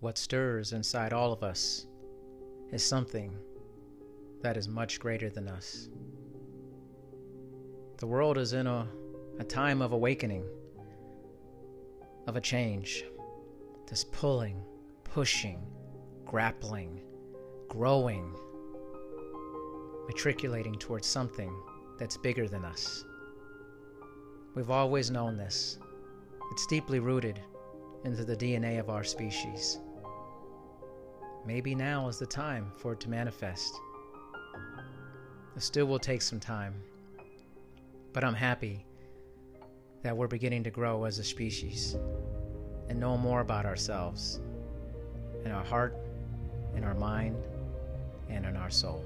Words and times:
What 0.00 0.16
stirs 0.16 0.72
inside 0.72 1.12
all 1.12 1.32
of 1.32 1.42
us 1.42 1.86
is 2.70 2.84
something 2.84 3.36
that 4.42 4.56
is 4.56 4.68
much 4.68 5.00
greater 5.00 5.28
than 5.28 5.48
us. 5.48 5.88
The 7.96 8.06
world 8.06 8.38
is 8.38 8.52
in 8.52 8.68
a, 8.68 8.86
a 9.40 9.44
time 9.44 9.82
of 9.82 9.90
awakening, 9.90 10.44
of 12.28 12.36
a 12.36 12.40
change, 12.40 13.04
this 13.88 14.04
pulling, 14.04 14.62
pushing, 15.02 15.66
grappling, 16.24 17.00
growing, 17.68 18.32
matriculating 20.06 20.76
towards 20.76 21.08
something 21.08 21.52
that's 21.98 22.16
bigger 22.16 22.46
than 22.46 22.64
us. 22.64 23.04
We've 24.54 24.70
always 24.70 25.10
known 25.10 25.36
this. 25.36 25.80
It's 26.52 26.68
deeply 26.68 27.00
rooted 27.00 27.40
into 28.04 28.24
the 28.24 28.36
DNA 28.36 28.78
of 28.78 28.90
our 28.90 29.02
species. 29.02 29.80
Maybe 31.48 31.74
now 31.74 32.08
is 32.08 32.18
the 32.18 32.26
time 32.26 32.70
for 32.76 32.92
it 32.92 33.00
to 33.00 33.08
manifest. 33.08 33.80
It 35.56 35.62
still 35.62 35.86
will 35.86 35.98
take 35.98 36.20
some 36.20 36.38
time, 36.38 36.74
but 38.12 38.22
I'm 38.22 38.34
happy 38.34 38.84
that 40.02 40.14
we're 40.14 40.26
beginning 40.26 40.62
to 40.64 40.70
grow 40.70 41.04
as 41.04 41.18
a 41.18 41.24
species 41.24 41.96
and 42.90 43.00
know 43.00 43.16
more 43.16 43.40
about 43.40 43.64
ourselves 43.64 44.40
in 45.42 45.50
our 45.50 45.64
heart, 45.64 45.96
in 46.76 46.84
our 46.84 46.92
mind, 46.92 47.42
and 48.28 48.44
in 48.44 48.54
our 48.54 48.68
soul. 48.68 49.02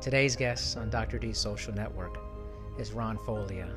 Today's 0.00 0.34
guest 0.34 0.76
on 0.76 0.90
Dr. 0.90 1.20
D's 1.20 1.38
social 1.38 1.72
network 1.72 2.18
is 2.80 2.90
Ron 2.90 3.16
Folia. 3.16 3.72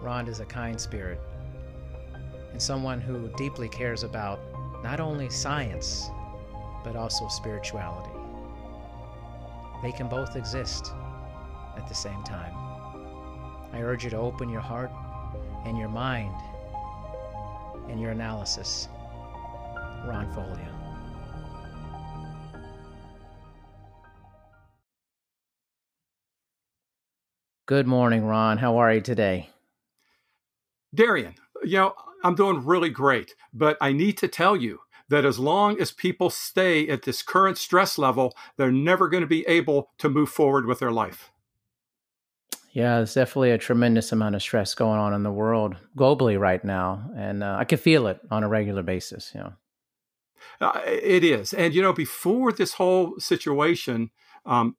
Ron 0.00 0.26
is 0.26 0.40
a 0.40 0.46
kind 0.46 0.80
spirit 0.80 1.20
and 2.52 2.62
someone 2.62 2.98
who 2.98 3.28
deeply 3.36 3.68
cares 3.68 4.04
about 4.04 4.40
not 4.82 5.00
only 5.00 5.28
science, 5.28 6.10
but 6.84 6.96
also 6.96 7.28
spirituality. 7.28 8.10
They 9.82 9.92
can 9.92 10.08
both 10.08 10.36
exist 10.36 10.92
at 11.76 11.88
the 11.88 11.94
same 11.94 12.22
time. 12.24 12.54
I 13.72 13.80
urge 13.82 14.04
you 14.04 14.10
to 14.10 14.16
open 14.16 14.48
your 14.48 14.60
heart 14.60 14.90
and 15.64 15.78
your 15.78 15.88
mind 15.88 16.34
and 17.88 18.00
your 18.00 18.10
analysis. 18.10 18.88
Ron 20.06 20.32
Folia. 20.34 20.74
Good 27.66 27.86
morning, 27.86 28.24
Ron. 28.24 28.56
How 28.56 28.78
are 28.78 28.94
you 28.94 29.02
today? 29.02 29.50
Darian, 30.94 31.34
you 31.64 31.76
know, 31.76 31.94
I'm 32.24 32.34
doing 32.34 32.64
really 32.64 32.90
great, 32.90 33.34
but 33.52 33.76
I 33.80 33.92
need 33.92 34.18
to 34.18 34.28
tell 34.28 34.56
you 34.56 34.80
that 35.08 35.24
as 35.24 35.38
long 35.38 35.80
as 35.80 35.90
people 35.90 36.30
stay 36.30 36.88
at 36.88 37.02
this 37.02 37.22
current 37.22 37.58
stress 37.58 37.98
level, 37.98 38.34
they're 38.56 38.72
never 38.72 39.08
going 39.08 39.22
to 39.22 39.26
be 39.26 39.46
able 39.46 39.90
to 39.98 40.08
move 40.08 40.28
forward 40.28 40.66
with 40.66 40.80
their 40.80 40.92
life. 40.92 41.30
Yeah, 42.72 42.96
there's 42.96 43.14
definitely 43.14 43.50
a 43.52 43.58
tremendous 43.58 44.12
amount 44.12 44.34
of 44.34 44.42
stress 44.42 44.74
going 44.74 45.00
on 45.00 45.14
in 45.14 45.22
the 45.22 45.32
world 45.32 45.76
globally 45.96 46.38
right 46.38 46.62
now, 46.62 47.10
and 47.16 47.42
uh, 47.42 47.56
I 47.58 47.64
can 47.64 47.78
feel 47.78 48.06
it 48.06 48.20
on 48.30 48.44
a 48.44 48.48
regular 48.48 48.82
basis. 48.82 49.32
You 49.34 49.40
know, 49.40 49.52
uh, 50.60 50.80
it 50.84 51.24
is, 51.24 51.54
and 51.54 51.74
you 51.74 51.80
know, 51.80 51.94
before 51.94 52.52
this 52.52 52.74
whole 52.74 53.18
situation, 53.18 54.10
um, 54.44 54.76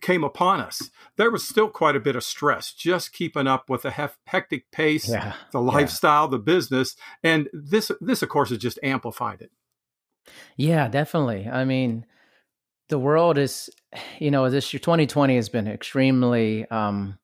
came 0.00 0.24
upon 0.24 0.60
us, 0.60 0.90
there 1.16 1.30
was 1.30 1.46
still 1.46 1.68
quite 1.68 1.96
a 1.96 2.00
bit 2.00 2.16
of 2.16 2.24
stress 2.24 2.72
just 2.72 3.12
keeping 3.12 3.46
up 3.46 3.68
with 3.68 3.82
the 3.82 3.90
hef- 3.92 4.18
hectic 4.26 4.70
pace, 4.70 5.08
yeah, 5.08 5.34
the 5.52 5.60
lifestyle, 5.60 6.24
yeah. 6.24 6.30
the 6.30 6.38
business, 6.38 6.96
and 7.22 7.48
this 7.52 7.90
this 8.00 8.22
of 8.22 8.28
course 8.28 8.50
has 8.50 8.58
just 8.58 8.78
amplified 8.82 9.40
it. 9.40 9.50
Yeah, 10.56 10.88
definitely. 10.88 11.48
I 11.48 11.64
mean, 11.64 12.04
the 12.88 12.98
world 12.98 13.38
is, 13.38 13.70
you 14.18 14.30
know, 14.30 14.48
this 14.50 14.72
year 14.72 14.80
2020 14.80 15.36
has 15.36 15.48
been 15.48 15.68
extremely 15.68 16.68
um, 16.70 17.18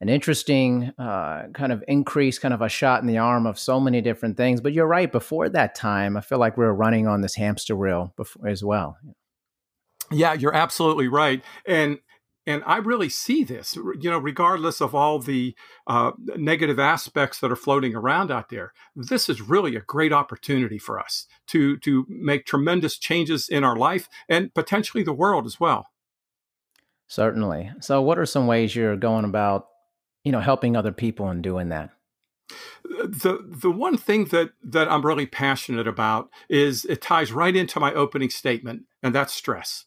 an 0.00 0.08
interesting 0.08 0.92
uh, 0.98 1.48
kind 1.52 1.72
of 1.72 1.84
increase, 1.88 2.38
kind 2.38 2.54
of 2.54 2.62
a 2.62 2.68
shot 2.68 3.00
in 3.00 3.06
the 3.06 3.18
arm 3.18 3.46
of 3.46 3.58
so 3.58 3.80
many 3.80 4.00
different 4.00 4.36
things. 4.36 4.60
But 4.60 4.72
you're 4.72 4.86
right. 4.86 5.10
Before 5.10 5.48
that 5.48 5.74
time, 5.74 6.16
I 6.16 6.20
feel 6.20 6.38
like 6.38 6.56
we 6.56 6.64
were 6.64 6.74
running 6.74 7.06
on 7.06 7.20
this 7.20 7.34
hamster 7.34 7.76
wheel 7.76 8.12
before, 8.16 8.48
as 8.48 8.64
well. 8.64 8.96
Yeah, 10.10 10.32
you're 10.32 10.54
absolutely 10.54 11.08
right. 11.08 11.42
And 11.66 11.98
and 12.46 12.64
I 12.66 12.78
really 12.78 13.10
see 13.10 13.44
this, 13.44 13.76
you 13.76 14.10
know, 14.10 14.18
regardless 14.18 14.80
of 14.80 14.94
all 14.94 15.18
the 15.18 15.54
uh, 15.86 16.12
negative 16.36 16.78
aspects 16.78 17.38
that 17.38 17.52
are 17.52 17.56
floating 17.56 17.94
around 17.94 18.30
out 18.30 18.48
there. 18.48 18.72
This 18.96 19.28
is 19.28 19.42
really 19.42 19.76
a 19.76 19.80
great 19.80 20.12
opportunity 20.12 20.78
for 20.78 20.98
us 20.98 21.26
to 21.48 21.76
to 21.78 22.06
make 22.08 22.46
tremendous 22.46 22.98
changes 22.98 23.48
in 23.48 23.62
our 23.62 23.76
life 23.76 24.08
and 24.28 24.52
potentially 24.54 25.04
the 25.04 25.12
world 25.12 25.46
as 25.46 25.60
well. 25.60 25.86
Certainly. 27.08 27.72
So, 27.80 28.00
what 28.02 28.18
are 28.18 28.26
some 28.26 28.46
ways 28.46 28.74
you're 28.74 28.96
going 28.96 29.24
about, 29.24 29.66
you 30.24 30.32
know, 30.32 30.40
helping 30.40 30.76
other 30.76 30.92
people 30.92 31.28
and 31.28 31.42
doing 31.42 31.68
that? 31.68 31.90
the 32.84 33.38
the 33.46 33.70
one 33.70 33.96
thing 33.96 34.24
that 34.26 34.50
that 34.64 34.90
I'm 34.90 35.06
really 35.06 35.26
passionate 35.26 35.86
about 35.86 36.30
is 36.48 36.84
it 36.86 37.00
ties 37.00 37.30
right 37.30 37.54
into 37.54 37.78
my 37.78 37.94
opening 37.94 38.30
statement, 38.30 38.84
and 39.02 39.14
that's 39.14 39.32
stress 39.32 39.84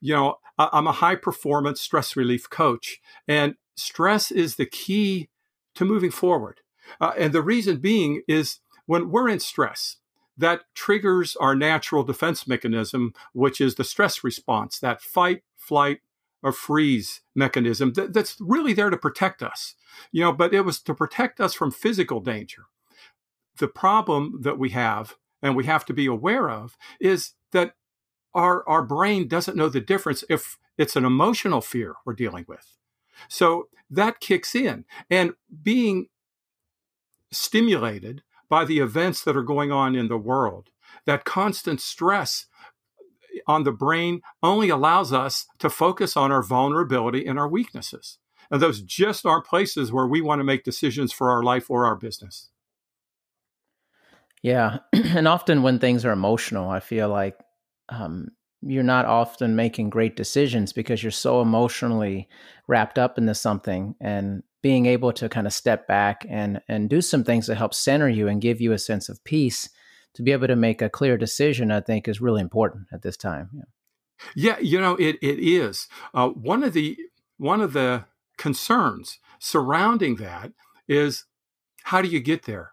you 0.00 0.14
know, 0.14 0.36
I'm 0.58 0.86
a 0.86 0.92
high 0.92 1.16
performance 1.16 1.80
stress 1.80 2.16
relief 2.16 2.48
coach, 2.50 3.00
and 3.26 3.54
stress 3.76 4.30
is 4.30 4.56
the 4.56 4.66
key 4.66 5.28
to 5.74 5.84
moving 5.84 6.10
forward. 6.10 6.60
Uh, 7.00 7.12
and 7.18 7.32
the 7.32 7.42
reason 7.42 7.78
being 7.78 8.22
is 8.26 8.60
when 8.86 9.10
we're 9.10 9.28
in 9.28 9.40
stress, 9.40 9.96
that 10.36 10.62
triggers 10.74 11.36
our 11.36 11.54
natural 11.54 12.04
defense 12.04 12.46
mechanism, 12.46 13.12
which 13.32 13.60
is 13.60 13.74
the 13.74 13.84
stress 13.84 14.22
response, 14.22 14.78
that 14.78 15.02
fight, 15.02 15.42
flight, 15.56 16.00
or 16.42 16.52
freeze 16.52 17.20
mechanism 17.34 17.92
that, 17.94 18.12
that's 18.12 18.36
really 18.40 18.72
there 18.72 18.90
to 18.90 18.96
protect 18.96 19.42
us. 19.42 19.74
You 20.12 20.22
know, 20.22 20.32
but 20.32 20.54
it 20.54 20.60
was 20.60 20.80
to 20.82 20.94
protect 20.94 21.40
us 21.40 21.54
from 21.54 21.72
physical 21.72 22.20
danger. 22.20 22.62
The 23.58 23.68
problem 23.68 24.40
that 24.42 24.58
we 24.58 24.70
have, 24.70 25.16
and 25.42 25.56
we 25.56 25.64
have 25.66 25.84
to 25.86 25.92
be 25.92 26.06
aware 26.06 26.48
of, 26.48 26.76
is 27.00 27.32
that 27.50 27.74
our, 28.34 28.68
our 28.68 28.82
brain 28.82 29.28
doesn't 29.28 29.56
know 29.56 29.68
the 29.68 29.80
difference 29.80 30.24
if 30.28 30.58
it's 30.76 30.96
an 30.96 31.04
emotional 31.04 31.60
fear 31.60 31.94
we're 32.04 32.14
dealing 32.14 32.44
with. 32.48 32.76
So 33.28 33.68
that 33.90 34.20
kicks 34.20 34.54
in. 34.54 34.84
And 35.10 35.34
being 35.62 36.08
stimulated 37.32 38.22
by 38.48 38.64
the 38.64 38.78
events 38.78 39.22
that 39.24 39.36
are 39.36 39.42
going 39.42 39.72
on 39.72 39.94
in 39.94 40.08
the 40.08 40.18
world, 40.18 40.70
that 41.04 41.24
constant 41.24 41.80
stress 41.80 42.46
on 43.46 43.64
the 43.64 43.72
brain 43.72 44.22
only 44.42 44.68
allows 44.68 45.12
us 45.12 45.46
to 45.58 45.70
focus 45.70 46.16
on 46.16 46.32
our 46.32 46.42
vulnerability 46.42 47.26
and 47.26 47.38
our 47.38 47.48
weaknesses. 47.48 48.18
And 48.50 48.62
those 48.62 48.80
just 48.80 49.26
aren't 49.26 49.46
places 49.46 49.92
where 49.92 50.06
we 50.06 50.20
want 50.20 50.40
to 50.40 50.44
make 50.44 50.64
decisions 50.64 51.12
for 51.12 51.30
our 51.30 51.42
life 51.42 51.70
or 51.70 51.84
our 51.84 51.96
business. 51.96 52.50
Yeah. 54.42 54.78
And 54.92 55.28
often 55.28 55.62
when 55.62 55.78
things 55.78 56.04
are 56.04 56.12
emotional, 56.12 56.68
I 56.68 56.80
feel 56.80 57.08
like 57.08 57.38
um, 57.88 58.28
you're 58.62 58.82
not 58.82 59.06
often 59.06 59.54
making 59.54 59.90
great 59.90 60.16
decisions 60.16 60.72
because 60.72 61.02
you're 61.02 61.12
so 61.12 61.40
emotionally 61.40 62.28
wrapped 62.66 62.98
up 62.98 63.18
into 63.18 63.34
something 63.34 63.94
and 64.00 64.42
being 64.62 64.86
able 64.86 65.12
to 65.12 65.28
kind 65.28 65.46
of 65.46 65.52
step 65.52 65.86
back 65.86 66.26
and 66.28 66.60
and 66.68 66.90
do 66.90 67.00
some 67.00 67.22
things 67.22 67.46
to 67.46 67.54
help 67.54 67.72
center 67.72 68.08
you 68.08 68.26
and 68.26 68.42
give 68.42 68.60
you 68.60 68.72
a 68.72 68.78
sense 68.78 69.08
of 69.08 69.22
peace 69.24 69.68
to 70.14 70.22
be 70.22 70.32
able 70.32 70.48
to 70.48 70.56
make 70.56 70.82
a 70.82 70.90
clear 70.90 71.16
decision 71.16 71.70
i 71.70 71.80
think 71.80 72.08
is 72.08 72.20
really 72.20 72.40
important 72.40 72.86
at 72.92 73.02
this 73.02 73.16
time 73.16 73.48
yeah, 73.52 73.62
yeah 74.34 74.58
you 74.58 74.80
know 74.80 74.96
it, 74.96 75.16
it 75.22 75.38
is. 75.38 75.86
Uh, 76.12 76.28
one 76.28 76.62
of 76.62 76.72
the 76.72 76.96
one 77.36 77.60
of 77.60 77.72
the 77.72 78.04
concerns 78.36 79.18
surrounding 79.38 80.16
that 80.16 80.52
is 80.88 81.24
how 81.84 82.02
do 82.02 82.08
you 82.08 82.20
get 82.20 82.44
there? 82.44 82.72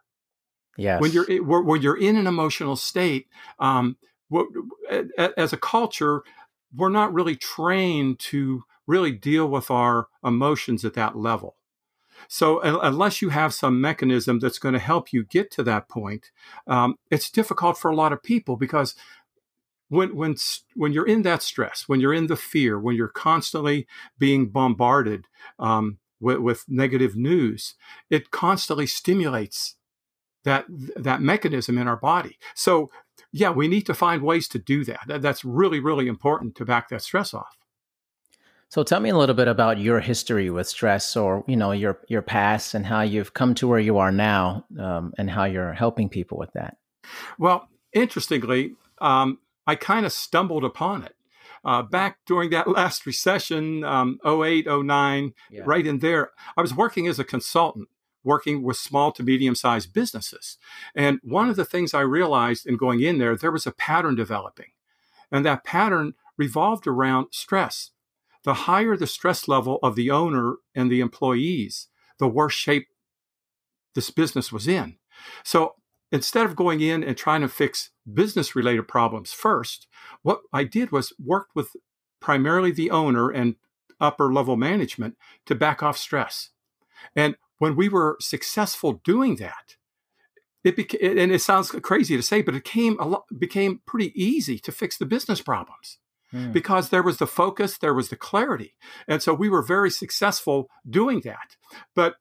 Yes. 0.78 1.00
when 1.00 1.12
you're 1.12 1.25
when 1.42 1.81
you're 1.81 1.98
in 1.98 2.18
an 2.18 2.28
emotional 2.28 2.75
state 2.75 3.28
um, 3.60 3.95
as 5.38 5.54
a 5.54 5.57
culture, 5.57 6.24
we're 6.75 6.89
not 6.89 7.13
really 7.13 7.36
trained 7.36 8.19
to 8.19 8.63
really 8.88 9.12
deal 9.12 9.48
with 9.48 9.72
our 9.72 10.07
emotions 10.24 10.86
at 10.86 10.94
that 10.94 11.16
level. 11.16 11.56
So 12.27 12.62
unless 12.62 13.22
you 13.22 13.30
have 13.30 13.54
some 13.54 13.81
mechanism 13.81 14.39
that's 14.39 14.60
going 14.60 14.74
to 14.74 14.80
help 14.80 15.12
you 15.12 15.24
get 15.24 15.51
to 15.51 15.63
that 15.63 15.89
point, 15.89 16.31
um, 16.68 16.95
it's 17.12 17.30
difficult 17.30 17.77
for 17.77 17.92
a 17.92 17.95
lot 17.95 18.13
of 18.13 18.24
people 18.24 18.56
because 18.56 18.95
when 19.89 20.16
when 20.16 20.36
when 20.75 20.94
you're 20.94 21.07
in 21.07 21.22
that 21.24 21.44
stress, 21.44 21.83
when 21.88 22.00
you're 22.00 22.13
in 22.13 22.27
the 22.27 22.36
fear, 22.36 22.80
when 22.80 22.95
you're 22.95 23.07
constantly 23.07 23.86
being 24.18 24.48
bombarded 24.48 25.25
um, 25.60 26.00
with, 26.19 26.39
with 26.39 26.66
negative 26.68 27.16
news, 27.16 27.75
it 28.10 28.31
constantly 28.31 28.88
stimulates 28.88 29.75
that 30.44 30.66
that 30.95 31.22
mechanism 31.22 31.77
in 31.77 31.88
our 31.88 31.98
body. 31.98 32.38
So 32.56 32.89
yeah, 33.36 33.50
we 33.50 33.68
need 33.68 33.86
to 33.88 33.94
find 33.94 34.22
ways 34.22 34.48
to 34.48 34.58
do 34.58 34.86
that. 34.86 35.02
That's 35.08 35.44
really, 35.44 35.82
really 35.82 36.08
important 36.08 36.56
to 36.56 36.66
back 36.66 36.88
that 36.88 37.02
stress 37.02 37.34
off. 37.34 37.58
So 38.70 38.82
tell 38.82 39.02
me 39.02 39.10
a 39.10 39.18
little 39.18 39.36
bit 39.36 39.50
about 39.50 39.78
your 39.78 40.00
history 40.00 40.50
with 40.50 40.68
stress, 40.68 41.18
or 41.18 41.44
you 41.46 41.58
know 41.58 41.74
your 41.74 42.00
your 42.08 42.22
past, 42.22 42.74
and 42.74 42.86
how 42.86 43.02
you've 43.02 43.34
come 43.34 43.54
to 43.56 43.68
where 43.68 43.80
you 43.80 43.98
are 43.98 44.12
now, 44.12 44.66
um, 44.80 45.14
and 45.18 45.30
how 45.30 45.44
you're 45.44 45.74
helping 45.74 46.08
people 46.08 46.38
with 46.38 46.54
that. 46.54 46.78
Well, 47.38 47.68
interestingly, 47.92 48.76
um, 49.00 49.40
I 49.68 49.76
kind 49.76 50.06
of 50.06 50.14
stumbled 50.14 50.64
upon 50.64 51.04
it. 51.04 51.16
Uh, 51.66 51.82
back 51.82 52.20
during 52.26 52.52
that 52.52 52.68
last 52.80 53.06
recession, 53.06 53.84
um, 53.84 54.18
08, 54.26 54.66
09, 54.66 55.34
yeah. 55.52 55.62
right 55.66 55.86
in 55.86 56.00
there, 56.00 56.32
I 56.56 56.62
was 56.62 56.74
working 56.74 57.08
as 57.08 57.20
a 57.20 57.26
consultant, 57.26 57.90
working 58.25 58.63
with 58.63 58.77
small 58.77 59.12
to 59.13 59.24
medium 59.24 59.56
sized 59.56 59.94
businesses. 59.94 60.57
And 60.95 61.19
one 61.24 61.50
of 61.50 61.56
the 61.56 61.66
things 61.66 61.94
I 61.94 62.01
realized 62.01 62.66
in 62.66 62.75
going 62.75 63.01
in 63.01 63.19
there, 63.19 63.36
there 63.36 63.51
was 63.51 63.68
a 63.68 63.72
pattern 63.72 64.16
developing. 64.16 64.72
And 65.31 65.45
that 65.45 65.63
pattern 65.63 66.13
revolved 66.38 66.88
around 66.88 67.27
stress. 67.31 67.92
The 68.44 68.54
higher 68.54 68.98
the 68.98 69.07
stress 69.07 69.48
level 69.48 69.80
of 69.81 69.95
the 69.95 70.12
owner 70.12 70.56
and 70.75 70.92
the 70.92 71.00
employees, 71.00 71.88
the 72.19 72.27
worse 72.27 72.54
shape 72.54 72.88
this 73.95 74.12
business 74.12 74.51
was 74.51 74.68
in. 74.68 74.98
So 75.44 75.75
instead 76.12 76.45
of 76.45 76.56
going 76.56 76.81
in 76.81 77.04
and 77.04 77.18
trying 77.18 77.42
to 77.42 77.48
fix 77.48 77.89
business 78.12 78.56
related 78.56 78.88
problems 78.88 79.33
first, 79.33 79.88
what 80.22 80.42
I 80.54 80.63
did 80.63 80.92
was 80.92 81.13
worked 81.24 81.56
with 81.56 81.75
primarily 82.19 82.72
the 82.72 82.92
owner 82.92 83.30
and 83.30 83.56
upper 84.00 84.31
level 84.31 84.57
management 84.57 85.18
to 85.45 85.56
back 85.56 85.81
off 85.81 85.98
stress. 85.98 86.50
And 87.16 87.36
when 87.60 87.75
we 87.75 87.90
were 87.90 88.18
successful 88.19 89.02
doing 89.04 89.38
that, 89.38 89.75
it 90.63 90.75
became, 90.75 91.18
and 91.19 91.31
it 91.31 91.42
sounds 91.42 91.69
crazy 91.69 92.16
to 92.18 92.24
say, 92.24 92.42
but 92.42 92.56
it 92.56 92.63
came 92.63 92.98
a 93.00 93.07
lot, 93.07 93.25
became 93.38 93.81
pretty 93.86 94.12
easy 94.22 94.57
to 94.60 94.72
fix 94.72 94.98
the 94.98 95.06
business 95.06 95.42
problems 95.42 96.00
mm. 96.34 96.52
because 96.52 96.90
there 96.90 97.04
was 97.04 97.18
the 97.18 97.28
focus, 97.28 97.78
there 97.78 97.94
was 97.94 98.10
the 98.10 98.16
clarity. 98.16 98.75
And 99.07 99.22
so 99.22 99.34
we 99.34 99.48
were 99.48 99.62
very 99.62 99.92
successful 99.92 100.68
doing 100.90 101.22
that. 101.22 101.56
But 101.96 102.16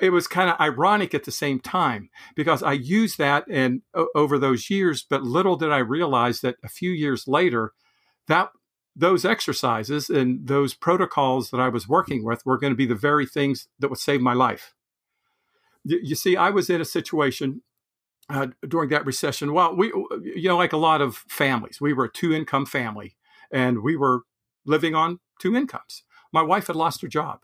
it 0.00 0.10
was 0.10 0.26
kind 0.26 0.48
of 0.48 0.60
ironic 0.60 1.12
at 1.14 1.24
the 1.24 1.32
same 1.32 1.60
time 1.60 2.08
because 2.34 2.62
I 2.62 2.72
used 2.72 3.18
that 3.18 3.44
and 3.50 3.82
over 4.14 4.38
those 4.38 4.70
years, 4.70 5.04
but 5.08 5.22
little 5.22 5.56
did 5.56 5.72
I 5.72 5.78
realize 5.78 6.40
that 6.40 6.56
a 6.62 6.68
few 6.68 6.92
years 6.92 7.26
later, 7.26 7.72
that 8.28 8.50
those 8.94 9.24
exercises 9.24 10.10
and 10.10 10.46
those 10.46 10.74
protocols 10.74 11.50
that 11.50 11.60
I 11.60 11.68
was 11.68 11.88
working 11.88 12.24
with 12.24 12.44
were 12.44 12.58
going 12.58 12.72
to 12.72 12.76
be 12.76 12.86
the 12.86 12.94
very 12.94 13.26
things 13.26 13.68
that 13.78 13.88
would 13.88 13.98
save 13.98 14.20
my 14.20 14.34
life. 14.34 14.74
You, 15.84 16.00
you 16.02 16.14
see, 16.14 16.36
I 16.36 16.50
was 16.50 16.68
in 16.68 16.80
a 16.80 16.84
situation 16.84 17.62
uh, 18.28 18.48
during 18.66 18.90
that 18.90 19.06
recession. 19.06 19.52
Well, 19.52 19.74
we, 19.74 19.88
you 20.22 20.48
know, 20.48 20.56
like 20.56 20.72
a 20.72 20.78
lot 20.78 21.00
of 21.00 21.16
families, 21.28 21.80
we 21.80 21.92
were 21.92 22.04
a 22.04 22.12
two 22.12 22.32
income 22.32 22.66
family 22.66 23.16
and 23.50 23.82
we 23.82 23.96
were 23.96 24.22
living 24.64 24.94
on 24.94 25.20
two 25.40 25.56
incomes. 25.56 26.04
My 26.32 26.42
wife 26.42 26.66
had 26.68 26.76
lost 26.76 27.02
her 27.02 27.08
job. 27.08 27.40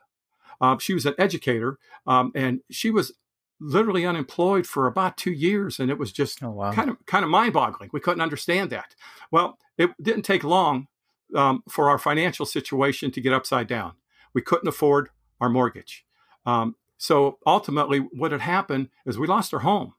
Uh, 0.60 0.78
she 0.78 0.94
was 0.94 1.06
an 1.06 1.14
educator, 1.18 1.78
um, 2.06 2.32
and 2.34 2.60
she 2.70 2.90
was 2.90 3.12
literally 3.60 4.06
unemployed 4.06 4.66
for 4.66 4.86
about 4.86 5.16
two 5.16 5.30
years, 5.30 5.78
and 5.78 5.90
it 5.90 5.98
was 5.98 6.10
just 6.10 6.42
oh, 6.42 6.50
wow. 6.50 6.72
kind 6.72 6.90
of 6.90 6.96
kind 7.06 7.24
of 7.24 7.30
mind 7.30 7.52
boggling. 7.52 7.90
We 7.92 8.00
couldn't 8.00 8.22
understand 8.22 8.70
that. 8.70 8.94
Well, 9.30 9.58
it 9.76 9.90
didn't 10.02 10.22
take 10.22 10.42
long 10.42 10.88
um, 11.34 11.62
for 11.69 11.88
our 11.88 11.98
financial 11.98 12.46
situation 12.46 13.10
to 13.10 13.20
get 13.20 13.32
upside 13.32 13.66
down. 13.66 13.92
We 14.34 14.42
couldn't 14.42 14.69
afford 14.69 15.10
our 15.40 15.48
mortgage. 15.48 16.04
Um, 16.46 16.76
so 16.96 17.38
ultimately, 17.46 17.98
what 17.98 18.32
had 18.32 18.40
happened 18.40 18.88
is 19.06 19.19
we 19.19 19.26
lost 19.26 19.54
our 19.54 19.60
home. 19.60 19.94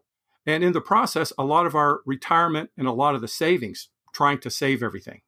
And 0.45 0.63
in 0.63 0.73
the 0.73 0.81
process, 0.81 1.31
a 1.37 1.43
lot 1.43 1.65
of 1.65 1.75
our 1.75 2.01
retirement 2.05 2.71
and 2.77 2.87
a 2.87 2.91
lot 2.91 3.15
of 3.15 3.21
the 3.21 3.27
savings 3.27 3.89
trying 4.13 4.39
to 4.39 4.49
save 4.49 4.81
everything. 4.81 5.21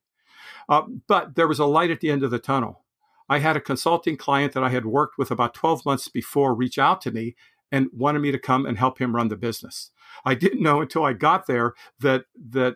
Uh, 0.68 0.84
but 1.08 1.36
there 1.36 1.48
was 1.48 1.60
a 1.60 1.66
light 1.66 1.92
at 1.92 2.00
the 2.00 2.10
end 2.10 2.24
of 2.24 2.32
the 2.32 2.40
tunnel. 2.40 2.84
I 3.30 3.40
had 3.40 3.56
a 3.56 3.62
consulting 3.62 4.18
client 4.18 4.54
that 4.54 4.64
I 4.64 4.70
had 4.70 4.86
worked 4.86 5.18
with 5.18 5.32
about 5.32 5.54
12 5.54 5.86
months 5.86 6.08
before 6.08 6.54
reach 6.54 6.78
out 6.78 7.02
to 7.02 7.12
me 7.12 7.36
and 7.72 7.88
wanted 7.94 8.20
me 8.20 8.32
to 8.32 8.40
come 8.40 8.66
and 8.66 8.78
help 8.78 9.00
him 9.00 9.16
run 9.16 9.30
the 9.30 9.38
business. 9.38 9.92
I 10.26 10.36
didn't 10.36 10.62
know 10.62 10.82
until 10.82 11.06
I 11.06 11.14
got 11.14 11.48
there 11.48 11.74
that 12.00 12.26
that 12.50 12.76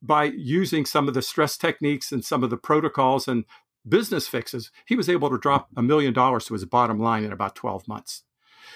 by 0.00 0.24
using 0.24 0.84
some 0.84 1.08
of 1.08 1.14
the 1.14 1.22
stress 1.22 1.56
techniques 1.56 2.12
and 2.12 2.24
some 2.24 2.44
of 2.44 2.50
the 2.50 2.56
protocols 2.56 3.26
and 3.26 3.44
business 3.88 4.28
fixes, 4.28 4.70
he 4.86 4.96
was 4.96 5.08
able 5.08 5.30
to 5.30 5.38
drop 5.38 5.68
a 5.76 5.82
million 5.82 6.12
dollars 6.12 6.46
to 6.46 6.54
his 6.54 6.64
bottom 6.64 6.98
line 6.98 7.24
in 7.24 7.32
about 7.32 7.54
12 7.54 7.88
months. 7.88 8.22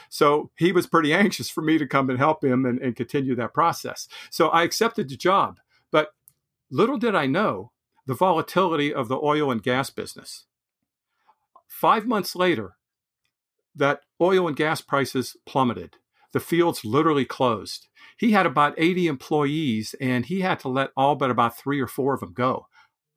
So 0.09 0.51
he 0.57 0.73
was 0.73 0.87
pretty 0.87 1.13
anxious 1.15 1.51
for 1.51 1.63
me 1.63 1.79
to 1.79 1.87
come 1.87 2.11
and 2.11 2.19
help 2.19 2.45
him 2.45 2.65
and, 2.65 2.79
and 2.81 2.97
continue 2.97 3.35
that 3.37 3.55
process. 3.55 4.09
So 4.31 4.49
I 4.49 4.63
accepted 4.63 5.09
the 5.09 5.17
job. 5.17 5.61
But 5.91 6.13
little 6.71 6.99
did 6.99 7.15
I 7.15 7.27
know 7.27 7.73
the 8.07 8.15
volatility 8.15 8.93
of 8.93 9.09
the 9.09 9.19
oil 9.19 9.51
and 9.51 9.63
gas 9.63 9.91
business. 9.91 10.47
Five 11.69 12.07
months 12.07 12.35
later, 12.35 12.77
that 13.75 14.01
oil 14.21 14.49
and 14.49 14.57
gas 14.57 14.81
prices 14.81 15.37
plummeted. 15.47 15.97
The 16.33 16.41
fields 16.41 16.85
literally 16.85 17.25
closed. 17.25 17.89
He 18.17 18.33
had 18.33 18.47
about 18.47 18.75
80 18.79 19.07
employees 19.07 19.95
and 20.01 20.27
he 20.27 20.41
had 20.41 20.61
to 20.61 20.69
let 20.69 20.91
all 20.97 21.15
but 21.15 21.31
about 21.31 21.59
three 21.59 21.81
or 21.81 21.87
four 21.87 22.15
of 22.15 22.21
them 22.21 22.33
go. 22.33 22.67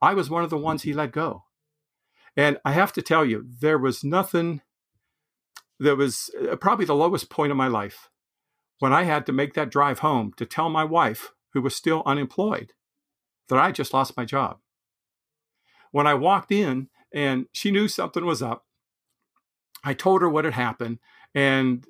I 0.01 0.13
was 0.13 0.29
one 0.29 0.43
of 0.43 0.49
the 0.49 0.57
ones 0.57 0.83
he 0.83 0.93
let 0.93 1.11
go. 1.11 1.45
And 2.35 2.57
I 2.65 2.73
have 2.73 2.91
to 2.93 3.01
tell 3.01 3.23
you, 3.23 3.45
there 3.61 3.77
was 3.77 4.03
nothing 4.03 4.61
that 5.79 5.95
was 5.95 6.29
uh, 6.51 6.55
probably 6.57 6.85
the 6.85 6.95
lowest 6.95 7.29
point 7.29 7.51
of 7.51 7.57
my 7.57 7.67
life 7.67 8.09
when 8.79 8.93
I 8.93 9.03
had 9.03 9.25
to 9.25 9.31
make 9.31 9.53
that 9.53 9.71
drive 9.71 9.99
home 9.99 10.33
to 10.37 10.45
tell 10.45 10.69
my 10.69 10.83
wife, 10.83 11.31
who 11.53 11.61
was 11.61 11.75
still 11.75 12.03
unemployed, 12.05 12.73
that 13.47 13.57
I 13.57 13.71
just 13.71 13.93
lost 13.93 14.17
my 14.17 14.25
job. 14.25 14.57
When 15.91 16.07
I 16.07 16.13
walked 16.13 16.51
in 16.51 16.89
and 17.13 17.45
she 17.53 17.71
knew 17.71 17.87
something 17.87 18.25
was 18.25 18.41
up. 18.41 18.65
I 19.83 19.93
told 19.93 20.21
her 20.21 20.29
what 20.29 20.45
had 20.45 20.53
happened, 20.55 20.99
and 21.33 21.85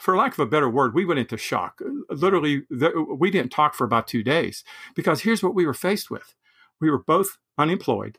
for 0.00 0.16
lack 0.16 0.32
of 0.32 0.38
a 0.38 0.46
better 0.46 0.68
word, 0.68 0.94
we 0.94 1.04
went 1.04 1.20
into 1.20 1.36
shock. 1.36 1.80
Literally, 2.08 2.64
we 2.70 3.30
didn't 3.30 3.52
talk 3.52 3.74
for 3.74 3.84
about 3.84 4.06
two 4.06 4.22
days 4.22 4.64
because 4.94 5.22
here's 5.22 5.42
what 5.42 5.54
we 5.54 5.66
were 5.66 5.74
faced 5.74 6.10
with: 6.10 6.34
we 6.80 6.90
were 6.90 7.02
both 7.02 7.38
unemployed. 7.58 8.18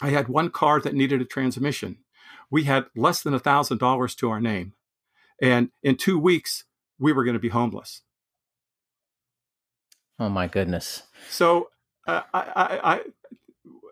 I 0.00 0.10
had 0.10 0.28
one 0.28 0.50
car 0.50 0.80
that 0.80 0.94
needed 0.94 1.20
a 1.20 1.24
transmission. 1.24 1.98
We 2.50 2.64
had 2.64 2.86
less 2.96 3.22
than 3.22 3.34
a 3.34 3.38
thousand 3.38 3.78
dollars 3.78 4.14
to 4.16 4.30
our 4.30 4.40
name, 4.40 4.74
and 5.40 5.70
in 5.82 5.96
two 5.96 6.18
weeks 6.18 6.64
we 6.98 7.12
were 7.12 7.24
going 7.24 7.34
to 7.34 7.40
be 7.40 7.48
homeless. 7.48 8.02
Oh 10.18 10.28
my 10.28 10.46
goodness! 10.46 11.04
So 11.30 11.70
uh, 12.06 12.22
I, 12.34 12.80
I, 12.82 13.00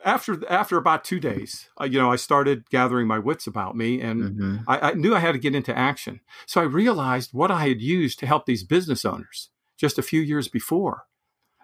after 0.05 0.41
after 0.51 0.77
about 0.77 1.05
two 1.05 1.21
days, 1.21 1.69
uh, 1.81 1.85
you 1.85 1.99
know, 1.99 2.11
I 2.11 2.17
started 2.17 2.69
gathering 2.71 3.07
my 3.07 3.19
wits 3.19 3.47
about 3.47 3.77
me, 3.77 4.01
and 4.01 4.23
mm-hmm. 4.23 4.57
I, 4.67 4.91
I, 4.91 4.93
knew 4.95 5.15
I 5.15 5.19
had 5.19 5.33
to 5.33 5.39
get 5.39 5.55
into 5.55 5.77
action. 5.77 6.21
So 6.47 6.61
I 6.61 6.65
realized 6.65 7.31
what 7.33 7.51
I 7.51 7.69
had 7.69 7.81
used 7.81 8.19
to 8.21 8.27
help 8.27 8.47
these 8.47 8.65
business 8.65 9.05
owners 9.05 9.51
just 9.77 9.99
a 9.99 10.03
few 10.03 10.21
years 10.21 10.49
before 10.49 11.05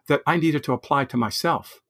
that 0.08 0.22
I 0.26 0.36
needed 0.36 0.64
to 0.64 0.72
apply 0.72 1.04
to 1.06 1.16
myself. 1.16 1.80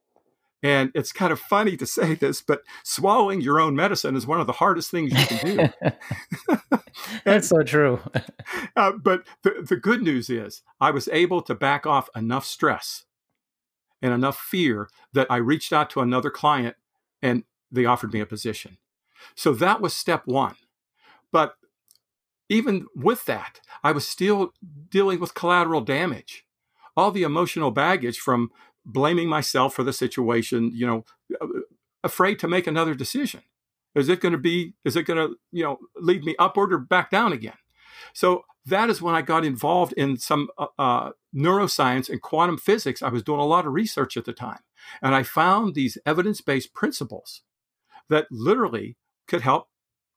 And 0.63 0.91
it's 0.95 1.13
kind 1.13 1.33
of 1.33 1.39
funny 1.39 1.77
to 1.77 1.87
say 1.87 2.15
this, 2.15 2.43
but 2.43 2.63
swallowing 2.83 3.41
your 3.41 3.61
own 3.61 3.77
medicine 3.77 4.17
is 4.17 4.27
one 4.27 4.41
of 4.41 4.47
the 4.47 4.55
hardest 4.55 4.91
things 4.91 5.13
you 5.13 5.27
can 5.27 5.57
do. 5.57 6.59
That's 7.25 7.49
so 7.49 7.63
true. 7.63 8.01
uh, 8.77 8.93
but 8.93 9.25
the, 9.43 9.65
the 9.69 9.77
good 9.77 10.03
news 10.03 10.31
is 10.31 10.63
I 10.81 10.91
was 10.91 11.09
able 11.13 11.43
to 11.43 11.55
back 11.55 11.87
off 11.87 12.09
enough 12.17 12.45
stress 12.45 13.05
and 14.03 14.13
enough 14.13 14.39
fear 14.39 14.89
that 15.13 15.27
I 15.31 15.37
reached 15.37 15.73
out 15.73 15.91
to 15.91 16.01
another 16.01 16.31
client 16.31 16.77
and 17.23 17.45
they 17.71 17.85
offered 17.85 18.13
me 18.13 18.21
a 18.21 18.27
position. 18.27 18.79
So 19.35 19.53
that 19.55 19.81
was 19.81 19.95
step 19.95 20.23
one. 20.27 20.57
But 21.33 21.55
even 22.49 22.87
with 22.95 23.25
that, 23.25 23.61
I 23.83 23.93
was 23.93 24.07
still 24.07 24.53
dealing 24.89 25.21
with 25.21 25.35
collateral 25.35 25.81
damage, 25.81 26.45
all 26.97 27.11
the 27.11 27.25
emotional 27.25 27.71
baggage 27.71 28.19
from 28.19 28.51
blaming 28.85 29.29
myself 29.29 29.75
for 29.75 29.83
the 29.83 29.93
situation, 29.93 30.71
you 30.73 30.87
know, 30.87 31.05
uh, 31.41 31.47
afraid 32.05 32.39
to 32.39 32.49
make 32.49 32.67
another 32.67 32.95
decision. 32.95 33.43
Is 33.97 34.09
it 34.09 34.21
going 34.21 34.33
to 34.33 34.39
be, 34.39 34.75
is 34.85 34.95
it 34.95 35.05
going 35.05 35.19
to, 35.19 35.37
you 35.51 35.65
know, 35.65 35.79
lead 35.97 36.25
me 36.25 36.37
upward 36.39 36.73
or 36.73 36.79
back 36.79 37.11
down 37.11 37.33
again? 37.33 37.57
So 38.13 38.45
that 38.67 38.91
is 38.91 39.01
when 39.01 39.15
I 39.15 39.23
got 39.23 39.45
involved 39.45 39.93
in 39.95 40.17
some 40.17 40.49
uh, 40.59 40.67
uh, 40.79 41.11
neuroscience 41.35 42.09
and 42.09 42.21
quantum 42.21 42.59
physics. 42.59 43.03
I 43.03 43.09
was 43.09 43.23
doing 43.23 43.41
a 43.41 43.47
lot 43.47 43.67
of 43.67 43.73
research 43.73 44.17
at 44.17 44.25
the 44.25 44.33
time, 44.33 44.61
and 45.01 45.15
I 45.15 45.23
found 45.23 45.75
these 45.75 45.97
evidence 46.05 46.41
based 46.41 46.75
principles 46.75 47.43
that 48.09 48.27
literally 48.31 48.97
could 49.29 49.43
help 49.43 49.69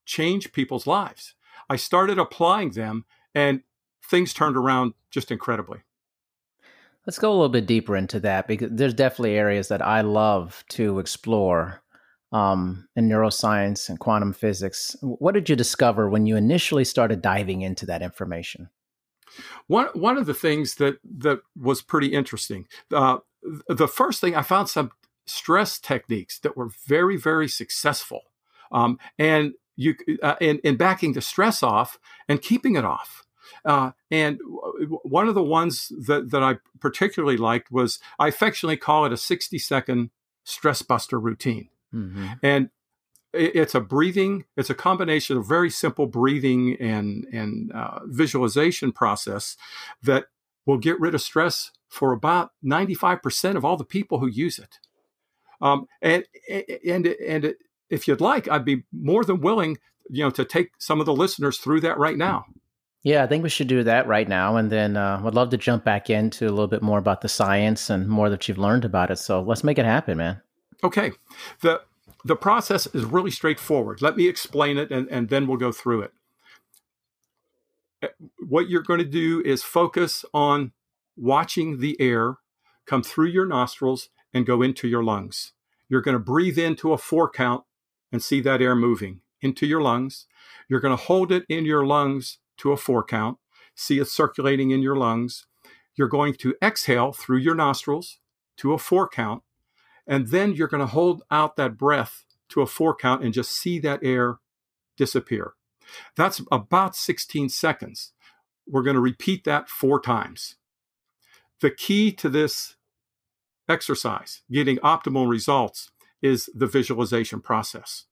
change 0.05 0.51
people's 0.51 0.87
lives. 0.87 1.35
I 1.69 1.75
started 1.75 2.17
applying 2.17 2.71
them, 2.71 3.05
and 3.35 3.61
things 4.03 4.33
turned 4.33 4.57
around 4.57 4.93
just 5.11 5.31
incredibly. 5.31 5.79
Let's 7.05 7.19
go 7.19 7.31
a 7.31 7.33
little 7.33 7.49
bit 7.49 7.65
deeper 7.65 7.95
into 7.95 8.19
that 8.21 8.47
because 8.47 8.69
there's 8.71 8.93
definitely 8.93 9.35
areas 9.35 9.67
that 9.69 9.81
I 9.81 10.01
love 10.01 10.63
to 10.69 10.99
explore 10.99 11.81
um, 12.31 12.87
in 12.95 13.09
neuroscience 13.09 13.89
and 13.89 13.99
quantum 13.99 14.33
physics. 14.33 14.95
What 15.01 15.33
did 15.33 15.49
you 15.49 15.55
discover 15.55 16.09
when 16.09 16.25
you 16.25 16.35
initially 16.35 16.85
started 16.85 17.21
diving 17.21 17.61
into 17.61 17.85
that 17.87 18.01
information? 18.01 18.69
One 19.67 19.87
one 19.93 20.17
of 20.17 20.25
the 20.25 20.33
things 20.33 20.75
that 20.75 20.99
that 21.03 21.41
was 21.55 21.81
pretty 21.81 22.07
interesting. 22.07 22.67
Uh, 22.93 23.19
the 23.67 23.87
first 23.87 24.21
thing 24.21 24.35
I 24.35 24.41
found 24.41 24.69
some 24.69 24.91
stress 25.25 25.79
techniques 25.79 26.39
that 26.39 26.57
were 26.57 26.69
very 26.87 27.17
very 27.17 27.47
successful, 27.47 28.21
um, 28.71 28.97
and 29.17 29.53
you 29.75 29.95
uh, 30.23 30.35
in 30.41 30.59
in 30.59 30.77
backing 30.77 31.13
the 31.13 31.21
stress 31.21 31.61
off 31.61 31.99
and 32.27 32.41
keeping 32.41 32.75
it 32.75 32.85
off. 32.85 33.23
Uh, 33.65 33.91
and 34.11 34.39
one 34.45 35.27
of 35.27 35.33
the 35.35 35.43
ones 35.43 35.91
that, 36.07 36.29
that 36.29 36.43
I 36.43 36.57
particularly 36.79 37.35
liked 37.35 37.71
was 37.71 37.99
I 38.19 38.27
affectionately 38.27 38.77
call 38.77 39.05
it 39.05 39.11
a 39.11 39.17
60 39.17 39.57
second 39.57 40.11
stress 40.43 40.83
buster 40.83 41.19
routine. 41.19 41.69
Mm-hmm. 41.93 42.27
And 42.43 42.69
it's 43.33 43.75
a 43.75 43.79
breathing, 43.79 44.45
it's 44.57 44.69
a 44.69 44.75
combination 44.75 45.37
of 45.37 45.47
very 45.47 45.69
simple 45.69 46.07
breathing 46.07 46.75
and, 46.79 47.25
and 47.31 47.71
uh, 47.71 47.99
visualization 48.05 48.91
process 48.91 49.55
that 50.01 50.25
will 50.65 50.77
get 50.77 50.99
rid 50.99 51.13
of 51.13 51.21
stress 51.21 51.71
for 51.87 52.11
about 52.11 52.51
95% 52.65 53.55
of 53.55 53.65
all 53.65 53.77
the 53.77 53.83
people 53.83 54.19
who 54.19 54.27
use 54.27 54.57
it. 54.57 54.79
Um, 55.61 55.87
and, 56.01 56.23
and, 56.85 57.07
and 57.07 57.55
if 57.89 58.07
you'd 58.07 58.21
like, 58.21 58.47
I'd 58.47 58.65
be 58.65 58.83
more 58.91 59.23
than 59.23 59.41
willing, 59.41 59.77
you 60.09 60.23
know, 60.23 60.29
to 60.31 60.45
take 60.45 60.71
some 60.79 60.99
of 60.99 61.05
the 61.05 61.13
listeners 61.13 61.57
through 61.57 61.81
that 61.81 61.97
right 61.97 62.17
now. 62.17 62.45
Yeah, 63.03 63.23
I 63.23 63.27
think 63.27 63.43
we 63.43 63.49
should 63.49 63.67
do 63.67 63.83
that 63.83 64.07
right 64.07 64.27
now. 64.27 64.57
And 64.57 64.71
then 64.71 64.97
uh, 64.97 65.21
would 65.23 65.35
love 65.35 65.49
to 65.51 65.57
jump 65.57 65.83
back 65.83 66.09
into 66.09 66.45
a 66.45 66.49
little 66.51 66.67
bit 66.67 66.81
more 66.81 66.97
about 66.97 67.21
the 67.21 67.29
science 67.29 67.89
and 67.89 68.07
more 68.07 68.29
that 68.29 68.47
you've 68.47 68.57
learned 68.57 68.85
about 68.85 69.11
it. 69.11 69.17
So 69.17 69.41
let's 69.41 69.63
make 69.63 69.77
it 69.77 69.85
happen, 69.85 70.17
man. 70.17 70.41
Okay. 70.83 71.11
The 71.61 71.81
the 72.25 72.35
process 72.35 72.87
is 72.87 73.05
really 73.05 73.31
straightforward. 73.31 74.01
Let 74.01 74.17
me 74.17 74.27
explain 74.27 74.77
it 74.77 74.91
and, 74.91 75.07
and 75.09 75.29
then 75.29 75.47
we'll 75.47 75.57
go 75.57 75.71
through 75.71 76.01
it. 76.01 76.11
Uh, 78.03 78.07
what 78.47 78.69
you're 78.69 78.83
going 78.83 78.99
to 78.99 79.05
do 79.05 79.41
is 79.45 79.63
focus 79.63 80.25
on 80.33 80.73
watching 81.15 81.79
the 81.79 81.99
air 81.99 82.37
come 82.85 83.03
through 83.03 83.27
your 83.27 83.45
nostrils 83.45 84.09
and 84.33 84.45
go 84.45 84.61
into 84.61 84.87
your 84.87 85.03
lungs. 85.03 85.53
You're 85.87 86.01
going 86.01 86.13
to 86.13 86.19
breathe 86.19 86.57
into 86.57 86.93
a 86.93 86.97
four 86.97 87.29
count 87.29 87.63
and 88.11 88.21
see 88.21 88.41
that 88.41 88.61
air 88.61 88.75
moving 88.75 89.21
into 89.41 89.65
your 89.65 89.81
lungs. 89.81 90.27
You're 90.67 90.79
going 90.79 90.95
to 90.95 91.03
hold 91.03 91.31
it 91.31 91.45
in 91.49 91.65
your 91.65 91.85
lungs 91.85 92.39
to 92.57 92.71
a 92.71 92.77
four 92.77 93.03
count, 93.03 93.37
see 93.75 93.99
it 93.99 94.07
circulating 94.07 94.71
in 94.71 94.81
your 94.81 94.95
lungs. 94.95 95.45
You're 95.95 96.07
going 96.07 96.33
to 96.35 96.55
exhale 96.61 97.11
through 97.11 97.39
your 97.39 97.55
nostrils 97.55 98.19
to 98.57 98.73
a 98.73 98.77
four 98.77 99.07
count, 99.07 99.43
and 100.09 100.29
then 100.29 100.53
you're 100.53 100.67
going 100.67 100.81
to 100.81 100.87
hold 100.87 101.21
out 101.29 101.55
that 101.55 101.77
breath 101.77 102.25
to 102.49 102.61
a 102.61 102.65
four 102.65 102.95
count 102.95 103.23
and 103.23 103.31
just 103.31 103.51
see 103.51 103.77
that 103.79 104.03
air 104.03 104.39
disappear. 104.97 105.53
That's 106.17 106.41
about 106.51 106.95
16 106.95 107.49
seconds. 107.49 108.11
We're 108.67 108.83
going 108.83 108.95
to 108.95 109.01
repeat 109.01 109.43
that 109.43 109.69
four 109.69 110.01
times. 110.01 110.55
The 111.61 111.69
key 111.69 112.11
to 112.13 112.27
this 112.27 112.75
exercise, 113.69 114.41
getting 114.51 114.77
optimal 114.77 115.29
results, 115.29 115.91
is 116.23 116.49
the 116.55 116.67
visualization 116.67 117.39
process. 117.39 118.05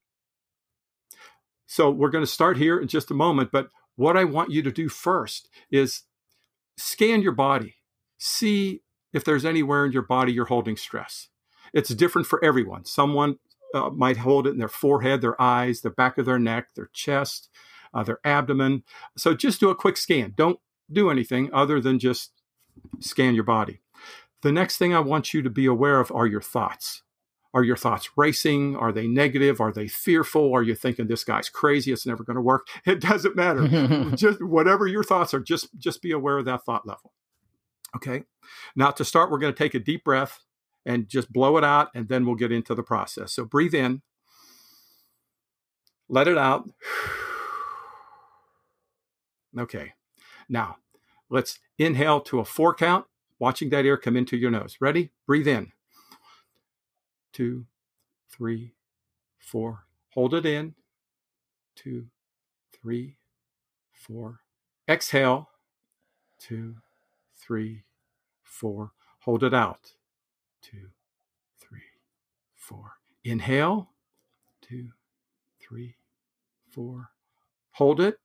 So 1.65 1.89
we're 1.89 2.09
going 2.09 2.23
to 2.23 2.31
start 2.31 2.57
here 2.57 2.79
in 2.79 2.87
just 2.87 3.09
a 3.09 3.15
moment, 3.15 3.51
but 3.51 3.69
what 3.95 4.15
I 4.15 4.23
want 4.23 4.51
you 4.51 4.61
to 4.61 4.71
do 4.71 4.87
first 4.87 5.49
is 5.71 6.03
scan 6.77 7.23
your 7.23 7.31
body, 7.31 7.77
see 8.19 8.83
if 9.13 9.23
there's 9.23 9.45
anywhere 9.45 9.83
in 9.85 9.91
your 9.91 10.03
body 10.03 10.31
you're 10.31 10.45
holding 10.45 10.77
stress. 10.77 11.29
It's 11.73 11.89
different 11.89 12.27
for 12.27 12.43
everyone. 12.43 12.85
Someone 12.85 13.37
uh, 13.73 13.89
might 13.89 14.17
hold 14.17 14.47
it 14.47 14.51
in 14.51 14.57
their 14.57 14.67
forehead, 14.67 15.21
their 15.21 15.39
eyes, 15.41 15.81
the 15.81 15.89
back 15.89 16.17
of 16.17 16.25
their 16.25 16.39
neck, 16.39 16.69
their 16.75 16.89
chest, 16.93 17.49
uh, 17.93 18.03
their 18.03 18.19
abdomen. 18.23 18.83
So 19.17 19.33
just 19.33 19.59
do 19.59 19.69
a 19.69 19.75
quick 19.75 19.97
scan. 19.97 20.33
Don't 20.35 20.59
do 20.91 21.09
anything 21.09 21.49
other 21.53 21.81
than 21.81 21.99
just 21.99 22.31
scan 22.99 23.35
your 23.35 23.43
body. 23.43 23.81
The 24.41 24.51
next 24.51 24.77
thing 24.77 24.93
I 24.93 24.99
want 24.99 25.33
you 25.33 25.41
to 25.41 25.49
be 25.49 25.65
aware 25.65 25.99
of 25.99 26.11
are 26.11 26.27
your 26.27 26.41
thoughts. 26.41 27.03
Are 27.53 27.63
your 27.63 27.75
thoughts 27.77 28.09
racing? 28.15 28.75
Are 28.75 28.91
they 28.91 29.07
negative? 29.07 29.59
Are 29.59 29.71
they 29.71 29.87
fearful? 29.87 30.53
Are 30.53 30.61
you 30.61 30.75
thinking 30.75 31.07
this 31.07 31.23
guy's 31.23 31.49
crazy? 31.49 31.91
It's 31.91 32.05
never 32.05 32.23
going 32.23 32.35
to 32.35 32.41
work. 32.41 32.67
It 32.85 33.01
doesn't 33.01 33.35
matter. 33.35 34.11
just 34.15 34.43
whatever 34.43 34.85
your 34.85 35.03
thoughts 35.03 35.33
are, 35.33 35.39
just 35.39 35.69
just 35.77 36.01
be 36.01 36.11
aware 36.11 36.37
of 36.37 36.45
that 36.45 36.63
thought 36.65 36.85
level. 36.85 37.13
Okay. 37.95 38.23
Now 38.75 38.91
to 38.91 39.03
start, 39.03 39.31
we're 39.31 39.39
going 39.39 39.53
to 39.53 39.57
take 39.57 39.73
a 39.73 39.79
deep 39.79 40.03
breath 40.03 40.39
and 40.87 41.07
just 41.07 41.31
blow 41.31 41.57
it 41.57 41.63
out, 41.63 41.89
and 41.93 42.07
then 42.07 42.25
we'll 42.25 42.35
get 42.35 42.51
into 42.51 42.73
the 42.73 42.81
process. 42.81 43.33
So 43.33 43.45
breathe 43.45 43.75
in, 43.75 44.01
let 46.09 46.27
it 46.27 46.37
out. 46.37 46.69
Okay. 49.57 49.93
Now 50.47 50.77
let's 51.31 51.57
inhale 51.79 52.21
to 52.21 52.39
a 52.39 52.45
four 52.45 52.75
count, 52.75 53.05
watching 53.39 53.71
that 53.71 53.85
air 53.85 53.97
come 53.97 54.15
into 54.15 54.37
your 54.37 54.51
nose. 54.51 54.77
Ready? 54.79 55.09
Breathe 55.25 55.47
in 55.47 55.71
two, 57.37 57.67
three, 58.31 58.73
four. 59.37 59.85
Hold 60.15 60.33
it 60.33 60.43
in. 60.43 60.73
Two, 61.75 62.07
three, 62.73 63.17
four. 63.93 64.39
Exhale. 64.89 65.49
Two, 66.39 66.77
three, 67.35 67.83
four. 68.43 68.91
Hold 69.19 69.43
it 69.43 69.53
out. 69.53 69.96
Four. 72.67 72.91
Inhale. 73.23 73.87
Two, 74.61 74.89
three, 75.61 75.95
four. 76.69 77.11
Hold 77.71 78.01
it. 78.01 78.19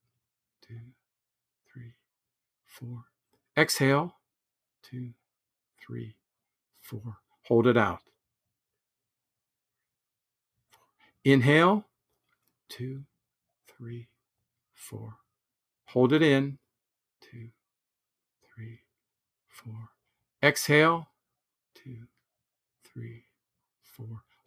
Two, 0.67 0.81
three, 1.73 1.93
four. 2.67 3.05
Exhale. 3.57 4.17
Two, 4.83 5.11
three, 5.81 6.17
four. 6.81 7.19
Hold 7.45 7.69
it 7.69 7.77
out. 7.77 8.01
Inhale, 11.25 11.85
two, 12.69 13.05
three, 13.69 14.09
four. 14.75 15.19
Hold 15.85 16.13
it 16.13 16.23
in, 16.23 16.59
two, 17.21 17.51
three, 18.43 18.81
four. 19.47 19.91
Exhale, 20.43 21.07
two, 21.77 22.09
three, 22.85 23.23
four. 23.29 23.32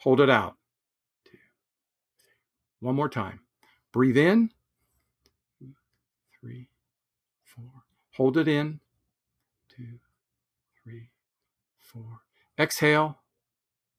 Hold 0.06 0.22
it 0.22 0.30
out, 0.30 0.56
two. 1.26 1.38
One 2.80 2.94
more 2.94 3.10
time. 3.10 3.40
Breathe 3.92 4.18
in, 4.18 4.52
three, 6.40 6.70
four. 7.44 7.72
Hold 8.16 8.38
it 8.38 8.48
in, 8.48 8.82
two, 9.68 9.98
three, 10.84 11.10
four. 11.80 12.22
Exhale, 12.60 13.18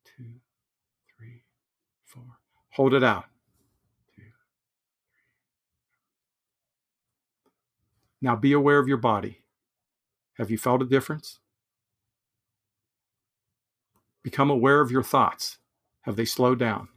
two, 0.04 0.36
three, 1.18 1.42
four. 2.04 2.38
Hold 2.74 2.94
it 2.94 3.02
out. 3.02 3.24
Now 8.22 8.36
be 8.36 8.52
aware 8.52 8.78
of 8.78 8.86
your 8.86 8.96
body. 8.96 9.42
Have 10.38 10.52
you 10.52 10.58
felt 10.58 10.82
a 10.82 10.86
difference? 10.86 11.40
Become 14.22 14.50
aware 14.50 14.80
of 14.80 14.92
your 14.92 15.02
thoughts. 15.02 15.58
Have 16.06 16.16
they 16.16 16.24
slowed 16.24 16.58
down? 16.58 16.88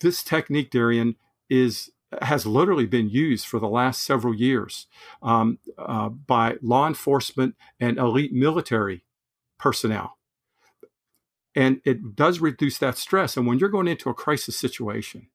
This 0.00 0.22
technique, 0.22 0.70
Darian, 0.70 1.16
is 1.48 1.90
has 2.22 2.44
literally 2.44 2.86
been 2.86 3.08
used 3.08 3.46
for 3.46 3.60
the 3.60 3.68
last 3.68 4.02
several 4.02 4.34
years 4.34 4.88
um, 5.22 5.60
uh, 5.78 6.08
by 6.08 6.56
law 6.60 6.88
enforcement 6.88 7.54
and 7.78 7.98
elite 7.98 8.32
military 8.32 9.04
personnel 9.58 10.18
and 11.54 11.80
it 11.84 12.14
does 12.14 12.40
reduce 12.40 12.78
that 12.78 12.96
stress. 12.96 13.36
And 13.36 13.46
when 13.46 13.58
you're 13.58 13.68
going 13.68 13.88
into 13.88 14.10
a 14.10 14.14
crisis 14.14 14.56
situation, 14.56 15.28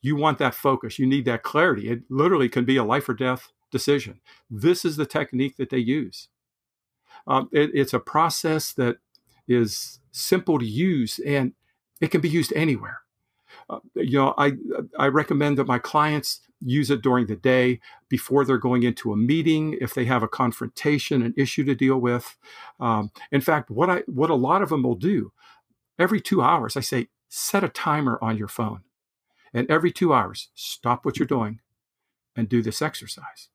you 0.00 0.14
want 0.14 0.38
that 0.38 0.54
focus, 0.54 0.98
you 0.98 1.06
need 1.06 1.24
that 1.24 1.42
clarity. 1.42 1.88
It 1.90 2.02
literally 2.08 2.48
can 2.48 2.64
be 2.64 2.76
a 2.76 2.84
life 2.84 3.08
or 3.08 3.14
death 3.14 3.50
decision. 3.72 4.20
This 4.48 4.84
is 4.84 4.96
the 4.96 5.06
technique 5.06 5.56
that 5.56 5.70
they 5.70 5.78
use. 5.78 6.28
Um, 7.26 7.48
it, 7.50 7.70
it's 7.74 7.94
a 7.94 7.98
process 7.98 8.72
that 8.74 8.98
is 9.48 10.00
simple 10.12 10.58
to 10.58 10.66
use 10.66 11.18
and 11.26 11.52
it 12.00 12.08
can 12.08 12.20
be 12.20 12.28
used 12.28 12.52
anywhere. 12.54 13.00
Uh, 13.68 13.78
you 13.94 14.18
know, 14.18 14.34
I 14.38 14.52
I 14.98 15.08
recommend 15.08 15.58
that 15.58 15.66
my 15.66 15.78
clients 15.78 16.40
use 16.60 16.90
it 16.90 17.02
during 17.02 17.26
the 17.26 17.36
day 17.36 17.80
before 18.08 18.44
they're 18.44 18.58
going 18.58 18.82
into 18.82 19.12
a 19.12 19.16
meeting 19.16 19.76
if 19.80 19.94
they 19.94 20.04
have 20.06 20.22
a 20.22 20.28
confrontation, 20.28 21.22
an 21.22 21.34
issue 21.36 21.64
to 21.64 21.74
deal 21.74 21.98
with. 21.98 22.36
Um, 22.80 23.10
in 23.30 23.40
fact, 23.40 23.70
what 23.70 23.90
I 23.90 24.02
what 24.06 24.30
a 24.30 24.34
lot 24.34 24.62
of 24.62 24.68
them 24.68 24.82
will 24.82 24.94
do 24.94 25.32
every 25.98 26.20
two 26.20 26.42
hours, 26.42 26.76
I 26.76 26.80
say 26.80 27.08
set 27.28 27.64
a 27.64 27.68
timer 27.68 28.18
on 28.22 28.36
your 28.36 28.48
phone, 28.48 28.82
and 29.52 29.70
every 29.70 29.92
two 29.92 30.12
hours, 30.12 30.50
stop 30.54 31.04
what 31.04 31.18
you're 31.18 31.26
doing, 31.26 31.60
and 32.34 32.48
do 32.48 32.62
this 32.62 32.82
exercise. 32.82 33.48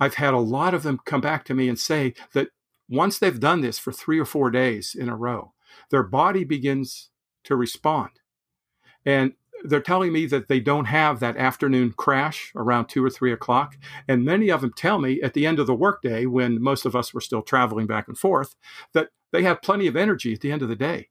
I've 0.00 0.14
had 0.14 0.34
a 0.34 0.38
lot 0.38 0.74
of 0.74 0.82
them 0.82 1.00
come 1.04 1.20
back 1.20 1.44
to 1.46 1.54
me 1.54 1.68
and 1.68 1.78
say 1.78 2.14
that 2.34 2.48
once 2.92 3.18
they've 3.18 3.40
done 3.40 3.62
this 3.62 3.78
for 3.78 3.90
three 3.90 4.18
or 4.18 4.24
four 4.24 4.50
days 4.50 4.94
in 4.94 5.08
a 5.08 5.16
row, 5.16 5.52
their 5.90 6.02
body 6.02 6.44
begins 6.44 7.10
to 7.44 7.56
respond. 7.56 8.10
And 9.04 9.32
they're 9.64 9.80
telling 9.80 10.12
me 10.12 10.26
that 10.26 10.48
they 10.48 10.60
don't 10.60 10.86
have 10.86 11.20
that 11.20 11.36
afternoon 11.36 11.92
crash 11.92 12.52
around 12.54 12.86
two 12.86 13.04
or 13.04 13.10
three 13.10 13.32
o'clock. 13.32 13.76
And 14.08 14.24
many 14.24 14.50
of 14.50 14.60
them 14.60 14.72
tell 14.76 14.98
me 14.98 15.22
at 15.22 15.34
the 15.34 15.46
end 15.46 15.58
of 15.58 15.66
the 15.66 15.74
workday, 15.74 16.26
when 16.26 16.60
most 16.60 16.84
of 16.84 16.94
us 16.96 17.14
were 17.14 17.20
still 17.20 17.42
traveling 17.42 17.86
back 17.86 18.08
and 18.08 18.18
forth, 18.18 18.56
that 18.92 19.08
they 19.30 19.42
have 19.44 19.62
plenty 19.62 19.86
of 19.86 19.96
energy 19.96 20.32
at 20.34 20.40
the 20.40 20.52
end 20.52 20.62
of 20.62 20.68
the 20.68 20.76
day 20.76 21.08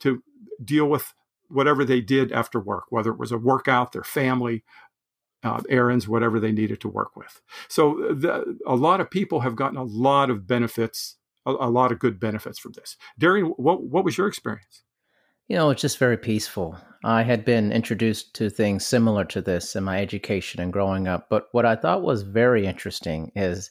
to 0.00 0.22
deal 0.62 0.86
with 0.86 1.14
whatever 1.48 1.84
they 1.84 2.00
did 2.00 2.32
after 2.32 2.58
work, 2.58 2.84
whether 2.88 3.10
it 3.10 3.18
was 3.18 3.32
a 3.32 3.38
workout, 3.38 3.92
their 3.92 4.04
family, 4.04 4.64
uh, 5.44 5.60
errands, 5.68 6.08
whatever 6.08 6.40
they 6.40 6.52
needed 6.52 6.80
to 6.80 6.88
work 6.88 7.14
with. 7.16 7.40
So 7.68 8.14
the, 8.14 8.58
a 8.66 8.74
lot 8.74 9.00
of 9.00 9.10
people 9.10 9.40
have 9.40 9.54
gotten 9.54 9.76
a 9.76 9.84
lot 9.84 10.30
of 10.30 10.46
benefits, 10.46 11.16
a, 11.46 11.52
a 11.52 11.70
lot 11.70 11.92
of 11.92 11.98
good 11.98 12.18
benefits 12.18 12.58
from 12.58 12.72
this. 12.72 12.96
Darian, 13.18 13.48
what, 13.56 13.82
what 13.82 14.04
was 14.04 14.18
your 14.18 14.26
experience? 14.26 14.82
You 15.48 15.56
know, 15.56 15.70
it's 15.70 15.82
just 15.82 15.98
very 15.98 16.16
peaceful. 16.16 16.78
I 17.04 17.22
had 17.22 17.44
been 17.44 17.70
introduced 17.70 18.34
to 18.36 18.48
things 18.48 18.86
similar 18.86 19.26
to 19.26 19.42
this 19.42 19.76
in 19.76 19.84
my 19.84 20.00
education 20.00 20.62
and 20.62 20.72
growing 20.72 21.06
up. 21.06 21.26
But 21.28 21.48
what 21.52 21.66
I 21.66 21.76
thought 21.76 22.02
was 22.02 22.22
very 22.22 22.66
interesting 22.66 23.30
is 23.36 23.70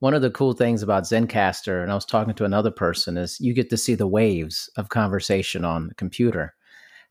one 0.00 0.14
of 0.14 0.22
the 0.22 0.32
cool 0.32 0.52
things 0.52 0.82
about 0.82 1.04
Zencastr, 1.04 1.80
and 1.80 1.92
I 1.92 1.94
was 1.94 2.04
talking 2.04 2.34
to 2.34 2.44
another 2.44 2.72
person, 2.72 3.16
is 3.16 3.38
you 3.38 3.54
get 3.54 3.70
to 3.70 3.76
see 3.76 3.94
the 3.94 4.08
waves 4.08 4.68
of 4.76 4.88
conversation 4.88 5.64
on 5.64 5.86
the 5.86 5.94
computer. 5.94 6.56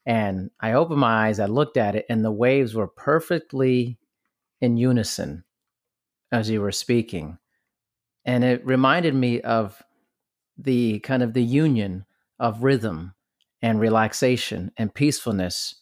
And 0.06 0.50
I 0.60 0.74
opened 0.74 1.00
my 1.00 1.27
eyes, 1.27 1.39
I 1.39 1.46
looked 1.46 1.77
at 1.77 1.96
it, 1.96 2.06
and 2.10 2.25
the 2.25 2.34
waves 2.34 2.75
were 2.75 2.88
perfectly 2.88 3.98
in 4.62 4.77
unison 4.77 5.44
as 6.32 6.50
you 6.50 6.62
were 6.62 6.72
speaking. 6.72 7.38
And 8.24 8.44
it 8.44 8.65
reminded 8.65 9.15
me 9.15 9.41
of 9.41 9.82
the 10.58 11.00
kind 11.00 11.24
of 11.24 11.34
the 11.34 11.44
union 11.44 12.06
of 12.39 12.63
rhythm 12.63 13.13
and 13.62 13.80
relaxation 13.80 14.72
and 14.77 14.94
peacefulness 14.94 15.75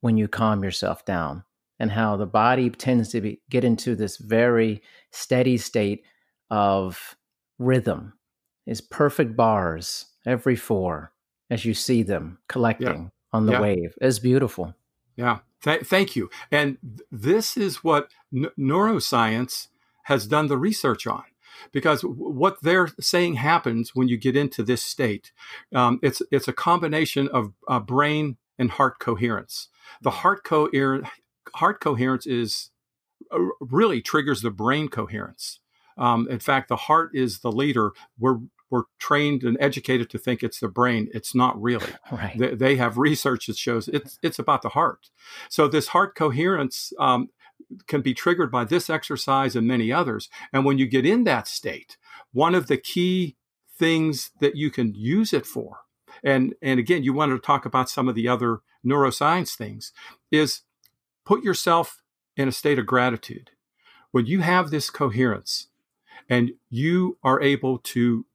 when 0.00 0.16
you 0.16 0.28
calm 0.28 0.64
yourself 0.64 1.04
down 1.04 1.44
and 1.78 1.90
how 1.90 2.16
the 2.16 2.26
body 2.26 2.70
tends 2.70 3.10
to 3.10 3.20
be, 3.20 3.40
get 3.50 3.64
into 3.64 3.94
this 3.94 4.16
very 4.16 4.82
steady 5.10 5.56
state 5.56 6.04
of 6.50 7.16
rhythm 7.58 8.12
is 8.66 8.80
perfect 8.80 9.36
bars 9.36 10.06
every 10.26 10.56
four 10.56 11.12
as 11.50 11.64
you 11.64 11.74
see 11.74 12.02
them 12.02 12.38
collecting 12.48 13.04
yeah. 13.04 13.08
on 13.32 13.46
the 13.46 13.52
yeah. 13.52 13.60
wave 13.60 13.94
is 14.00 14.18
beautiful 14.18 14.74
yeah 15.16 15.38
Th- 15.64 15.82
thank 15.82 16.16
you 16.16 16.30
and 16.50 16.78
th- 16.82 17.08
this 17.10 17.56
is 17.56 17.84
what 17.84 18.10
n- 18.34 18.50
neuroscience 18.58 19.68
has 20.04 20.26
done 20.26 20.48
the 20.48 20.58
research 20.58 21.06
on 21.06 21.24
because 21.72 22.02
what 22.02 22.58
they're 22.62 22.88
saying 23.00 23.34
happens 23.34 23.94
when 23.94 24.08
you 24.08 24.16
get 24.16 24.36
into 24.36 24.62
this 24.62 24.82
state. 24.82 25.32
Um, 25.74 26.00
it's 26.02 26.22
it's 26.30 26.48
a 26.48 26.52
combination 26.52 27.28
of 27.28 27.52
uh, 27.68 27.80
brain 27.80 28.36
and 28.58 28.70
heart 28.70 28.98
coherence. 28.98 29.68
The 30.02 30.10
heart 30.10 30.44
coherence 30.44 31.08
heart 31.54 31.80
coherence 31.80 32.26
is 32.26 32.70
uh, 33.32 33.38
really 33.60 34.00
triggers 34.02 34.42
the 34.42 34.50
brain 34.50 34.88
coherence. 34.88 35.60
Um, 35.98 36.28
in 36.30 36.38
fact, 36.38 36.68
the 36.68 36.76
heart 36.76 37.10
is 37.14 37.40
the 37.40 37.52
leader. 37.52 37.92
We're 38.18 38.38
we're 38.72 38.84
trained 38.98 39.42
and 39.44 39.58
educated 39.60 40.08
to 40.08 40.18
think 40.18 40.42
it's 40.42 40.58
the 40.58 40.66
brain. 40.66 41.10
It's 41.12 41.34
not 41.34 41.60
really. 41.60 41.86
Right. 42.10 42.36
They, 42.36 42.54
they 42.54 42.76
have 42.76 42.98
research 42.98 43.46
that 43.46 43.56
shows 43.56 43.88
it's 43.88 44.18
it's 44.22 44.38
about 44.38 44.62
the 44.62 44.70
heart. 44.70 45.10
So 45.48 45.66
this 45.66 45.88
heart 45.88 46.14
coherence 46.14 46.92
um, 46.98 47.30
can 47.86 48.02
be 48.02 48.14
triggered 48.14 48.50
by 48.50 48.64
this 48.64 48.90
exercise 48.90 49.56
and 49.56 49.66
many 49.66 49.92
others. 49.92 50.28
And 50.52 50.64
when 50.64 50.78
you 50.78 50.86
get 50.86 51.06
in 51.06 51.24
that 51.24 51.48
state, 51.48 51.96
one 52.32 52.54
of 52.54 52.66
the 52.66 52.76
key 52.76 53.36
things 53.78 54.30
that 54.40 54.56
you 54.56 54.70
can 54.70 54.94
use 54.94 55.32
it 55.32 55.46
for, 55.46 55.80
and, 56.22 56.54
and 56.60 56.78
again, 56.78 57.02
you 57.02 57.12
wanted 57.12 57.34
to 57.34 57.46
talk 57.46 57.64
about 57.64 57.88
some 57.88 58.08
of 58.08 58.14
the 58.14 58.28
other 58.28 58.60
neuroscience 58.84 59.54
things, 59.54 59.92
is 60.30 60.62
put 61.24 61.42
yourself 61.42 62.02
in 62.36 62.48
a 62.48 62.52
state 62.52 62.78
of 62.78 62.86
gratitude. 62.86 63.50
When 64.10 64.26
you 64.26 64.40
have 64.40 64.70
this 64.70 64.90
coherence 64.90 65.68
and 66.28 66.52
you 66.68 67.18
are 67.22 67.40
able 67.40 67.78
to 67.78 68.26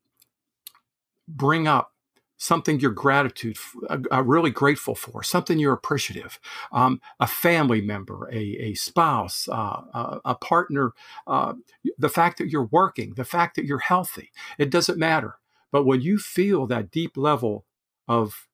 bring 1.27 1.67
up 1.67 1.93
something 2.37 2.79
you're 2.79 2.91
gratitude, 2.91 3.57
uh, 3.89 3.97
uh, 4.11 4.23
really 4.23 4.51
grateful 4.51 4.93
for, 4.95 5.23
something 5.23 5.57
you're 5.57 5.73
appreciative, 5.73 6.39
um, 6.71 7.01
a 7.19 7.25
family 7.25 7.81
member, 7.81 8.29
a, 8.31 8.37
a 8.37 8.73
spouse, 8.75 9.47
uh, 9.49 9.81
a, 9.93 10.21
a, 10.23 10.35
partner, 10.35 10.93
uh, 11.25 11.53
the 11.97 12.09
fact 12.09 12.37
that 12.37 12.49
you're 12.49 12.69
working, 12.71 13.15
the 13.15 13.25
fact 13.25 13.55
that 13.55 13.65
you're 13.65 13.79
healthy, 13.79 14.31
it 14.59 14.69
doesn't 14.69 14.99
matter. 14.99 15.35
But 15.71 15.85
when 15.85 16.01
you 16.01 16.19
feel 16.19 16.67
that 16.67 16.91
deep 16.91 17.17
level 17.17 17.65
of 18.07 18.47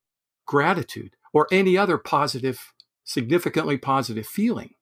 gratitude 0.46 1.16
or 1.34 1.48
any 1.52 1.78
other 1.78 1.98
positive, 1.98 2.74
significantly 3.04 3.78
positive 3.78 4.26
feeling, 4.26 4.76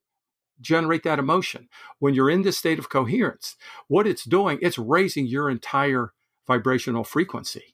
generate 0.62 1.02
that 1.04 1.20
emotion. 1.20 1.68
When 1.98 2.13
you're 2.13 2.30
in 2.30 2.44
this 2.44 2.58
state 2.58 2.78
of 2.78 2.89
coherence, 2.89 3.56
what 3.88 4.06
it's 4.06 4.24
doing, 4.24 4.60
it's 4.62 4.78
raising 4.78 5.26
your 5.26 5.50
entire 5.50 6.13
vibrational 6.46 7.04
frequency. 7.04 7.74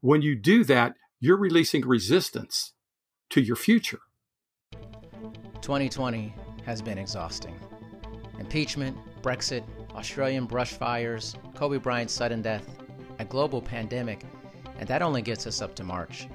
When 0.00 0.22
you 0.22 0.36
do 0.36 0.62
that, 0.62 0.94
you're 1.18 1.36
releasing 1.36 1.84
resistance 1.84 2.72
to 3.30 3.40
your 3.40 3.56
future. 3.56 3.98
2020 5.60 6.32
has 6.64 6.80
been 6.80 6.98
exhausting. 6.98 7.58
Impeachment, 8.38 8.96
Brexit, 9.22 9.64
Australian 9.96 10.44
brush 10.44 10.74
fires, 10.74 11.34
Kobe 11.56 11.78
Bryant's 11.78 12.12
sudden 12.12 12.42
death, 12.42 12.78
a 13.18 13.24
global 13.24 13.60
pandemic, 13.60 14.22
and 14.78 14.88
that 14.88 15.02
only 15.02 15.20
gets 15.20 15.48
us 15.48 15.60
up 15.60 15.74
to 15.74 15.82
March. 15.82 16.28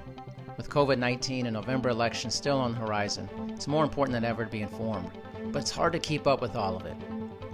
With 0.58 0.68
COVID 0.68 0.98
19 0.98 1.46
and 1.46 1.54
November 1.54 1.88
election 1.88 2.30
still 2.30 2.58
on 2.58 2.72
the 2.72 2.78
horizon, 2.80 3.30
it's 3.48 3.66
more 3.66 3.82
important 3.82 4.12
than 4.12 4.26
ever 4.26 4.44
to 4.44 4.50
be 4.50 4.60
informed, 4.60 5.10
but 5.52 5.62
it's 5.62 5.70
hard 5.70 5.94
to 5.94 5.98
keep 5.98 6.26
up 6.26 6.42
with 6.42 6.54
all 6.54 6.76
of 6.76 6.84
it. 6.84 6.96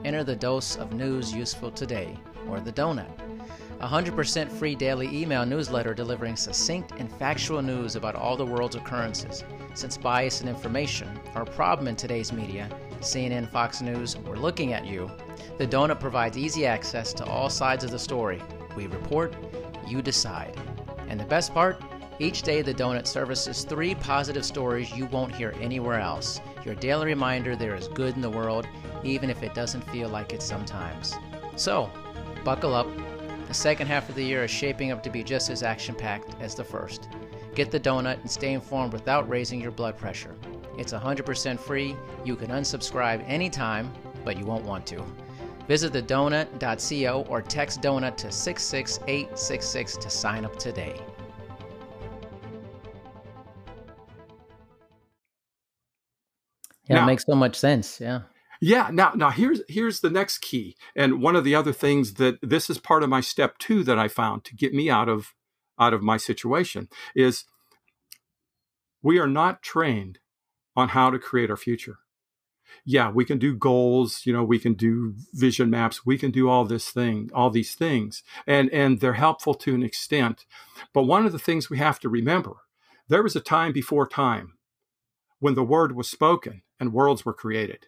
Enter 0.05 0.25
the 0.25 0.35
dose 0.35 0.75
of 0.75 0.93
news 0.93 1.33
useful 1.33 1.71
today, 1.71 2.19
or 2.49 2.59
the 2.59 2.73
donut. 2.73 3.30
100% 3.81 4.51
free 4.51 4.75
daily 4.75 5.09
email 5.09 5.47
newsletter 5.47 5.95
delivering 5.95 6.37
succinct 6.37 6.93
and 6.99 7.11
factual 7.11 7.63
news 7.63 7.97
about 7.97 8.15
all 8.15 8.37
the 8.37 8.45
world's 8.45 8.77
occurrences. 8.77 9.43
Since 9.73 9.97
bias 9.97 10.41
and 10.41 10.51
information 10.51 11.09
are 11.35 11.43
a 11.43 11.51
problem 11.51 11.89
in 11.89 11.97
today's 11.97 12.33
media, 12.33 12.69
CNN, 13.01 13.51
Fox 13.51 13.81
News, 13.81 14.19
we're 14.19 14.37
looking 14.37 14.75
at 14.75 14.85
you. 14.85 15.11
The 15.57 15.67
Donut 15.67 15.99
provides 15.99 16.37
easy 16.37 16.67
access 16.67 17.15
to 17.15 17.25
all 17.25 17.49
sides 17.49 17.83
of 17.83 17.91
the 17.91 17.99
story. 17.99 18.43
We 18.77 18.87
report, 18.87 19.35
you 19.87 20.03
decide. 20.03 20.55
And 21.09 21.19
the 21.19 21.25
best 21.25 21.55
part? 21.55 21.83
Each 22.19 22.43
day, 22.43 22.61
the 22.61 22.75
Donut 22.75 23.07
services 23.07 23.65
three 23.65 23.95
positive 23.95 24.45
stories 24.45 24.93
you 24.93 25.07
won't 25.07 25.35
hear 25.35 25.55
anywhere 25.59 25.99
else. 25.99 26.39
Your 26.67 26.75
daily 26.75 27.07
reminder 27.07 27.57
there 27.57 27.75
is 27.75 27.89
good 27.89 28.15
in 28.15 28.21
the 28.21 28.29
world, 28.29 28.69
even 29.03 29.31
if 29.31 29.43
it 29.43 29.55
doesn't 29.55 29.89
feel 29.91 30.11
like 30.11 30.35
it 30.35 30.43
sometimes. 30.43 31.15
So, 31.57 31.91
buckle 32.45 32.75
up 32.75 32.87
the 33.51 33.55
second 33.55 33.89
half 33.89 34.09
of 34.09 34.15
the 34.15 34.23
year 34.23 34.45
is 34.45 34.51
shaping 34.51 34.93
up 34.93 35.03
to 35.03 35.11
be 35.11 35.25
just 35.25 35.51
as 35.51 35.65
action 35.65 35.93
packed 35.93 36.41
as 36.41 36.55
the 36.55 36.63
first. 36.63 37.09
Get 37.57 37.73
the 37.73 37.81
donut 37.81 38.21
and 38.21 38.31
stay 38.31 38.53
informed 38.53 38.93
without 38.93 39.29
raising 39.29 39.61
your 39.61 39.73
blood 39.73 39.99
pressure. 39.99 40.37
It's 40.79 40.93
100% 40.93 41.59
free. 41.59 41.97
You 42.25 42.37
can 42.37 42.51
unsubscribe 42.51 43.29
anytime, 43.29 43.93
but 44.25 44.39
you 44.39 44.45
won't 44.45 44.65
want 44.65 44.87
to. 44.87 45.05
Visit 45.67 45.93
thedonut.co 45.93 47.27
or 47.29 47.43
text 47.43 47.81
donut 47.81 48.17
to 48.19 48.31
66866 48.31 49.97
to 49.97 50.09
sign 50.09 50.45
up 50.45 50.57
today. 50.57 51.01
Yeah, 56.85 56.95
now, 56.95 57.03
it 57.03 57.07
makes 57.07 57.27
so 57.27 57.35
much 57.35 57.57
sense. 57.57 58.01
Yeah. 58.01 58.21
Yeah. 58.61 58.91
Now, 58.93 59.13
now 59.15 59.31
here's 59.31 59.63
here's 59.69 60.01
the 60.01 60.11
next 60.11 60.39
key, 60.39 60.77
and 60.95 61.23
one 61.23 61.35
of 61.35 61.45
the 61.45 61.55
other 61.55 61.73
things 61.73 62.15
that 62.15 62.39
this 62.43 62.69
is 62.69 62.79
part 62.79 63.03
of 63.03 63.09
my 63.09 63.21
step 63.21 63.59
two 63.59 63.83
that 63.85 63.99
I 63.99 64.09
found 64.09 64.45
to 64.45 64.55
get 64.55 64.75
me 64.75 64.91
out 64.91 65.09
of 65.09 65.35
out 65.79 65.95
of 65.95 66.03
my 66.03 66.19
situation 66.19 66.89
is 67.15 67.45
we 69.03 69.19
are 69.19 69.27
not 69.27 69.63
trained 69.63 70.19
on 70.77 70.91
how 70.91 71.11
to 71.11 71.19
create 71.19 71.51
our 71.51 71.57
future. 71.57 71.99
Yeah, 72.85 73.11
we 73.11 73.25
can 73.25 73.39
do 73.39 73.55
goals, 73.55 74.23
you 74.25 74.33
know, 74.33 74.45
we 74.45 74.59
can 74.59 74.75
do 74.75 75.15
vision 75.33 75.71
maps, 75.71 76.07
we 76.07 76.17
can 76.19 76.31
do 76.31 76.49
all 76.49 76.65
this 76.65 76.91
thing, 76.91 77.31
all 77.35 77.51
these 77.51 77.75
things, 77.75 78.23
and 78.47 78.71
and 78.71 79.01
they're 79.01 79.15
helpful 79.15 79.55
to 79.55 79.75
an 79.75 79.83
extent. 79.83 80.45
But 80.93 81.05
one 81.05 81.25
of 81.25 81.33
the 81.33 81.39
things 81.39 81.71
we 81.71 81.79
have 81.79 81.99
to 82.01 82.11
remember, 82.11 82.57
there 83.09 83.23
was 83.23 83.35
a 83.35 83.41
time 83.41 83.73
before 83.73 84.07
time 84.07 84.55
when 85.39 85.55
the 85.55 85.65
word 85.65 85.97
was 85.97 86.11
spoken 86.11 86.63
and 86.79 86.93
worlds 86.93 87.25
were 87.25 87.33
created 87.33 87.87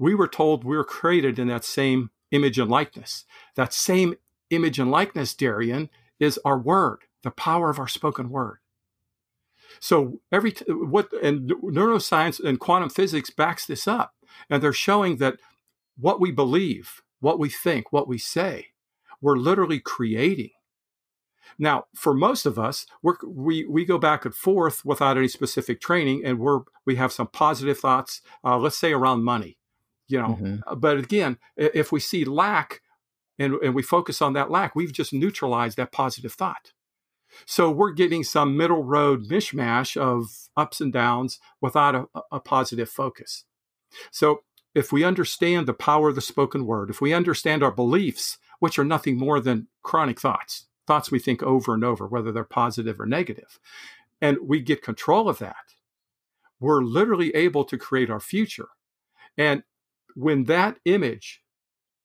we 0.00 0.14
were 0.14 0.26
told 0.26 0.64
we 0.64 0.76
were 0.76 0.84
created 0.84 1.38
in 1.38 1.46
that 1.48 1.64
same 1.64 2.10
image 2.30 2.58
and 2.58 2.70
likeness. 2.70 3.26
That 3.54 3.74
same 3.74 4.14
image 4.48 4.78
and 4.78 4.90
likeness, 4.90 5.34
Darian, 5.34 5.90
is 6.18 6.40
our 6.44 6.58
word, 6.58 7.02
the 7.22 7.30
power 7.30 7.68
of 7.68 7.78
our 7.78 7.86
spoken 7.86 8.30
word. 8.30 8.58
So 9.78 10.20
every 10.32 10.52
t- 10.52 10.64
what 10.68 11.12
and 11.22 11.50
neuroscience 11.50 12.42
and 12.42 12.58
quantum 12.58 12.88
physics 12.88 13.30
backs 13.30 13.66
this 13.66 13.86
up, 13.86 14.14
and 14.48 14.62
they're 14.62 14.72
showing 14.72 15.18
that 15.18 15.36
what 15.98 16.20
we 16.20 16.32
believe, 16.32 17.02
what 17.20 17.38
we 17.38 17.50
think, 17.50 17.92
what 17.92 18.08
we 18.08 18.18
say, 18.18 18.68
we're 19.20 19.36
literally 19.36 19.80
creating. 19.80 20.50
Now, 21.58 21.84
for 21.94 22.14
most 22.14 22.46
of 22.46 22.58
us, 22.58 22.86
we 23.02 23.66
we 23.66 23.84
go 23.84 23.98
back 23.98 24.24
and 24.24 24.34
forth 24.34 24.82
without 24.84 25.18
any 25.18 25.28
specific 25.28 25.78
training, 25.80 26.22
and 26.24 26.38
we're 26.38 26.60
we 26.86 26.96
have 26.96 27.12
some 27.12 27.26
positive 27.26 27.78
thoughts. 27.78 28.22
Uh, 28.42 28.56
let's 28.56 28.78
say 28.78 28.92
around 28.92 29.24
money, 29.24 29.58
you 30.10 30.18
know 30.18 30.38
mm-hmm. 30.40 30.56
Uh, 30.66 30.74
but 30.74 30.98
again 30.98 31.38
if 31.56 31.92
we 31.92 32.00
see 32.00 32.24
lack 32.24 32.80
and, 33.38 33.54
and 33.54 33.74
we 33.74 33.82
focus 33.82 34.20
on 34.20 34.32
that 34.32 34.50
lack 34.50 34.74
we've 34.74 34.92
just 34.92 35.12
neutralized 35.12 35.76
that 35.76 35.92
positive 35.92 36.32
thought 36.32 36.72
so 37.46 37.70
we're 37.70 37.92
getting 37.92 38.24
some 38.24 38.56
middle 38.56 38.82
road 38.82 39.28
mishmash 39.28 39.96
of 39.96 40.48
ups 40.56 40.80
and 40.80 40.92
downs 40.92 41.38
without 41.60 41.94
a, 41.94 42.06
a 42.32 42.40
positive 42.40 42.88
focus 42.88 43.44
so 44.10 44.42
if 44.74 44.92
we 44.92 45.04
understand 45.04 45.66
the 45.66 45.74
power 45.74 46.10
of 46.10 46.14
the 46.14 46.20
spoken 46.20 46.64
word, 46.64 46.90
if 46.90 47.00
we 47.00 47.12
understand 47.12 47.62
our 47.62 47.72
beliefs, 47.72 48.38
which 48.60 48.78
are 48.78 48.84
nothing 48.84 49.16
more 49.16 49.40
than 49.40 49.68
chronic 49.82 50.20
thoughts, 50.20 50.66
thoughts 50.86 51.10
we 51.10 51.18
think 51.18 51.42
over 51.42 51.74
and 51.74 51.84
over, 51.84 52.06
whether 52.06 52.30
they're 52.30 52.44
positive 52.44 53.00
or 53.00 53.06
negative, 53.06 53.58
and 54.20 54.38
we 54.42 54.60
get 54.60 54.82
control 54.82 55.28
of 55.28 55.38
that, 55.38 55.74
we're 56.60 56.82
literally 56.82 57.34
able 57.34 57.64
to 57.64 57.78
create 57.78 58.10
our 58.10 58.20
future. 58.20 58.68
And 59.36 59.62
when 60.14 60.44
that 60.44 60.76
image 60.84 61.42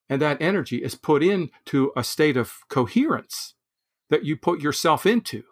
and 0.10 0.22
that 0.22 0.41
energy 0.41 0.84
is 0.84 0.96
put 0.96 1.24
into 1.24 1.91
a 1.96 2.04
state 2.04 2.38
of 2.38 2.54
coherence 2.70 3.56
that 4.10 4.24
you 4.24 4.38
put 4.38 4.62
yourself 4.62 5.06
into, 5.06 5.44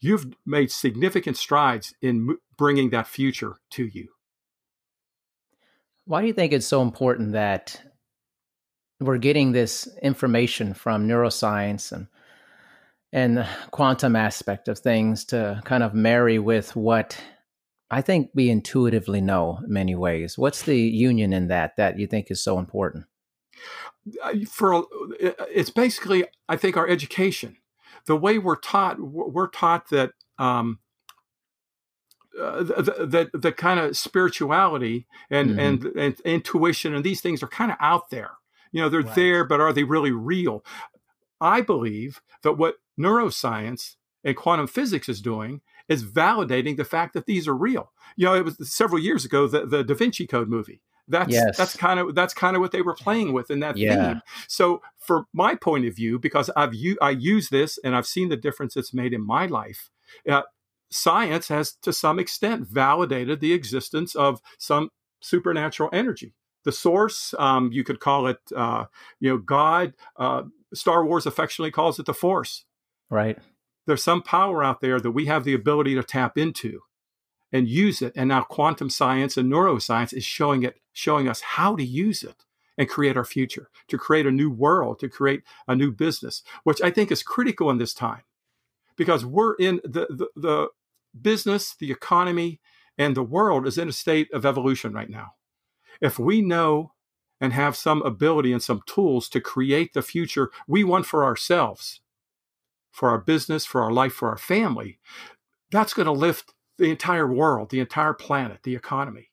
you've 0.00 0.26
made 0.44 0.70
significant 0.70 1.36
strides 1.36 1.94
in 2.02 2.36
bringing 2.56 2.90
that 2.90 3.06
future 3.06 3.56
to 3.70 3.86
you. 3.86 4.08
Why 6.04 6.20
do 6.20 6.26
you 6.26 6.32
think 6.32 6.52
it's 6.52 6.66
so 6.66 6.82
important 6.82 7.32
that 7.32 7.82
we're 9.00 9.18
getting 9.18 9.52
this 9.52 9.88
information 10.02 10.74
from 10.74 11.08
neuroscience 11.08 11.92
and 11.92 12.06
and 13.12 13.38
the 13.38 13.48
quantum 13.70 14.16
aspect 14.16 14.68
of 14.68 14.78
things 14.78 15.24
to 15.24 15.60
kind 15.64 15.82
of 15.82 15.94
marry 15.94 16.38
with 16.38 16.74
what 16.76 17.18
I 17.90 18.02
think 18.02 18.30
we 18.34 18.50
intuitively 18.50 19.20
know 19.20 19.60
in 19.64 19.72
many 19.72 19.94
ways. 19.94 20.36
What's 20.36 20.62
the 20.62 20.76
union 20.76 21.32
in 21.32 21.48
that 21.48 21.76
that 21.76 21.98
you 21.98 22.06
think 22.06 22.30
is 22.30 22.42
so 22.42 22.58
important? 22.58 23.04
For 24.48 24.84
it's 25.50 25.70
basically, 25.70 26.24
I 26.48 26.56
think, 26.56 26.76
our 26.76 26.88
education, 26.88 27.56
the 28.06 28.16
way 28.16 28.38
we're 28.38 28.56
taught. 28.56 29.00
We're 29.00 29.50
taught 29.50 29.90
that 29.90 30.12
um, 30.38 30.80
uh, 32.40 32.62
the, 32.62 33.28
the, 33.32 33.38
the 33.38 33.52
kind 33.52 33.80
of 33.80 33.96
spirituality 33.96 35.06
and, 35.30 35.50
mm-hmm. 35.50 35.58
and 35.58 35.84
and 35.96 36.20
intuition 36.20 36.94
and 36.94 37.04
these 37.04 37.20
things 37.20 37.42
are 37.42 37.48
kind 37.48 37.70
of 37.70 37.78
out 37.80 38.10
there. 38.10 38.32
You 38.72 38.82
know, 38.82 38.88
they're 38.88 39.00
right. 39.00 39.14
there, 39.14 39.44
but 39.44 39.60
are 39.60 39.72
they 39.72 39.84
really 39.84 40.10
real? 40.10 40.64
I 41.40 41.60
believe 41.60 42.20
that 42.42 42.58
what 42.58 42.76
neuroscience 42.98 43.96
and 44.24 44.36
quantum 44.36 44.66
physics 44.66 45.08
is 45.08 45.20
doing 45.20 45.60
is 45.88 46.04
validating 46.04 46.76
the 46.76 46.84
fact 46.84 47.14
that 47.14 47.26
these 47.26 47.46
are 47.46 47.56
real. 47.56 47.92
You 48.16 48.26
know, 48.26 48.34
it 48.34 48.44
was 48.44 48.56
several 48.70 49.00
years 49.00 49.24
ago 49.24 49.46
the, 49.46 49.66
the 49.66 49.84
Da 49.84 49.94
Vinci 49.94 50.26
Code 50.26 50.48
movie. 50.48 50.80
That's 51.08 51.32
yes. 51.32 51.56
that's 51.56 51.76
kind 51.76 52.00
of 52.00 52.14
that's 52.14 52.34
kind 52.34 52.56
of 52.56 52.60
what 52.60 52.72
they 52.72 52.82
were 52.82 52.94
playing 52.94 53.32
with 53.32 53.50
in 53.50 53.60
that 53.60 53.76
yeah. 53.76 54.14
theme. 54.14 54.22
So, 54.48 54.82
for 54.98 55.26
my 55.32 55.54
point 55.54 55.86
of 55.86 55.94
view, 55.94 56.18
because 56.18 56.50
I've 56.56 56.74
u- 56.74 56.98
I 57.00 57.10
use 57.10 57.48
this 57.48 57.78
and 57.84 57.94
I've 57.94 58.06
seen 58.06 58.28
the 58.28 58.36
difference 58.36 58.76
it's 58.76 58.92
made 58.92 59.12
in 59.12 59.24
my 59.24 59.46
life. 59.46 59.90
Uh, 60.28 60.42
science 60.90 61.46
has, 61.48 61.74
to 61.82 61.92
some 61.92 62.18
extent, 62.18 62.66
validated 62.66 63.38
the 63.40 63.52
existence 63.52 64.16
of 64.16 64.40
some 64.58 64.90
supernatural 65.20 65.90
energy. 65.92 66.34
The 66.64 66.72
source, 66.72 67.34
um, 67.38 67.70
you 67.72 67.84
could 67.84 68.00
call 68.00 68.26
it, 68.26 68.38
uh, 68.54 68.86
you 69.20 69.30
know, 69.30 69.38
God. 69.38 69.94
Uh, 70.16 70.44
Star 70.74 71.06
Wars 71.06 71.24
affectionately 71.24 71.70
calls 71.70 72.00
it 72.00 72.06
the 72.06 72.14
Force. 72.14 72.64
Right 73.08 73.38
there's 73.86 74.02
some 74.02 74.22
power 74.22 74.62
out 74.62 74.80
there 74.80 75.00
that 75.00 75.12
we 75.12 75.26
have 75.26 75.44
the 75.44 75.54
ability 75.54 75.94
to 75.94 76.02
tap 76.02 76.36
into 76.36 76.80
and 77.52 77.68
use 77.68 78.02
it. 78.02 78.12
And 78.16 78.28
now 78.28 78.42
quantum 78.42 78.90
science 78.90 79.36
and 79.36 79.50
neuroscience 79.50 80.12
is 80.12 80.24
showing 80.24 80.62
it, 80.62 80.80
showing 80.92 81.28
us 81.28 81.40
how 81.40 81.76
to 81.76 81.84
use 81.84 82.22
it 82.22 82.44
and 82.76 82.88
create 82.88 83.16
our 83.16 83.24
future, 83.24 83.70
to 83.88 83.96
create 83.96 84.26
a 84.26 84.30
new 84.30 84.50
world, 84.50 84.98
to 85.00 85.08
create 85.08 85.42
a 85.66 85.74
new 85.74 85.90
business, 85.90 86.42
which 86.64 86.82
I 86.82 86.90
think 86.90 87.10
is 87.10 87.22
critical 87.22 87.70
in 87.70 87.78
this 87.78 87.94
time 87.94 88.22
because 88.96 89.24
we're 89.24 89.54
in 89.54 89.80
the, 89.84 90.06
the, 90.10 90.28
the 90.34 90.68
business, 91.20 91.74
the 91.78 91.90
economy, 91.90 92.60
and 92.98 93.14
the 93.14 93.22
world 93.22 93.66
is 93.66 93.78
in 93.78 93.88
a 93.88 93.92
state 93.92 94.32
of 94.32 94.44
evolution 94.44 94.92
right 94.92 95.10
now. 95.10 95.34
If 96.00 96.18
we 96.18 96.42
know 96.42 96.92
and 97.40 97.52
have 97.52 97.76
some 97.76 98.02
ability 98.02 98.52
and 98.52 98.62
some 98.62 98.82
tools 98.86 99.28
to 99.30 99.40
create 99.40 99.92
the 99.92 100.02
future 100.02 100.50
we 100.66 100.82
want 100.82 101.06
for 101.06 101.24
ourselves, 101.24 102.00
for 102.96 103.10
our 103.10 103.18
business, 103.18 103.66
for 103.66 103.82
our 103.82 103.92
life, 103.92 104.14
for 104.14 104.30
our 104.30 104.38
family, 104.38 104.98
that's 105.70 105.92
going 105.92 106.06
to 106.06 106.12
lift 106.12 106.54
the 106.78 106.90
entire 106.90 107.30
world, 107.30 107.68
the 107.68 107.78
entire 107.78 108.14
planet, 108.14 108.60
the 108.62 108.74
economy. 108.74 109.28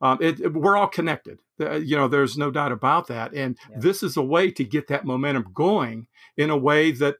Um, 0.00 0.16
it, 0.22 0.40
it, 0.40 0.54
we're 0.54 0.76
all 0.76 0.86
connected. 0.86 1.40
Uh, 1.60 1.74
you 1.74 1.96
know, 1.96 2.08
there's 2.08 2.38
no 2.38 2.50
doubt 2.50 2.72
about 2.72 3.06
that. 3.08 3.34
And 3.34 3.58
yeah. 3.70 3.76
this 3.78 4.02
is 4.02 4.16
a 4.16 4.22
way 4.22 4.50
to 4.52 4.64
get 4.64 4.88
that 4.88 5.04
momentum 5.04 5.50
going 5.52 6.06
in 6.38 6.48
a 6.48 6.56
way 6.56 6.90
that 6.92 7.16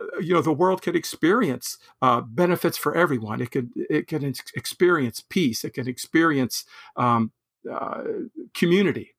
uh, 0.00 0.18
you 0.18 0.34
know 0.34 0.42
the 0.42 0.52
world 0.52 0.82
could 0.82 0.96
experience 0.96 1.78
uh, 2.00 2.22
benefits 2.22 2.76
for 2.76 2.96
everyone. 2.96 3.40
It 3.40 3.52
could 3.52 3.70
it 3.76 4.08
can 4.08 4.24
ex- 4.24 4.52
experience 4.56 5.22
peace. 5.28 5.62
It 5.62 5.74
can 5.74 5.86
experience 5.86 6.64
um, 6.96 7.30
uh, 7.70 8.02
community 8.54 9.14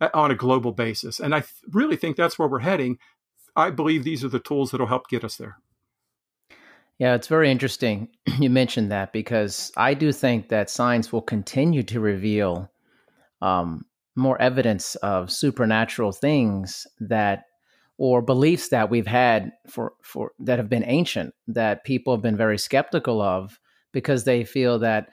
uh, 0.00 0.08
on 0.14 0.32
a 0.32 0.34
global 0.34 0.72
basis. 0.72 1.20
And 1.20 1.32
I 1.32 1.40
th- 1.40 1.52
really 1.70 1.96
think 1.96 2.16
that's 2.16 2.38
where 2.38 2.48
we're 2.48 2.58
heading. 2.58 2.98
I 3.56 3.70
believe 3.70 4.04
these 4.04 4.24
are 4.24 4.28
the 4.28 4.40
tools 4.40 4.70
that 4.70 4.80
will 4.80 4.86
help 4.86 5.08
get 5.08 5.24
us 5.24 5.36
there. 5.36 5.58
Yeah, 6.98 7.14
it's 7.14 7.28
very 7.28 7.50
interesting 7.50 8.08
you 8.38 8.50
mentioned 8.50 8.90
that 8.92 9.12
because 9.12 9.72
I 9.76 9.94
do 9.94 10.12
think 10.12 10.48
that 10.48 10.70
science 10.70 11.12
will 11.12 11.22
continue 11.22 11.82
to 11.84 12.00
reveal 12.00 12.70
um, 13.42 13.84
more 14.16 14.40
evidence 14.40 14.94
of 14.96 15.30
supernatural 15.30 16.12
things 16.12 16.86
that 17.00 17.44
or 17.96 18.22
beliefs 18.22 18.68
that 18.70 18.90
we've 18.90 19.06
had 19.06 19.52
for 19.68 19.92
for 20.02 20.32
that 20.40 20.58
have 20.58 20.68
been 20.68 20.84
ancient 20.84 21.34
that 21.46 21.84
people 21.84 22.12
have 22.12 22.22
been 22.22 22.36
very 22.36 22.58
skeptical 22.58 23.20
of 23.20 23.58
because 23.92 24.24
they 24.24 24.44
feel 24.44 24.78
that 24.80 25.10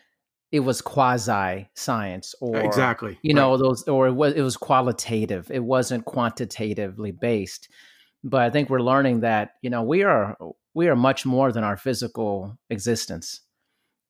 it 0.51 0.61
was 0.61 0.81
quasi 0.81 1.69
science 1.75 2.33
or 2.41 2.57
exactly 2.57 3.19
you 3.21 3.33
know 3.33 3.51
right. 3.51 3.59
those 3.59 3.87
or 3.87 4.07
it 4.07 4.13
was 4.13 4.33
it 4.33 4.41
was 4.41 4.57
qualitative 4.57 5.49
it 5.51 5.63
wasn't 5.63 6.03
quantitatively 6.05 7.11
based 7.11 7.69
but 8.23 8.41
I 8.41 8.49
think 8.49 8.69
we're 8.69 8.81
learning 8.81 9.21
that 9.21 9.51
you 9.61 9.69
know 9.69 9.83
we 9.83 10.03
are 10.03 10.37
we 10.73 10.87
are 10.87 10.95
much 10.95 11.25
more 11.25 11.51
than 11.51 11.63
our 11.63 11.77
physical 11.77 12.57
existence, 12.69 13.41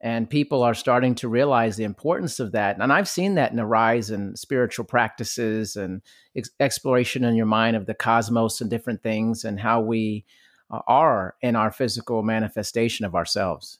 and 0.02 0.30
people 0.30 0.64
are 0.64 0.74
starting 0.74 1.16
to 1.16 1.28
realize 1.28 1.78
the 1.78 1.84
importance 1.84 2.40
of 2.40 2.52
that. 2.52 2.78
And 2.80 2.92
I've 2.92 3.08
seen 3.08 3.36
that 3.36 3.52
in 3.52 3.58
the 3.58 3.66
rise 3.66 4.10
in 4.10 4.36
spiritual 4.36 4.86
practices 4.86 5.76
and 5.76 6.02
ex- 6.36 6.50
exploration 6.60 7.24
in 7.24 7.36
your 7.36 7.46
mind 7.46 7.76
of 7.76 7.86
the 7.86 7.94
cosmos 7.94 8.62
and 8.62 8.70
different 8.70 9.02
things, 9.02 9.44
and 9.44 9.60
how 9.60 9.82
we 9.82 10.26
uh, 10.70 10.80
are 10.88 11.36
in 11.42 11.56
our 11.56 11.72
physical 11.72 12.24
manifestation 12.24 13.06
of 13.06 13.16
ourselves. 13.16 13.80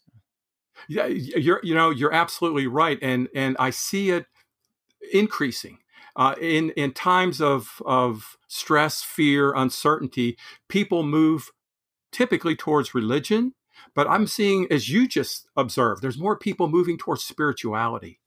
Yeah, 0.88 1.06
you're 1.06 1.60
you 1.64 1.76
know 1.76 1.90
you're 1.90 2.14
absolutely 2.14 2.68
right, 2.68 2.98
and 3.02 3.28
and 3.36 3.56
I 3.60 3.70
see 3.70 4.12
it 4.12 4.26
increasing 5.12 5.80
uh, 6.16 6.36
in 6.40 6.72
in 6.72 6.94
times 6.94 7.42
of 7.42 7.82
of 7.86 8.38
stress, 8.48 9.02
fear, 9.02 9.54
uncertainty, 9.54 10.38
people 10.68 11.04
move 11.04 11.52
typically 12.12 12.56
towards 12.56 12.94
religion. 12.94 13.54
But 13.96 14.08
I'm 14.08 14.28
seeing, 14.28 14.68
as 14.72 14.90
you 14.90 15.08
just 15.08 15.48
observed, 15.58 16.02
there's 16.04 16.18
more 16.18 16.38
people 16.38 16.68
moving 16.68 16.98
towards 16.98 17.24
spirituality. 17.24 18.20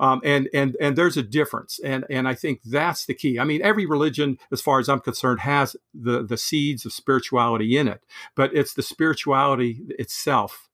Um, 0.00 0.20
and 0.24 0.48
and 0.54 0.76
and 0.80 0.96
there's 0.96 1.16
a 1.16 1.24
difference, 1.24 1.80
and 1.82 2.04
and 2.08 2.28
I 2.28 2.34
think 2.34 2.62
that's 2.62 3.04
the 3.04 3.14
key. 3.14 3.38
I 3.38 3.44
mean, 3.44 3.60
every 3.62 3.84
religion, 3.84 4.38
as 4.52 4.60
far 4.60 4.78
as 4.78 4.88
I'm 4.88 5.00
concerned, 5.00 5.40
has 5.40 5.74
the 5.92 6.22
the 6.22 6.36
seeds 6.36 6.86
of 6.86 6.92
spirituality 6.92 7.76
in 7.76 7.88
it, 7.88 8.04
but 8.36 8.54
it's 8.54 8.74
the 8.74 8.82
spirituality 8.82 9.80
itself 9.98 10.68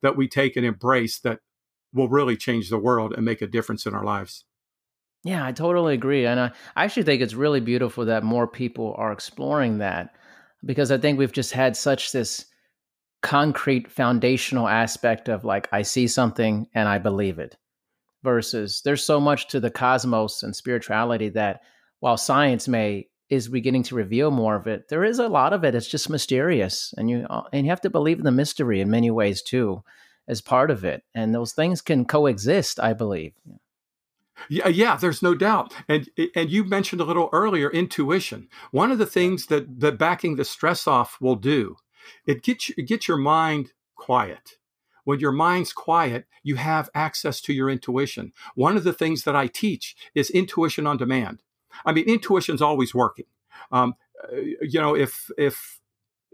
that 0.00 0.16
we 0.16 0.28
take 0.28 0.56
and 0.56 0.64
embrace 0.64 1.18
that 1.20 1.40
will 1.92 2.08
really 2.08 2.36
change 2.36 2.70
the 2.70 2.78
world 2.78 3.12
and 3.12 3.24
make 3.24 3.42
a 3.42 3.48
difference 3.48 3.84
in 3.84 3.94
our 3.94 4.04
lives. 4.04 4.44
Yeah, 5.28 5.44
I 5.44 5.52
totally 5.52 5.92
agree. 5.92 6.24
And 6.24 6.40
I, 6.40 6.52
I 6.74 6.84
actually 6.84 7.02
think 7.02 7.20
it's 7.20 7.34
really 7.34 7.60
beautiful 7.60 8.06
that 8.06 8.22
more 8.22 8.48
people 8.48 8.94
are 8.96 9.12
exploring 9.12 9.76
that 9.76 10.14
because 10.64 10.90
I 10.90 10.96
think 10.96 11.18
we've 11.18 11.32
just 11.32 11.52
had 11.52 11.76
such 11.76 12.12
this 12.12 12.46
concrete 13.22 13.90
foundational 13.90 14.68
aspect 14.68 15.28
of 15.28 15.44
like, 15.44 15.68
I 15.70 15.82
see 15.82 16.08
something 16.08 16.66
and 16.74 16.88
I 16.88 16.96
believe 16.96 17.38
it 17.38 17.58
versus 18.24 18.80
there's 18.86 19.04
so 19.04 19.20
much 19.20 19.48
to 19.48 19.60
the 19.60 19.70
cosmos 19.70 20.42
and 20.42 20.56
spirituality 20.56 21.28
that 21.28 21.60
while 22.00 22.16
science 22.16 22.66
may 22.66 23.08
is 23.28 23.48
beginning 23.48 23.82
to 23.82 23.96
reveal 23.96 24.30
more 24.30 24.56
of 24.56 24.66
it, 24.66 24.88
there 24.88 25.04
is 25.04 25.18
a 25.18 25.28
lot 25.28 25.52
of 25.52 25.62
it. 25.62 25.74
It's 25.74 25.88
just 25.88 26.08
mysterious. 26.08 26.94
And 26.96 27.10
you, 27.10 27.26
uh, 27.28 27.42
and 27.52 27.66
you 27.66 27.70
have 27.70 27.82
to 27.82 27.90
believe 27.90 28.16
in 28.16 28.24
the 28.24 28.30
mystery 28.30 28.80
in 28.80 28.90
many 28.90 29.10
ways 29.10 29.42
too, 29.42 29.84
as 30.26 30.40
part 30.40 30.70
of 30.70 30.86
it. 30.86 31.02
And 31.14 31.34
those 31.34 31.52
things 31.52 31.82
can 31.82 32.06
coexist, 32.06 32.80
I 32.80 32.94
believe. 32.94 33.34
Yeah, 33.44 33.56
yeah, 34.48 34.68
yeah, 34.68 34.96
there's 34.96 35.22
no 35.22 35.34
doubt. 35.34 35.74
And 35.88 36.08
and 36.34 36.50
you 36.50 36.64
mentioned 36.64 37.00
a 37.00 37.04
little 37.04 37.28
earlier 37.32 37.70
intuition. 37.70 38.48
One 38.70 38.92
of 38.92 38.98
the 38.98 39.06
things 39.06 39.46
that 39.46 39.80
that 39.80 39.98
backing 39.98 40.36
the 40.36 40.44
stress 40.44 40.86
off 40.86 41.18
will 41.20 41.36
do, 41.36 41.76
it 42.26 42.42
gets 42.42 42.70
it 42.70 42.86
gets 42.88 43.08
your 43.08 43.18
mind 43.18 43.72
quiet. 43.96 44.58
When 45.04 45.20
your 45.20 45.32
mind's 45.32 45.72
quiet, 45.72 46.26
you 46.42 46.56
have 46.56 46.90
access 46.94 47.40
to 47.42 47.52
your 47.52 47.70
intuition. 47.70 48.32
One 48.54 48.76
of 48.76 48.84
the 48.84 48.92
things 48.92 49.24
that 49.24 49.34
I 49.34 49.46
teach 49.46 49.96
is 50.14 50.30
intuition 50.30 50.86
on 50.86 50.98
demand. 50.98 51.42
I 51.84 51.92
mean, 51.92 52.04
intuition's 52.06 52.62
always 52.62 52.94
working. 52.94 53.26
Um, 53.72 53.94
uh, 54.22 54.36
you 54.36 54.80
know, 54.80 54.94
if 54.94 55.30
if 55.38 55.80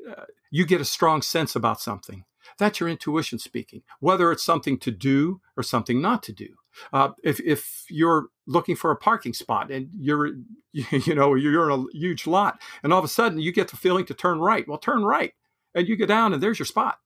uh, 0.08 0.24
you 0.50 0.66
get 0.66 0.80
a 0.80 0.84
strong 0.84 1.22
sense 1.22 1.54
about 1.56 1.80
something, 1.80 2.24
That's 2.58 2.80
your 2.80 2.88
intuition 2.88 3.38
speaking, 3.38 3.82
whether 4.00 4.30
it's 4.30 4.44
something 4.44 4.78
to 4.80 4.90
do 4.90 5.40
or 5.56 5.62
something 5.62 6.00
not 6.00 6.22
to 6.24 6.32
do. 6.32 6.56
Uh, 6.92 7.10
if, 7.22 7.40
if 7.40 7.84
you're 7.88 8.26
looking 8.46 8.76
for 8.76 8.90
a 8.90 8.96
parking 8.96 9.32
spot 9.32 9.70
and 9.70 9.88
you're, 9.98 10.32
you 10.72 11.14
know, 11.14 11.34
you're 11.34 11.70
in 11.70 11.80
a 11.80 11.98
huge 11.98 12.26
lot 12.26 12.60
and 12.82 12.92
all 12.92 12.98
of 12.98 13.04
a 13.04 13.08
sudden 13.08 13.38
you 13.38 13.52
get 13.52 13.68
the 13.68 13.76
feeling 13.76 14.04
to 14.06 14.14
turn 14.14 14.38
right, 14.38 14.66
well, 14.68 14.78
turn 14.78 15.04
right 15.04 15.34
and 15.74 15.88
you 15.88 15.96
go 15.96 16.06
down 16.06 16.32
and 16.32 16.42
there's 16.42 16.58
your 16.58 16.66
spot. 16.66 16.98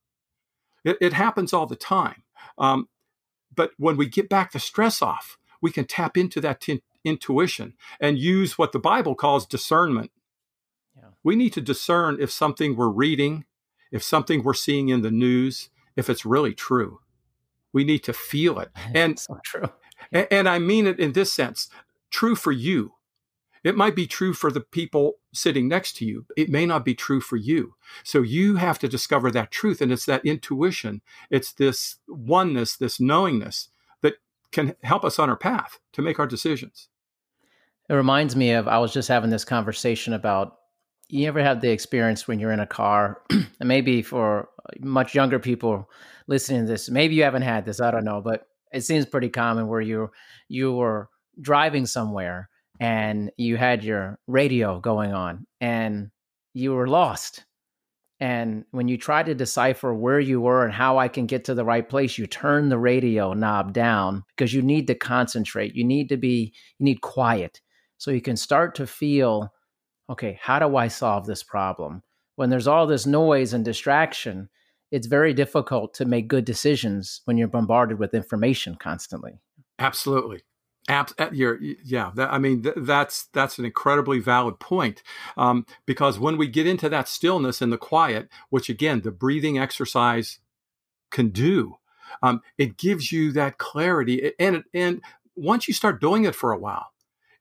It, 0.83 0.97
it 1.01 1.13
happens 1.13 1.53
all 1.53 1.65
the 1.65 1.75
time. 1.75 2.23
Um, 2.57 2.87
but 3.53 3.71
when 3.77 3.97
we 3.97 4.07
get 4.07 4.29
back 4.29 4.51
the 4.51 4.59
stress 4.59 5.01
off, 5.01 5.37
we 5.61 5.71
can 5.71 5.85
tap 5.85 6.17
into 6.17 6.39
that 6.41 6.61
t- 6.61 6.83
intuition 7.03 7.73
and 7.99 8.17
use 8.17 8.57
what 8.57 8.71
the 8.71 8.79
Bible 8.79 9.15
calls 9.15 9.45
discernment. 9.45 10.11
Yeah. 10.95 11.09
We 11.23 11.35
need 11.35 11.53
to 11.53 11.61
discern 11.61 12.17
if 12.19 12.31
something 12.31 12.75
we're 12.75 12.89
reading, 12.89 13.45
if 13.91 14.03
something 14.03 14.43
we're 14.43 14.53
seeing 14.53 14.89
in 14.89 15.01
the 15.01 15.11
news, 15.11 15.69
if 15.95 16.09
it's 16.09 16.25
really 16.25 16.53
true. 16.53 16.99
We 17.73 17.83
need 17.83 18.03
to 18.05 18.13
feel 18.13 18.59
it. 18.59 18.69
And 18.93 19.19
so 19.19 19.39
true. 19.43 19.69
And, 20.11 20.27
and 20.31 20.49
I 20.49 20.59
mean 20.59 20.87
it 20.87 20.99
in 20.99 21.13
this 21.13 21.31
sense 21.31 21.69
true 22.11 22.35
for 22.35 22.51
you. 22.51 22.93
It 23.63 23.75
might 23.75 23.95
be 23.95 24.07
true 24.07 24.33
for 24.33 24.51
the 24.51 24.61
people 24.61 25.15
sitting 25.33 25.67
next 25.67 25.97
to 25.97 26.05
you. 26.05 26.25
It 26.37 26.49
may 26.49 26.65
not 26.65 26.85
be 26.85 26.95
true 26.95 27.19
for 27.19 27.35
you. 27.35 27.75
So 28.03 28.21
you 28.21 28.55
have 28.55 28.79
to 28.79 28.87
discover 28.87 29.31
that 29.31 29.51
truth. 29.51 29.81
And 29.81 29.91
it's 29.91 30.05
that 30.05 30.25
intuition, 30.25 31.01
it's 31.29 31.51
this 31.51 31.97
oneness, 32.07 32.77
this 32.77 32.99
knowingness 32.99 33.69
that 34.01 34.15
can 34.51 34.75
help 34.83 35.03
us 35.03 35.19
on 35.19 35.29
our 35.29 35.35
path 35.35 35.79
to 35.93 36.01
make 36.01 36.19
our 36.19 36.27
decisions. 36.27 36.87
It 37.89 37.95
reminds 37.95 38.35
me 38.35 38.51
of, 38.51 38.67
I 38.67 38.77
was 38.77 38.93
just 38.93 39.09
having 39.09 39.29
this 39.29 39.45
conversation 39.45 40.13
about 40.13 40.55
you 41.09 41.27
ever 41.27 41.43
have 41.43 41.59
the 41.59 41.71
experience 41.71 42.27
when 42.27 42.39
you're 42.39 42.51
in 42.51 42.59
a 42.59 42.67
car, 42.67 43.21
and 43.29 43.45
maybe 43.63 44.03
for 44.03 44.47
much 44.79 45.15
younger 45.15 45.39
people 45.39 45.89
listening 46.27 46.61
to 46.61 46.67
this, 46.67 46.89
maybe 46.89 47.15
you 47.15 47.23
haven't 47.23 47.41
had 47.41 47.65
this, 47.65 47.81
I 47.81 47.91
don't 47.91 48.05
know, 48.05 48.21
but 48.21 48.47
it 48.71 48.81
seems 48.81 49.05
pretty 49.05 49.29
common 49.29 49.67
where 49.67 49.81
you 49.81 50.11
you 50.47 50.73
were 50.73 51.09
driving 51.41 51.85
somewhere 51.85 52.49
and 52.79 53.31
you 53.37 53.57
had 53.57 53.83
your 53.83 54.19
radio 54.27 54.79
going 54.79 55.13
on 55.13 55.45
and 55.59 56.11
you 56.53 56.73
were 56.73 56.87
lost. 56.87 57.45
And 58.21 58.65
when 58.71 58.89
you 58.89 58.97
try 58.97 59.23
to 59.23 59.33
decipher 59.33 59.93
where 59.93 60.19
you 60.19 60.41
were 60.41 60.65
and 60.65 60.73
how 60.73 60.97
I 60.97 61.07
can 61.07 61.25
get 61.25 61.45
to 61.45 61.53
the 61.53 61.63
right 61.63 61.87
place, 61.87 62.17
you 62.17 62.27
turn 62.27 62.67
the 62.67 62.77
radio 62.77 63.33
knob 63.33 63.71
down 63.71 64.23
because 64.35 64.53
you 64.53 64.61
need 64.61 64.87
to 64.87 64.95
concentrate. 64.95 65.73
You 65.73 65.85
need 65.85 66.09
to 66.09 66.17
be, 66.17 66.53
you 66.79 66.83
need 66.83 67.01
quiet 67.01 67.61
so 67.97 68.11
you 68.11 68.21
can 68.21 68.35
start 68.35 68.75
to 68.75 68.87
feel, 68.87 69.53
okay, 70.09 70.37
how 70.41 70.59
do 70.59 70.75
I 70.75 70.89
solve 70.89 71.25
this 71.25 71.43
problem? 71.43 72.01
When 72.35 72.49
there's 72.49 72.67
all 72.67 72.87
this 72.87 73.05
noise 73.05 73.53
and 73.53 73.63
distraction, 73.63 74.49
it's 74.91 75.07
very 75.07 75.33
difficult 75.33 75.93
to 75.95 76.05
make 76.05 76.27
good 76.27 76.45
decisions 76.45 77.21
when 77.25 77.37
you're 77.37 77.47
bombarded 77.47 77.99
with 77.99 78.13
information 78.13 78.75
constantly. 78.75 79.39
Absolutely. 79.77 80.41
App, 80.87 81.11
you're, 81.31 81.59
yeah, 81.61 82.11
that, 82.15 82.33
I 82.33 82.39
mean, 82.39 82.63
th- 82.63 82.75
that's 82.77 83.27
that's 83.27 83.59
an 83.59 83.65
incredibly 83.65 84.19
valid 84.19 84.59
point 84.59 85.03
um, 85.37 85.67
because 85.85 86.17
when 86.17 86.35
we 86.35 86.47
get 86.47 86.65
into 86.65 86.89
that 86.89 87.07
stillness 87.07 87.61
and 87.61 87.71
the 87.71 87.77
quiet, 87.77 88.27
which 88.49 88.69
again 88.69 89.01
the 89.01 89.11
breathing 89.11 89.59
exercise 89.59 90.39
can 91.11 91.29
do, 91.29 91.75
um, 92.23 92.41
it 92.57 92.77
gives 92.77 93.11
you 93.11 93.31
that 93.33 93.59
clarity. 93.59 94.33
And 94.39 94.63
and 94.73 95.01
once 95.35 95.67
you 95.67 95.75
start 95.75 96.01
doing 96.01 96.25
it 96.25 96.33
for 96.33 96.51
a 96.51 96.57
while, 96.57 96.87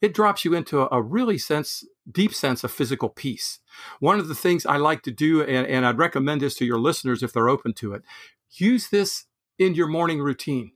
it 0.02 0.12
drops 0.12 0.44
you 0.44 0.52
into 0.52 0.82
a, 0.82 0.88
a 0.92 1.02
really 1.02 1.38
sense, 1.38 1.84
deep 2.10 2.34
sense 2.34 2.64
of 2.64 2.72
physical 2.72 3.08
peace. 3.08 3.60
One 4.00 4.18
of 4.18 4.28
the 4.28 4.34
things 4.34 4.64
I 4.66 4.76
like 4.76 5.02
to 5.02 5.10
do, 5.10 5.42
and, 5.42 5.66
and 5.66 5.86
I'd 5.86 5.98
recommend 5.98 6.40
this 6.40 6.54
to 6.56 6.64
your 6.64 6.78
listeners 6.78 7.22
if 7.22 7.32
they're 7.32 7.48
open 7.48 7.74
to 7.74 7.92
it, 7.94 8.02
use 8.50 8.88
this 8.88 9.26
in 9.58 9.74
your 9.74 9.88
morning 9.88 10.20
routine 10.20 10.72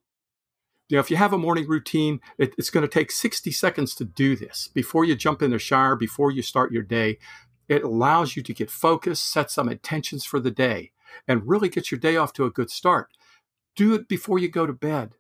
you 0.93 0.97
know, 0.97 1.01
if 1.01 1.11
you 1.11 1.17
have 1.17 1.33
a 1.33 1.39
morning 1.39 1.67
routine, 1.67 2.21
it, 2.37 2.53
it's 2.59 2.69
going 2.69 2.83
to 2.83 2.89
take 2.89 3.11
60 3.11 3.51
seconds 3.51 3.95
to 3.95 4.05
do 4.05 4.37
this 4.37 4.69
before 4.75 5.07
you 5.07 5.17
jump 5.17 5.41
in 5.41 5.51
the 5.51 5.59
shower, 5.59 5.97
before 5.97 6.31
you 6.31 6.43
start 6.43 6.71
your 6.71 6.83
day. 6.83 7.17
It 7.67 7.83
allows 7.83 8.37
you 8.37 8.43
to 8.43 8.53
get 8.53 8.71
focused, 8.71 9.33
set 9.33 9.51
some 9.51 9.71
intentions 9.71 10.27
for 10.27 10.39
the 10.39 10.51
day, 10.51 10.93
and 11.27 11.49
really 11.49 11.71
get 11.71 11.91
your 11.91 11.99
day 11.99 12.19
off 12.19 12.35
to 12.35 12.45
a 12.45 12.51
good 12.51 12.69
start. 12.69 13.09
Do 13.75 13.95
it 13.95 14.07
before 14.07 14.39
you 14.39 14.51
go 14.51 14.67
to 14.67 14.75
bed. 14.75 15.15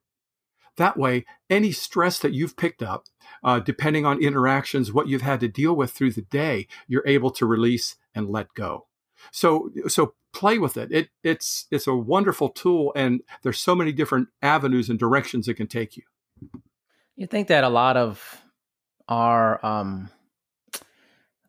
That 0.76 0.96
way, 0.96 1.24
any 1.50 1.70
stress 1.72 2.18
that 2.20 2.32
you've 2.32 2.56
picked 2.56 2.82
up, 2.82 3.04
uh, 3.44 3.60
depending 3.60 4.06
on 4.06 4.22
interactions, 4.22 4.92
what 4.92 5.08
you've 5.08 5.22
had 5.22 5.40
to 5.40 5.48
deal 5.48 5.74
with 5.74 5.92
through 5.92 6.12
the 6.12 6.22
day, 6.22 6.66
you're 6.88 7.06
able 7.06 7.30
to 7.32 7.46
release 7.46 7.96
and 8.14 8.30
let 8.30 8.54
go. 8.54 8.86
So, 9.30 9.70
so 9.88 10.14
play 10.32 10.58
with 10.58 10.76
it. 10.76 10.90
It 10.90 11.08
it's 11.22 11.66
it's 11.70 11.86
a 11.86 11.94
wonderful 11.94 12.48
tool, 12.48 12.92
and 12.96 13.20
there's 13.42 13.58
so 13.58 13.74
many 13.74 13.92
different 13.92 14.28
avenues 14.40 14.88
and 14.88 14.98
directions 14.98 15.46
it 15.46 15.54
can 15.54 15.66
take 15.66 15.96
you. 15.96 16.02
You 17.16 17.26
think 17.26 17.48
that 17.48 17.64
a 17.64 17.68
lot 17.68 17.96
of 17.96 18.42
our 19.08 19.64
um, 19.64 20.10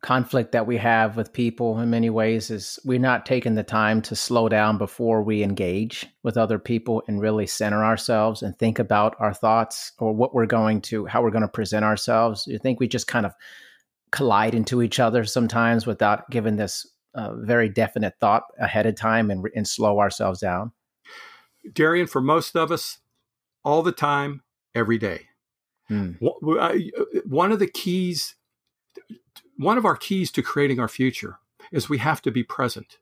conflict 0.04 0.52
that 0.52 0.68
we 0.68 0.78
have 0.78 1.18
with 1.18 1.34
people 1.34 1.80
in 1.80 1.90
many 1.90 2.10
ways 2.10 2.52
is 2.52 2.78
we're 2.84 3.00
not 3.00 3.26
taking 3.26 3.56
the 3.56 3.64
time 3.64 4.02
to 4.02 4.16
slow 4.16 4.50
down 4.50 4.78
before 4.78 5.24
we 5.24 5.42
engage 5.42 6.06
with 6.24 6.38
other 6.38 6.60
people 6.60 7.02
and 7.08 7.22
really 7.22 7.48
center 7.48 7.84
ourselves 7.84 8.44
and 8.44 8.56
think 8.60 8.78
about 8.78 9.16
our 9.20 9.34
thoughts 9.34 9.94
or 10.00 10.14
what 10.14 10.36
we're 10.36 10.46
going 10.46 10.82
to 10.82 11.06
how 11.06 11.24
we're 11.24 11.32
going 11.32 11.42
to 11.42 11.48
present 11.48 11.86
ourselves 11.86 12.46
you 12.48 12.60
think 12.60 12.80
we 12.80 12.88
just 12.88 13.08
kind 13.08 13.26
of 13.26 13.34
collide 14.14 14.54
into 14.54 14.82
each 14.82 15.00
other 15.00 15.26
sometimes 15.26 15.88
without 15.88 16.30
giving 16.30 16.56
this 16.56 16.86
a 17.16 17.36
very 17.36 17.70
definite 17.70 18.14
thought 18.20 18.44
ahead 18.60 18.86
of 18.86 18.96
time 18.96 19.30
and, 19.30 19.46
and 19.56 19.68
slow 19.68 20.00
ourselves 20.00 20.40
down? 20.40 20.72
Darian, 21.74 22.08
for 22.08 22.22
most 22.22 22.56
of 22.56 22.72
us, 22.72 23.00
all 23.64 23.84
the 23.84 23.92
time, 23.92 24.44
every 24.76 24.98
day. 24.98 25.28
Hmm. 25.88 26.12
One 26.20 27.52
of 27.52 27.60
the 27.60 27.68
keys, 27.68 28.36
one 29.58 29.78
of 29.78 29.86
our 29.86 29.96
keys 29.96 30.32
to 30.32 30.42
creating 30.42 30.80
our 30.80 30.88
future 30.88 31.40
is 31.72 31.90
we 31.90 32.00
have 32.00 32.22
to 32.24 32.32
be 32.32 32.44
present. 32.44 32.98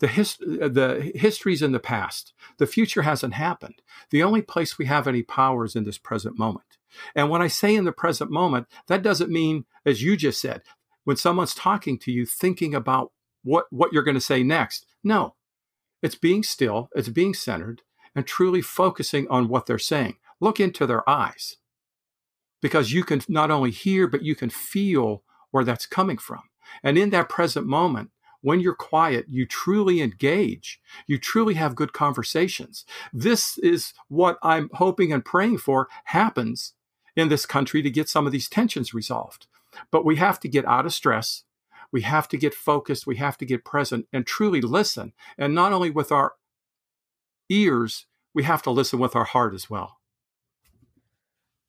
The, 0.00 0.08
hist- 0.08 0.40
the 0.40 1.12
history's 1.14 1.62
in 1.62 1.72
the 1.72 1.80
past. 1.80 2.32
The 2.58 2.66
future 2.66 3.02
hasn't 3.02 3.34
happened. 3.34 3.82
The 4.10 4.22
only 4.22 4.42
place 4.42 4.78
we 4.78 4.86
have 4.86 5.06
any 5.06 5.22
power 5.22 5.64
is 5.64 5.76
in 5.76 5.84
this 5.84 5.98
present 5.98 6.38
moment. 6.38 6.78
And 7.14 7.28
when 7.28 7.42
I 7.42 7.48
say 7.48 7.74
in 7.74 7.84
the 7.84 7.92
present 7.92 8.30
moment, 8.30 8.66
that 8.86 9.02
doesn't 9.02 9.30
mean, 9.30 9.66
as 9.84 10.02
you 10.02 10.16
just 10.16 10.40
said, 10.40 10.62
when 11.04 11.16
someone's 11.16 11.54
talking 11.54 11.98
to 11.98 12.12
you, 12.12 12.24
thinking 12.26 12.74
about 12.74 13.12
what 13.42 13.66
what 13.70 13.92
you're 13.92 14.02
going 14.02 14.14
to 14.16 14.20
say 14.20 14.42
next. 14.42 14.86
No. 15.02 15.34
It's 16.02 16.14
being 16.14 16.42
still, 16.42 16.88
it's 16.94 17.08
being 17.08 17.34
centered 17.34 17.82
and 18.14 18.26
truly 18.26 18.62
focusing 18.62 19.28
on 19.28 19.48
what 19.48 19.66
they're 19.66 19.78
saying. 19.78 20.16
Look 20.40 20.60
into 20.60 20.86
their 20.86 21.08
eyes. 21.08 21.56
Because 22.62 22.92
you 22.92 23.04
can 23.04 23.20
not 23.28 23.50
only 23.50 23.70
hear 23.70 24.06
but 24.06 24.22
you 24.22 24.34
can 24.34 24.50
feel 24.50 25.22
where 25.54 25.64
that's 25.64 25.86
coming 25.86 26.18
from. 26.18 26.42
And 26.82 26.98
in 26.98 27.10
that 27.10 27.28
present 27.28 27.66
moment, 27.66 28.10
when 28.40 28.58
you're 28.60 28.74
quiet, 28.74 29.26
you 29.28 29.46
truly 29.46 30.02
engage. 30.02 30.80
You 31.06 31.16
truly 31.16 31.54
have 31.54 31.76
good 31.76 31.92
conversations. 31.92 32.84
This 33.12 33.56
is 33.58 33.94
what 34.08 34.36
I'm 34.42 34.68
hoping 34.74 35.12
and 35.12 35.24
praying 35.24 35.58
for 35.58 35.88
happens 36.06 36.74
in 37.14 37.28
this 37.28 37.46
country 37.46 37.80
to 37.82 37.90
get 37.90 38.08
some 38.08 38.26
of 38.26 38.32
these 38.32 38.48
tensions 38.48 38.92
resolved. 38.92 39.46
But 39.90 40.04
we 40.04 40.16
have 40.16 40.40
to 40.40 40.48
get 40.48 40.66
out 40.66 40.86
of 40.86 40.92
stress 40.92 41.44
we 41.94 42.02
have 42.02 42.26
to 42.30 42.36
get 42.36 42.54
focused, 42.54 43.06
we 43.06 43.18
have 43.18 43.38
to 43.38 43.46
get 43.46 43.64
present 43.64 44.08
and 44.12 44.26
truly 44.26 44.60
listen. 44.60 45.12
And 45.38 45.54
not 45.54 45.72
only 45.72 45.90
with 45.90 46.10
our 46.10 46.32
ears, 47.48 48.06
we 48.34 48.42
have 48.42 48.62
to 48.62 48.72
listen 48.72 48.98
with 48.98 49.14
our 49.14 49.22
heart 49.22 49.54
as 49.54 49.70
well. 49.70 50.00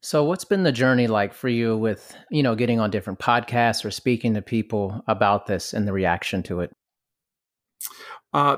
So 0.05 0.23
what's 0.23 0.45
been 0.45 0.61
the 0.61 0.71
journey 0.71 1.07
like 1.07 1.33
for 1.33 1.49
you 1.49 1.75
with, 1.75 2.15
you 2.29 2.43
know, 2.43 2.53
getting 2.53 2.79
on 2.79 2.91
different 2.91 3.17
podcasts 3.17 3.83
or 3.83 3.89
speaking 3.89 4.35
to 4.35 4.41
people 4.43 5.03
about 5.07 5.47
this 5.47 5.73
and 5.73 5.87
the 5.87 5.93
reaction 5.93 6.43
to 6.43 6.59
it? 6.59 6.71
Uh, 8.31 8.57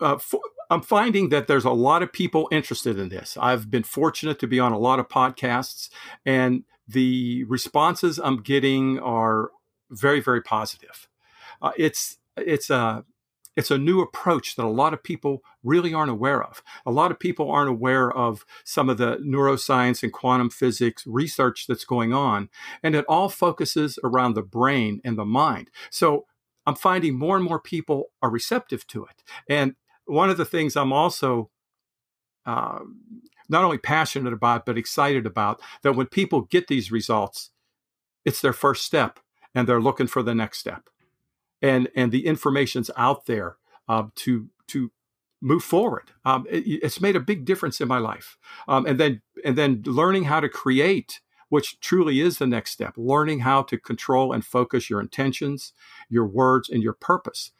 uh, 0.00 0.18
for, 0.18 0.40
I'm 0.68 0.82
finding 0.82 1.28
that 1.28 1.46
there's 1.46 1.64
a 1.64 1.70
lot 1.70 2.02
of 2.02 2.12
people 2.12 2.48
interested 2.50 2.98
in 2.98 3.08
this. 3.08 3.38
I've 3.40 3.70
been 3.70 3.84
fortunate 3.84 4.40
to 4.40 4.48
be 4.48 4.58
on 4.58 4.72
a 4.72 4.80
lot 4.80 4.98
of 4.98 5.06
podcasts, 5.06 5.90
and 6.26 6.64
the 6.88 7.44
responses 7.44 8.18
I'm 8.18 8.42
getting 8.42 8.98
are 8.98 9.52
very, 9.92 10.18
very 10.18 10.42
positive. 10.42 11.08
Uh, 11.62 11.70
it's 11.76 12.18
it's 12.36 12.68
a 12.68 13.04
it's 13.56 13.70
a 13.70 13.78
new 13.78 14.00
approach 14.00 14.56
that 14.56 14.64
a 14.64 14.68
lot 14.68 14.94
of 14.94 15.02
people 15.02 15.42
really 15.62 15.92
aren't 15.92 16.10
aware 16.10 16.42
of. 16.42 16.62
A 16.86 16.90
lot 16.90 17.10
of 17.10 17.18
people 17.18 17.50
aren't 17.50 17.70
aware 17.70 18.10
of 18.10 18.44
some 18.64 18.88
of 18.88 18.98
the 18.98 19.16
neuroscience 19.18 20.02
and 20.02 20.12
quantum 20.12 20.50
physics 20.50 21.06
research 21.06 21.66
that's 21.66 21.84
going 21.84 22.12
on, 22.12 22.48
and 22.82 22.94
it 22.94 23.04
all 23.08 23.28
focuses 23.28 23.98
around 24.02 24.34
the 24.34 24.42
brain 24.42 25.00
and 25.04 25.18
the 25.18 25.24
mind. 25.24 25.70
So 25.90 26.26
I'm 26.66 26.76
finding 26.76 27.18
more 27.18 27.36
and 27.36 27.44
more 27.44 27.60
people 27.60 28.10
are 28.22 28.30
receptive 28.30 28.86
to 28.88 29.04
it. 29.04 29.22
And 29.48 29.74
one 30.06 30.30
of 30.30 30.36
the 30.36 30.44
things 30.44 30.76
I'm 30.76 30.92
also 30.92 31.50
uh, 32.46 32.80
not 33.48 33.64
only 33.64 33.78
passionate 33.78 34.32
about, 34.32 34.66
but 34.66 34.78
excited 34.78 35.26
about, 35.26 35.60
that 35.82 35.94
when 35.94 36.06
people 36.06 36.42
get 36.42 36.68
these 36.68 36.90
results, 36.90 37.50
it's 38.24 38.40
their 38.40 38.52
first 38.52 38.84
step 38.84 39.20
and 39.54 39.68
they're 39.68 39.80
looking 39.80 40.06
for 40.06 40.22
the 40.22 40.34
next 40.34 40.58
step 40.58 40.88
and 41.62 41.88
and 41.94 42.12
the 42.12 42.26
information's 42.26 42.90
out 42.96 43.26
there 43.26 43.56
uh, 43.88 44.04
to 44.16 44.48
to 44.68 44.90
move 45.40 45.64
forward. 45.64 46.12
Um, 46.24 46.46
it, 46.50 46.64
it's 46.66 47.00
made 47.00 47.16
a 47.16 47.20
big 47.20 47.44
difference 47.44 47.80
in 47.80 47.88
my 47.88 47.98
life. 47.98 48.36
Um, 48.68 48.86
and 48.86 48.98
then 48.98 49.22
and 49.44 49.56
then 49.56 49.82
learning 49.86 50.24
how 50.24 50.40
to 50.40 50.48
create, 50.48 51.20
which 51.48 51.80
truly 51.80 52.20
is 52.20 52.38
the 52.38 52.46
next 52.46 52.72
step. 52.72 52.94
Learning 52.96 53.40
how 53.40 53.62
to 53.62 53.78
control 53.78 54.32
and 54.32 54.44
focus 54.44 54.90
your 54.90 55.00
intentions, 55.00 55.72
your 56.08 56.26
words, 56.26 56.68
and 56.68 56.82
your 56.82 56.94
purpose. 56.94 57.52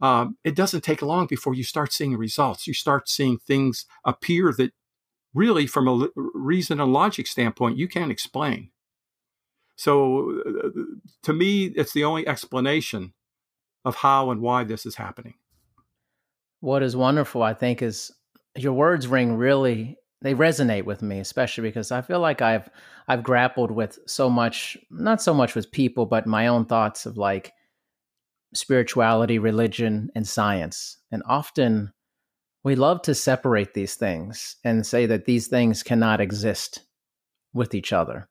Um, 0.00 0.36
it 0.44 0.54
doesn't 0.54 0.82
take 0.82 1.02
long 1.02 1.26
before 1.26 1.54
you 1.54 1.64
start 1.64 1.92
seeing 1.92 2.16
results. 2.16 2.66
You 2.66 2.74
start 2.74 3.08
seeing 3.08 3.38
things 3.38 3.84
appear 4.04 4.52
that 4.56 4.72
really, 5.34 5.66
from 5.66 5.88
a 5.88 6.08
reason 6.14 6.80
and 6.80 6.92
logic 6.92 7.26
standpoint, 7.26 7.76
you 7.76 7.88
can't 7.88 8.12
explain. 8.12 8.70
So, 9.74 10.40
uh, 10.46 10.68
to 11.24 11.32
me, 11.32 11.66
it's 11.66 11.92
the 11.92 12.04
only 12.04 12.26
explanation 12.26 13.12
of 13.88 13.96
how 13.96 14.30
and 14.30 14.40
why 14.40 14.64
this 14.64 14.86
is 14.86 14.94
happening. 14.94 15.34
What 16.60 16.82
is 16.82 16.94
wonderful, 16.94 17.42
I 17.42 17.54
think, 17.54 17.82
is 17.82 18.12
your 18.56 18.74
words 18.74 19.06
ring 19.06 19.34
really 19.34 19.96
they 20.20 20.34
resonate 20.34 20.84
with 20.84 21.00
me, 21.00 21.20
especially 21.20 21.62
because 21.62 21.92
I 21.92 22.00
feel 22.00 22.20
like 22.20 22.42
I've 22.42 22.68
I've 23.06 23.22
grappled 23.22 23.70
with 23.70 23.98
so 24.06 24.28
much, 24.28 24.76
not 24.90 25.22
so 25.22 25.32
much 25.32 25.54
with 25.54 25.70
people, 25.70 26.06
but 26.06 26.26
my 26.26 26.48
own 26.48 26.66
thoughts 26.66 27.06
of 27.06 27.16
like 27.16 27.52
spirituality, 28.54 29.38
religion, 29.38 30.10
and 30.14 30.26
science. 30.26 30.98
And 31.12 31.22
often 31.26 31.92
we 32.64 32.74
love 32.74 33.02
to 33.02 33.14
separate 33.14 33.74
these 33.74 33.94
things 33.94 34.56
and 34.64 34.84
say 34.84 35.06
that 35.06 35.24
these 35.24 35.46
things 35.46 35.82
cannot 35.82 36.20
exist 36.20 36.82
with 37.54 37.74
each 37.74 37.92
other 37.92 38.28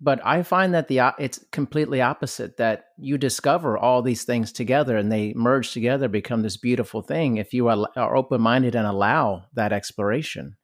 but 0.00 0.20
I 0.24 0.42
find 0.42 0.74
that 0.74 0.88
the 0.88 1.00
it's 1.18 1.44
completely 1.50 2.00
opposite 2.00 2.56
that 2.58 2.86
you 2.98 3.18
discover 3.18 3.76
all 3.76 4.02
these 4.02 4.24
things 4.24 4.52
together 4.52 4.96
and 4.96 5.10
they 5.10 5.32
merge 5.34 5.72
together 5.72 6.08
become 6.08 6.42
this 6.42 6.56
beautiful 6.56 7.02
thing 7.02 7.36
if 7.36 7.52
you 7.52 7.68
are, 7.68 7.88
are 7.96 8.16
open 8.16 8.40
minded 8.40 8.74
and 8.74 8.86
allow 8.86 9.44
that 9.54 9.72
exploration. 9.72 10.56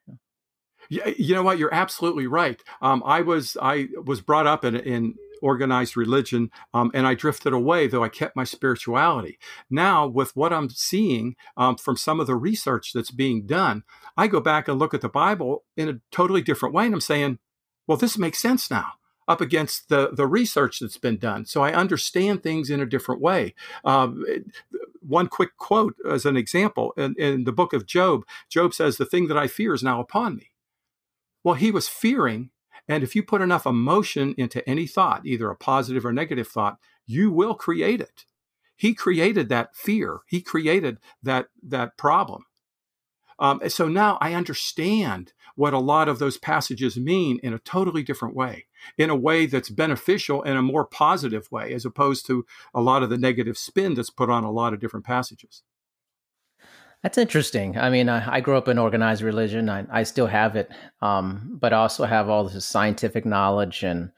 Yeah, 0.88 1.08
you 1.16 1.34
know 1.34 1.42
what? 1.42 1.58
You're 1.58 1.74
absolutely 1.74 2.26
right. 2.26 2.62
Um, 2.82 3.02
I 3.06 3.22
was 3.22 3.56
I 3.60 3.88
was 4.04 4.20
brought 4.20 4.46
up 4.46 4.64
in, 4.64 4.76
in 4.76 5.14
organized 5.42 5.96
religion, 5.96 6.50
um, 6.72 6.90
and 6.94 7.06
I 7.06 7.14
drifted 7.14 7.52
away, 7.52 7.88
though 7.88 8.04
I 8.04 8.08
kept 8.10 8.36
my 8.36 8.44
spirituality. 8.44 9.38
Now, 9.70 10.06
with 10.06 10.36
what 10.36 10.52
I'm 10.52 10.68
seeing 10.70 11.36
um, 11.56 11.76
from 11.76 11.96
some 11.96 12.20
of 12.20 12.26
the 12.26 12.36
research 12.36 12.92
that's 12.92 13.10
being 13.10 13.46
done, 13.46 13.82
I 14.16 14.26
go 14.26 14.40
back 14.40 14.68
and 14.68 14.78
look 14.78 14.94
at 14.94 15.00
the 15.00 15.08
Bible 15.08 15.64
in 15.76 15.88
a 15.88 16.00
totally 16.12 16.42
different 16.42 16.74
way, 16.74 16.84
and 16.84 16.94
I'm 16.94 17.00
saying, 17.00 17.38
well, 17.86 17.98
this 17.98 18.18
makes 18.18 18.38
sense 18.38 18.70
now 18.70 18.92
up 19.26 19.40
against 19.40 19.88
the, 19.88 20.10
the 20.12 20.26
research 20.26 20.80
that's 20.80 20.98
been 20.98 21.16
done. 21.16 21.46
So 21.46 21.62
I 21.62 21.72
understand 21.72 22.42
things 22.42 22.70
in 22.70 22.80
a 22.80 22.86
different 22.86 23.20
way. 23.20 23.54
Um, 23.84 24.24
one 25.00 25.28
quick 25.28 25.56
quote 25.56 25.94
as 26.08 26.24
an 26.24 26.36
example 26.36 26.92
in, 26.96 27.14
in 27.18 27.44
the 27.44 27.52
book 27.52 27.72
of 27.72 27.86
Job 27.86 28.24
Job 28.48 28.74
says, 28.74 28.96
The 28.96 29.06
thing 29.06 29.28
that 29.28 29.36
I 29.36 29.46
fear 29.46 29.74
is 29.74 29.82
now 29.82 30.00
upon 30.00 30.36
me. 30.36 30.50
Well, 31.42 31.54
he 31.54 31.70
was 31.70 31.88
fearing. 31.88 32.50
And 32.88 33.02
if 33.02 33.16
you 33.16 33.22
put 33.22 33.40
enough 33.40 33.66
emotion 33.66 34.34
into 34.36 34.66
any 34.68 34.86
thought, 34.86 35.24
either 35.24 35.50
a 35.50 35.56
positive 35.56 36.04
or 36.04 36.12
negative 36.12 36.48
thought, 36.48 36.78
you 37.06 37.30
will 37.30 37.54
create 37.54 38.00
it. 38.00 38.24
He 38.76 38.94
created 38.94 39.48
that 39.48 39.74
fear. 39.74 40.20
He 40.26 40.42
created 40.42 40.98
that 41.22 41.46
that 41.62 41.96
problem. 41.96 42.44
Um, 43.38 43.60
so 43.68 43.88
now 43.88 44.18
I 44.20 44.34
understand 44.34 45.32
what 45.56 45.72
a 45.72 45.78
lot 45.78 46.08
of 46.08 46.18
those 46.18 46.36
passages 46.36 46.96
mean 46.96 47.38
in 47.42 47.54
a 47.54 47.58
totally 47.58 48.02
different 48.02 48.34
way, 48.34 48.66
in 48.98 49.10
a 49.10 49.16
way 49.16 49.46
that's 49.46 49.70
beneficial 49.70 50.42
in 50.42 50.56
a 50.56 50.62
more 50.62 50.84
positive 50.84 51.50
way, 51.50 51.72
as 51.72 51.84
opposed 51.84 52.26
to 52.26 52.44
a 52.74 52.80
lot 52.80 53.02
of 53.02 53.10
the 53.10 53.18
negative 53.18 53.56
spin 53.56 53.94
that's 53.94 54.10
put 54.10 54.30
on 54.30 54.44
a 54.44 54.50
lot 54.50 54.72
of 54.72 54.80
different 54.80 55.06
passages. 55.06 55.62
That's 57.02 57.18
interesting. 57.18 57.76
I 57.76 57.90
mean, 57.90 58.08
I, 58.08 58.36
I 58.36 58.40
grew 58.40 58.56
up 58.56 58.66
in 58.66 58.78
organized 58.78 59.20
religion. 59.20 59.68
I, 59.68 59.84
I 59.90 60.02
still 60.04 60.26
have 60.26 60.56
it, 60.56 60.70
um, 61.02 61.58
but 61.60 61.74
I 61.74 61.76
also 61.76 62.04
have 62.06 62.30
all 62.30 62.44
this 62.44 62.64
scientific 62.64 63.26
knowledge 63.26 63.82
and 63.82 64.10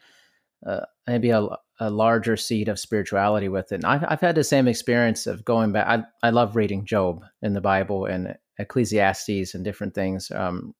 uh, 0.64 0.83
maybe 1.07 1.31
a, 1.31 1.48
a, 1.81 1.90
larger 1.90 2.37
seed 2.37 2.68
of 2.68 2.79
spirituality 2.79 3.48
with 3.48 3.72
it. 3.72 3.76
And 3.76 3.87
I've, 3.87 4.05
I've 4.09 4.20
had 4.20 4.37
the 4.37 4.44
same 4.44 4.68
experience 4.68 5.26
of 5.26 5.44
going 5.44 5.72
back. 5.72 5.87
I, 5.88 6.05
I 6.29 6.31
love 6.31 6.55
reading 6.55 6.85
Job 6.85 7.24
in 7.42 7.55
the 7.55 7.61
Bible 7.61 8.07
and 8.07 8.37
Ecclesiastes 8.58 9.54
and 9.54 9.64
different 9.64 9.94
things. 9.94 10.30
Um, 10.30 10.74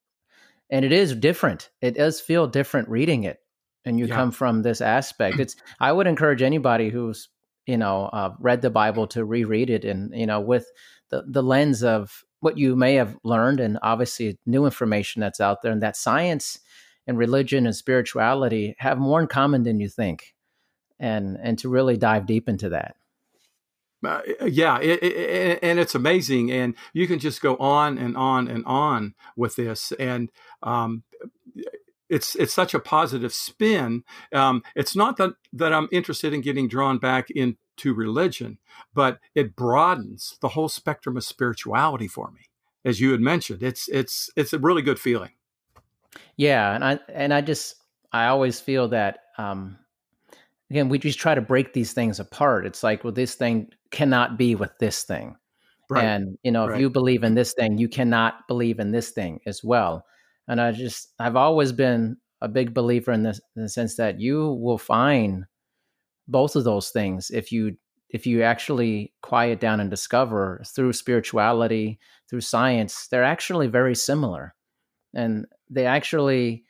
and 0.69 0.83
it 0.83 0.91
is 0.91 1.15
different. 1.15 1.69
It 1.81 1.95
does 1.95 2.19
feel 2.19 2.47
different 2.47 2.89
reading 2.89 3.23
it, 3.23 3.39
and 3.85 3.99
you 3.99 4.07
yeah. 4.07 4.15
come 4.15 4.31
from 4.31 4.61
this 4.61 4.81
aspect. 4.81 5.39
It's. 5.39 5.55
I 5.79 5.91
would 5.91 6.07
encourage 6.07 6.41
anybody 6.41 6.89
who's 6.89 7.29
you 7.65 7.77
know 7.77 8.05
uh, 8.05 8.33
read 8.39 8.61
the 8.61 8.69
Bible 8.69 9.07
to 9.07 9.25
reread 9.25 9.69
it, 9.69 9.85
and 9.85 10.13
you 10.13 10.25
know 10.25 10.41
with 10.41 10.67
the 11.09 11.23
the 11.27 11.43
lens 11.43 11.83
of 11.83 12.23
what 12.39 12.57
you 12.57 12.75
may 12.75 12.95
have 12.95 13.17
learned, 13.23 13.59
and 13.59 13.79
obviously 13.81 14.37
new 14.45 14.65
information 14.65 15.21
that's 15.21 15.39
out 15.39 15.61
there, 15.61 15.71
and 15.71 15.81
that 15.81 15.97
science 15.97 16.59
and 17.05 17.17
religion 17.17 17.65
and 17.65 17.75
spirituality 17.75 18.75
have 18.79 18.97
more 18.97 19.21
in 19.21 19.27
common 19.27 19.63
than 19.63 19.79
you 19.79 19.87
think, 19.87 20.35
and 20.99 21.37
and 21.41 21.57
to 21.59 21.69
really 21.69 21.97
dive 21.97 22.25
deep 22.25 22.49
into 22.49 22.69
that. 22.69 22.95
Uh, 24.05 24.21
yeah, 24.45 24.79
it, 24.79 25.01
it, 25.01 25.59
and 25.63 25.79
it's 25.79 25.95
amazing, 25.95 26.51
and 26.51 26.75
you 26.93 27.07
can 27.07 27.19
just 27.19 27.41
go 27.41 27.55
on 27.57 27.97
and 27.97 28.15
on 28.15 28.47
and 28.47 28.63
on 28.65 29.15
with 29.35 29.55
this, 29.55 29.91
and 29.93 30.29
um, 30.61 31.03
it's 32.09 32.35
it's 32.35 32.53
such 32.53 32.73
a 32.73 32.79
positive 32.79 33.33
spin. 33.33 34.03
Um, 34.33 34.63
it's 34.75 34.95
not 34.95 35.17
that 35.17 35.31
that 35.53 35.73
I'm 35.73 35.89
interested 35.91 36.33
in 36.33 36.41
getting 36.41 36.67
drawn 36.67 36.99
back 36.99 37.29
into 37.31 37.93
religion, 37.93 38.59
but 38.93 39.19
it 39.35 39.55
broadens 39.55 40.37
the 40.41 40.49
whole 40.49 40.69
spectrum 40.69 41.17
of 41.17 41.23
spirituality 41.23 42.07
for 42.07 42.31
me, 42.31 42.41
as 42.85 43.01
you 43.01 43.11
had 43.11 43.21
mentioned. 43.21 43.63
It's 43.63 43.87
it's 43.89 44.29
it's 44.35 44.53
a 44.53 44.59
really 44.59 44.81
good 44.81 44.99
feeling. 44.99 45.31
Yeah, 46.35 46.73
and 46.73 46.83
I 46.83 46.99
and 47.09 47.33
I 47.33 47.41
just 47.41 47.75
I 48.11 48.27
always 48.27 48.59
feel 48.59 48.87
that 48.89 49.19
um, 49.37 49.77
again 50.69 50.89
we 50.89 50.99
just 50.99 51.19
try 51.19 51.35
to 51.35 51.41
break 51.41 51.73
these 51.73 51.93
things 51.93 52.19
apart. 52.19 52.65
It's 52.65 52.83
like 52.83 53.03
well 53.03 53.13
this 53.13 53.35
thing 53.35 53.69
cannot 53.91 54.37
be 54.37 54.55
with 54.55 54.71
this 54.79 55.03
thing. 55.03 55.35
Right. 55.89 56.03
and 56.03 56.37
you 56.43 56.51
know 56.51 56.67
if 56.67 56.81
you 56.81 56.89
believe 56.89 57.23
in 57.23 57.33
this 57.35 57.53
thing 57.53 57.77
you 57.77 57.87
cannot 57.87 58.45
believe 58.49 58.79
in 58.79 58.91
this 58.91 59.11
thing 59.11 59.39
as 59.45 59.63
well. 59.63 60.05
And 60.47 60.61
i 60.61 60.71
just 60.71 61.13
i've 61.19 61.35
always 61.35 61.71
been 61.71 62.17
a 62.41 62.47
big 62.47 62.73
believer 62.73 63.11
in 63.11 63.23
this 63.23 63.39
in 63.55 63.63
the 63.63 63.69
sense 63.69 63.95
that 63.95 64.19
you 64.19 64.53
will 64.61 64.77
find 64.77 65.45
both 66.27 66.55
of 66.55 66.63
those 66.63 66.89
things 66.89 67.31
if 67.31 67.51
you 67.51 67.77
if 68.09 68.25
you 68.25 68.43
actually 68.43 69.13
quiet 69.21 69.59
down 69.59 69.79
and 69.79 69.89
discover 69.89 70.61
through 70.65 70.93
spirituality 70.93 71.99
through 72.29 72.41
science 72.41 73.07
they're 73.07 73.23
actually 73.23 73.67
very 73.67 73.95
similar. 73.95 74.53
And 75.13 75.45
they 75.69 75.85
actually 75.85 76.63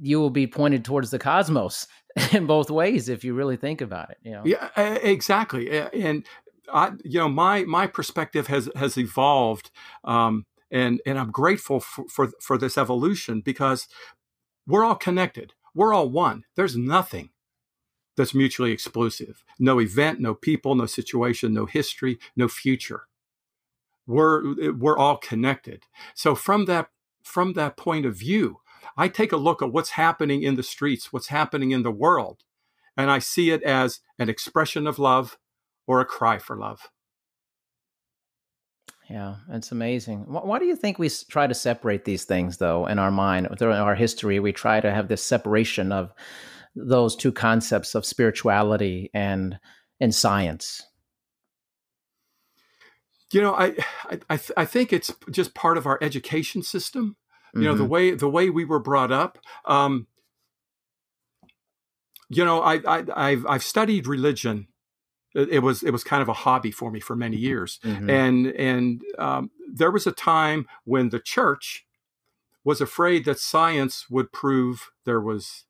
you 0.00 0.20
will 0.20 0.30
be 0.30 0.46
pointed 0.46 0.84
towards 0.84 1.10
the 1.10 1.18
cosmos 1.18 1.86
in 2.32 2.46
both 2.46 2.70
ways 2.70 3.08
if 3.08 3.24
you 3.24 3.34
really 3.34 3.56
think 3.56 3.80
about 3.80 4.10
it. 4.10 4.18
You 4.22 4.32
know? 4.32 4.42
Yeah, 4.44 4.68
exactly. 4.76 5.70
And 5.70 6.24
I, 6.72 6.92
you 7.04 7.18
know, 7.18 7.28
my 7.28 7.64
my 7.64 7.86
perspective 7.86 8.46
has 8.46 8.68
has 8.76 8.96
evolved, 8.96 9.70
um, 10.04 10.46
and 10.70 11.00
and 11.06 11.18
I'm 11.18 11.30
grateful 11.30 11.80
for, 11.80 12.04
for 12.08 12.30
for 12.40 12.58
this 12.58 12.78
evolution 12.78 13.40
because 13.40 13.88
we're 14.66 14.84
all 14.84 14.94
connected. 14.94 15.54
We're 15.74 15.94
all 15.94 16.08
one. 16.08 16.44
There's 16.54 16.76
nothing 16.76 17.30
that's 18.16 18.34
mutually 18.34 18.72
exclusive. 18.72 19.44
No 19.58 19.80
event, 19.80 20.20
no 20.20 20.34
people, 20.34 20.74
no 20.74 20.86
situation, 20.86 21.54
no 21.54 21.66
history, 21.66 22.18
no 22.36 22.48
future. 22.48 23.02
We're 24.06 24.72
we're 24.72 24.98
all 24.98 25.16
connected. 25.16 25.84
So 26.14 26.34
from 26.34 26.66
that 26.66 26.88
from 27.22 27.54
that 27.54 27.76
point 27.76 28.04
of 28.04 28.16
view, 28.16 28.58
I 28.96 29.08
take 29.08 29.32
a 29.32 29.36
look 29.36 29.62
at 29.62 29.72
what's 29.72 29.90
happening 29.90 30.42
in 30.42 30.56
the 30.56 30.62
streets, 30.62 31.12
what's 31.12 31.28
happening 31.28 31.70
in 31.70 31.82
the 31.82 31.90
world, 31.90 32.42
and 32.96 33.10
I 33.10 33.18
see 33.18 33.50
it 33.50 33.62
as 33.62 34.00
an 34.18 34.28
expression 34.28 34.86
of 34.86 34.98
love 34.98 35.38
or 35.86 36.00
a 36.00 36.04
cry 36.04 36.38
for 36.38 36.56
love. 36.56 36.88
Yeah, 39.08 39.36
it's 39.50 39.72
amazing. 39.72 40.20
Why 40.20 40.58
do 40.58 40.64
you 40.64 40.76
think 40.76 40.98
we 40.98 41.10
try 41.28 41.46
to 41.46 41.54
separate 41.54 42.04
these 42.04 42.24
things, 42.24 42.56
though, 42.56 42.86
in 42.86 42.98
our 42.98 43.10
mind, 43.10 43.48
through 43.58 43.72
our 43.72 43.94
history? 43.94 44.40
We 44.40 44.52
try 44.52 44.80
to 44.80 44.90
have 44.90 45.08
this 45.08 45.22
separation 45.22 45.92
of 45.92 46.14
those 46.74 47.16
two 47.16 47.32
concepts 47.32 47.94
of 47.94 48.06
spirituality 48.06 49.10
and 49.12 49.58
and 50.00 50.14
science. 50.14 50.82
You 53.32 53.42
know, 53.42 53.54
I 53.54 53.74
I, 54.30 54.40
I 54.56 54.64
think 54.64 54.92
it's 54.92 55.12
just 55.30 55.54
part 55.54 55.76
of 55.76 55.86
our 55.86 55.98
education 56.00 56.62
system 56.62 57.16
you 57.54 57.62
know 57.62 57.74
the 57.74 57.82
mm-hmm. 57.82 57.92
way 57.92 58.10
the 58.12 58.28
way 58.28 58.50
we 58.50 58.64
were 58.64 58.78
brought 58.78 59.12
up 59.12 59.38
um, 59.66 60.06
you 62.28 62.44
know 62.44 62.62
I, 62.62 62.80
I 62.86 63.04
i've 63.14 63.46
i've 63.46 63.62
studied 63.62 64.06
religion. 64.06 64.68
It 65.34 65.62
was 65.62 65.82
it 65.82 65.92
was 65.92 66.04
kind 66.04 66.20
of 66.20 66.28
a 66.28 66.34
hobby 66.34 66.70
for 66.70 66.90
me 66.90 67.00
for 67.00 67.16
many 67.16 67.38
years. 67.38 67.80
Mm-hmm. 67.84 68.10
and 68.10 68.46
and 68.48 69.02
um, 69.18 69.50
there 69.72 69.90
was 69.90 70.06
a 70.06 70.12
time 70.12 70.66
when 70.84 71.08
the 71.08 71.20
church 71.20 71.86
was 72.64 72.82
afraid 72.82 73.24
that 73.24 73.38
science 73.38 74.10
would 74.10 74.30
prove 74.30 74.90
there 75.04 75.20
was 75.20 75.64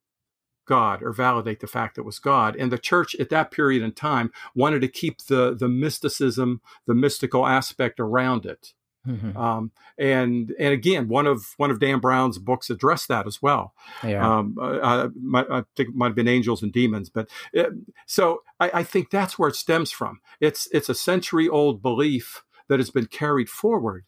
god 0.67 1.03
or 1.03 1.13
validate 1.13 1.61
the 1.61 1.69
fact 1.69 1.95
that 1.95 2.03
it 2.03 2.05
was 2.05 2.19
god. 2.19 2.57
And 2.57 2.73
the 2.73 2.79
church 2.79 3.15
at 3.17 3.31
that 3.31 3.53
period 3.53 3.83
in 3.83 3.93
time 3.93 4.33
wanted 4.55 4.81
to 4.81 4.89
keep 4.89 5.23
the 5.27 5.55
the 5.55 5.69
mysticism 5.69 6.61
the 6.87 6.95
mystical 6.95 7.47
aspect 7.47 8.01
around 8.01 8.45
it 8.47 8.73
Mm-hmm. 9.07 9.37
Um, 9.37 9.73
and 9.99 10.55
and 10.59 10.73
again, 10.73 11.09
one 11.09 11.27
of 11.27 11.55
one 11.57 11.71
of 11.71 11.81
Dan 11.81 11.99
Brown's 11.99 12.39
books 12.39 12.71
addressed 12.71 13.09
that 13.09 13.27
as 13.27 13.43
well. 13.43 13.75
Yeah. 14.05 14.27
Um, 14.27 14.57
uh, 14.61 15.09
my, 15.21 15.45
I 15.51 15.65
think 15.77 15.91
it 15.91 15.95
might 15.95 16.09
have 16.09 16.15
been 16.15 16.29
Angels 16.29 16.63
and 16.63 16.73
Demons, 16.73 17.11
but 17.11 17.29
it, 17.53 17.73
so 18.07 18.43
I, 18.61 18.71
I, 18.75 18.83
think 18.85 19.11
that's 19.11 19.39
where 19.39 19.49
it 19.49 19.57
stems 19.57 19.91
from. 19.91 20.21
It's 20.41 20.69
it's 20.73 20.89
a 20.89 20.95
century 20.95 21.49
old 21.49 21.83
belief 21.83 22.45
that 22.69 22.79
has 22.79 22.91
been 22.91 23.07
carried 23.07 23.49
forward, 23.49 24.05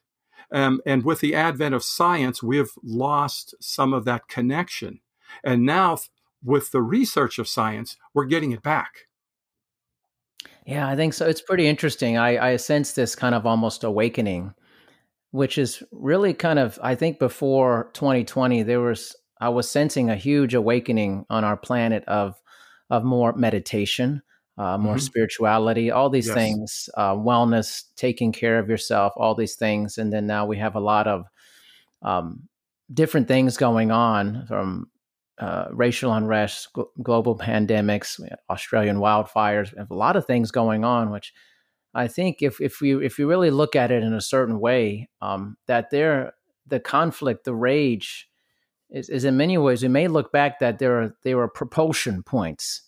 um, 0.53 0.81
and 0.87 1.05
with 1.05 1.19
the 1.19 1.35
advent 1.35 1.75
of 1.75 1.83
science, 1.83 2.41
we've 2.41 2.73
lost 2.85 3.55
some 3.61 3.93
of 3.93 4.05
that 4.05 4.29
connection, 4.29 5.01
and 5.43 5.67
now 5.67 5.99
with 6.45 6.71
the 6.71 6.83
research 6.83 7.41
of 7.41 7.49
science, 7.49 7.97
we're 8.13 8.27
getting 8.27 8.53
it 8.53 8.63
back. 8.63 9.09
Yeah, 10.67 10.89
I 10.89 10.95
think 10.95 11.15
so. 11.15 11.27
It's 11.27 11.43
pretty 11.43 11.67
interesting. 11.67 12.17
I, 12.17 12.53
I 12.53 12.57
sense 12.57 12.93
this 12.93 13.15
kind 13.17 13.35
of 13.35 13.45
almost 13.45 13.85
awakening 13.85 14.55
which 15.35 15.59
is 15.59 15.83
really 15.91 16.33
kind 16.33 16.61
of 16.61 16.79
I 16.81 16.95
think 16.95 17.19
before 17.19 17.91
2020 17.95 18.63
there 18.63 18.79
was 18.79 19.17
I 19.41 19.49
was 19.49 19.69
sensing 19.69 20.09
a 20.09 20.15
huge 20.15 20.55
awakening 20.55 21.27
on 21.29 21.43
our 21.43 21.57
planet 21.57 22.05
of 22.07 22.41
of 22.89 23.03
more 23.03 23.33
meditation, 23.33 24.23
uh, 24.59 24.79
more 24.79 24.95
mm-hmm. 24.95 25.01
spirituality, 25.01 25.91
all 25.91 26.09
these 26.09 26.29
yes. 26.29 26.37
things, 26.37 26.89
uh, 26.97 27.15
wellness, 27.15 27.83
taking 27.97 28.31
care 28.31 28.61
of 28.61 28.69
yourself, 28.69 29.13
all 29.17 29.35
these 29.35 29.57
things, 29.57 29.99
and 29.99 30.13
then 30.13 30.25
now 30.29 30.47
we 30.47 30.57
have 30.59 30.77
a 30.77 30.81
lot 30.81 31.09
of 31.09 31.25
um, 32.03 32.49
different 32.93 33.27
things 33.27 33.57
going 33.57 33.91
on 33.91 34.47
from 34.47 34.87
uh, 35.39 35.65
racial 35.73 36.13
unrest, 36.13 36.69
gl- 36.77 36.87
global 37.03 37.37
pandemics, 37.51 38.21
Australian 38.51 38.99
wildfires, 38.99 39.75
a 39.77 39.93
lot 39.93 40.15
of 40.15 40.27
things 40.27 40.53
going 40.53 40.85
on, 40.85 41.11
which 41.11 41.33
I 41.95 42.09
think 42.09 42.43
if 42.43 42.61
if 42.61 42.81
we 42.81 43.05
if 43.05 43.19
you 43.19 43.29
really 43.29 43.51
look 43.51 43.77
at 43.77 43.91
it 43.91 44.03
in 44.03 44.13
a 44.13 44.21
certain 44.21 44.59
way, 44.59 45.09
um, 45.21 45.57
that 45.67 45.91
there 45.91 46.35
the 46.67 46.81
conflict, 46.81 47.45
the 47.45 47.55
rage, 47.55 48.29
is, 48.91 49.09
is 49.09 49.25
in 49.25 49.37
many 49.37 49.59
ways 49.59 49.83
we 49.83 49.89
may 49.89 50.09
look 50.09 50.33
back 50.33 50.59
that 50.61 50.79
there 50.79 51.03
are 51.03 51.17
there 51.23 51.39
are 51.41 51.49
propulsion 51.49 52.23
points 52.23 52.83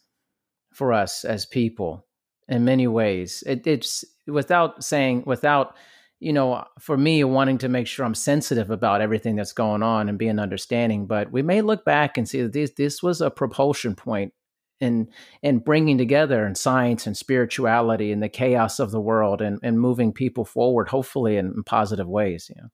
for 0.73 0.93
us 0.93 1.25
as 1.25 1.47
people 1.47 2.07
in 2.49 2.65
many 2.65 2.87
ways. 2.87 3.43
It, 3.47 3.67
it's 3.67 4.05
without 4.27 4.83
saying 4.83 5.23
without 5.27 5.77
you 6.19 6.33
know 6.33 6.65
for 6.81 6.97
me 6.97 7.23
wanting 7.25 7.59
to 7.59 7.69
make 7.69 7.87
sure 7.87 8.05
I'm 8.05 8.15
sensitive 8.15 8.71
about 8.71 9.01
everything 9.01 9.37
that's 9.37 9.53
going 9.53 9.83
on 9.83 10.09
and 10.09 10.19
being 10.19 10.39
understanding. 10.39 11.07
But 11.07 11.31
we 11.31 11.43
may 11.43 11.61
look 11.61 11.85
back 11.85 12.19
and 12.19 12.29
see 12.29 12.43
that 12.43 12.53
this 12.53 12.73
this 12.77 13.03
was 13.03 13.21
a 13.21 13.31
propulsion 13.31 13.95
point 13.95 14.33
and 14.81 15.09
and 15.43 15.65
bringing 15.65 15.99
together 15.99 16.45
and 16.45 16.57
science 16.57 17.07
and 17.07 17.17
spirituality 17.17 18.13
and 18.13 18.23
the 18.23 18.29
chaos 18.29 18.79
of 18.79 18.91
the 18.91 19.01
world 19.01 19.41
and, 19.41 19.59
and 19.63 19.81
moving 19.81 20.13
people 20.13 20.45
forward 20.45 20.89
hopefully 20.89 21.37
in, 21.37 21.47
in 21.47 21.65
positive 21.65 22.09
ways 22.09 22.51
you 22.55 22.63
know? 22.63 22.69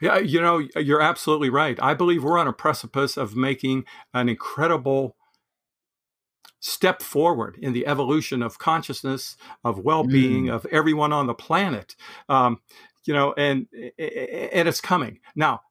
Yeah 0.00 0.18
you 0.18 0.40
know 0.40 0.62
you're 0.76 1.02
absolutely 1.02 1.50
right. 1.50 1.78
I 1.82 1.94
believe 1.94 2.24
we're 2.24 2.38
on 2.38 2.48
a 2.48 2.52
precipice 2.52 3.16
of 3.16 3.36
making 3.36 3.84
an 4.14 4.28
incredible 4.28 5.16
step 6.60 7.02
forward 7.02 7.58
in 7.60 7.72
the 7.72 7.86
evolution 7.88 8.40
of 8.40 8.58
consciousness 8.58 9.36
of 9.64 9.80
well-being 9.80 10.44
mm. 10.44 10.54
of 10.54 10.64
everyone 10.66 11.12
on 11.12 11.26
the 11.26 11.34
planet 11.34 11.96
um, 12.28 12.60
you 13.04 13.12
know 13.12 13.34
and 13.36 13.66
and 13.98 14.68
it's 14.68 14.80
coming. 14.80 15.18
Now 15.34 15.62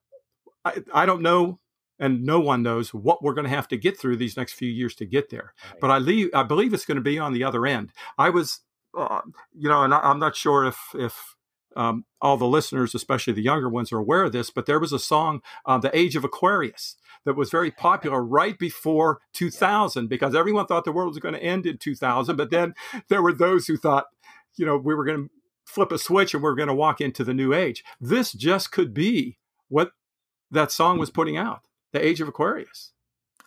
I, 0.65 0.83
I 0.93 1.05
don't 1.05 1.21
know 1.21 1.59
and 2.01 2.23
no 2.25 2.39
one 2.39 2.63
knows 2.63 2.93
what 2.93 3.23
we're 3.23 3.35
going 3.35 3.45
to 3.45 3.55
have 3.55 3.67
to 3.69 3.77
get 3.77 3.97
through 3.97 4.17
these 4.17 4.35
next 4.35 4.53
few 4.53 4.69
years 4.69 4.95
to 4.95 5.05
get 5.05 5.29
there. 5.29 5.53
Right. 5.63 5.79
But 5.79 5.91
I 5.91 5.99
leave, 5.99 6.29
I 6.33 6.43
believe 6.43 6.73
it's 6.73 6.83
going 6.83 6.95
to 6.95 7.01
be 7.01 7.19
on 7.19 7.31
the 7.31 7.43
other 7.43 7.65
end. 7.65 7.93
I 8.17 8.31
was, 8.31 8.61
uh, 8.97 9.21
you 9.53 9.69
know, 9.69 9.83
and 9.83 9.93
I, 9.93 10.09
am 10.09 10.19
not 10.19 10.35
sure 10.35 10.65
if 10.65 10.77
if 10.95 11.35
um, 11.77 12.03
all 12.19 12.35
the 12.35 12.47
listeners, 12.47 12.93
especially 12.93 13.33
the 13.33 13.43
younger 13.43 13.69
ones, 13.69 13.93
are 13.93 13.99
aware 13.99 14.23
of 14.23 14.33
this, 14.33 14.49
but 14.49 14.65
there 14.65 14.79
was 14.79 14.91
a 14.91 14.99
song, 14.99 15.41
uh, 15.65 15.77
"The 15.77 15.95
Age 15.95 16.15
of 16.15 16.25
Aquarius." 16.25 16.97
That 17.23 17.35
was 17.35 17.51
very 17.51 17.69
popular 17.87 18.23
right 18.23 18.57
before 18.57 19.19
2000 19.33 20.09
because 20.09 20.33
everyone 20.35 20.65
thought 20.65 20.85
the 20.85 20.91
world 20.91 21.09
was 21.09 21.19
going 21.19 21.35
to 21.35 21.43
end 21.43 21.67
in 21.67 21.77
2000. 21.77 22.35
But 22.35 22.49
then 22.49 22.73
there 23.09 23.21
were 23.21 23.31
those 23.31 23.67
who 23.67 23.77
thought, 23.77 24.07
you 24.55 24.65
know, 24.65 24.75
we 24.75 24.95
were 24.95 25.05
going 25.05 25.25
to 25.25 25.29
flip 25.63 25.91
a 25.91 25.99
switch 25.99 26.33
and 26.33 26.41
we 26.41 26.49
we're 26.49 26.55
going 26.55 26.67
to 26.67 26.73
walk 26.73 26.99
into 26.99 27.23
the 27.23 27.33
new 27.33 27.53
age. 27.53 27.83
This 28.01 28.33
just 28.33 28.71
could 28.71 28.91
be 28.91 29.37
what 29.69 29.91
that 30.49 30.71
song 30.71 30.97
was 30.97 31.11
putting 31.11 31.37
out 31.37 31.61
the 31.93 32.05
age 32.05 32.21
of 32.21 32.27
Aquarius. 32.27 32.91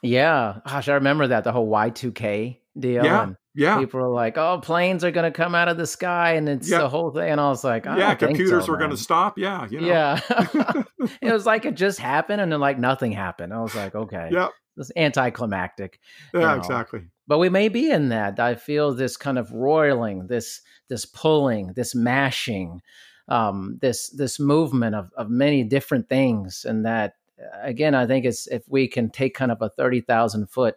Yeah, 0.02 0.58
gosh, 0.66 0.88
I 0.88 0.94
remember 0.94 1.28
that 1.28 1.44
the 1.44 1.52
whole 1.52 1.66
Y 1.66 1.90
two 1.90 2.12
K 2.12 2.60
deal. 2.78 3.04
Yeah, 3.04 3.22
and 3.22 3.36
yeah. 3.54 3.78
People 3.78 4.00
were 4.00 4.08
like, 4.08 4.36
"Oh, 4.36 4.58
planes 4.60 5.04
are 5.04 5.12
going 5.12 5.30
to 5.30 5.36
come 5.36 5.54
out 5.54 5.68
of 5.68 5.76
the 5.76 5.86
sky," 5.86 6.32
and 6.32 6.48
it's 6.48 6.68
yeah. 6.68 6.78
the 6.78 6.88
whole 6.88 7.10
thing. 7.12 7.30
And 7.30 7.40
I 7.40 7.48
was 7.48 7.62
like, 7.62 7.86
I 7.86 7.98
"Yeah, 7.98 8.14
computers 8.14 8.66
so, 8.66 8.72
were 8.72 8.78
going 8.78 8.90
to 8.90 8.96
stop." 8.96 9.38
Yeah, 9.38 9.68
you 9.70 9.80
know. 9.80 9.86
yeah. 9.86 10.20
it 11.22 11.32
was 11.32 11.46
like 11.46 11.64
it 11.64 11.76
just 11.76 12.00
happened, 12.00 12.40
and 12.40 12.50
then 12.50 12.60
like 12.60 12.78
nothing 12.78 13.12
happened. 13.12 13.54
I 13.54 13.60
was 13.60 13.74
like, 13.74 13.94
"Okay, 13.94 14.28
yeah, 14.32 14.48
it's 14.76 14.90
anticlimactic." 14.96 16.00
Yeah, 16.32 16.40
you 16.40 16.46
know? 16.46 16.54
exactly. 16.54 17.02
But 17.26 17.38
we 17.38 17.48
may 17.48 17.68
be 17.68 17.90
in 17.90 18.08
that. 18.08 18.40
I 18.40 18.56
feel 18.56 18.92
this 18.92 19.16
kind 19.16 19.38
of 19.38 19.52
roiling, 19.52 20.26
this 20.26 20.60
this 20.88 21.06
pulling, 21.06 21.74
this 21.74 21.94
mashing, 21.94 22.82
um, 23.28 23.78
this 23.80 24.10
this 24.10 24.40
movement 24.40 24.96
of 24.96 25.10
of 25.16 25.30
many 25.30 25.62
different 25.62 26.08
things, 26.08 26.64
and 26.68 26.84
that 26.84 27.14
again, 27.62 27.94
I 27.94 28.06
think 28.06 28.24
it's 28.24 28.46
if 28.46 28.62
we 28.68 28.88
can 28.88 29.10
take 29.10 29.34
kind 29.34 29.50
of 29.50 29.60
a 29.60 29.70
30,000 29.70 30.48
foot 30.50 30.76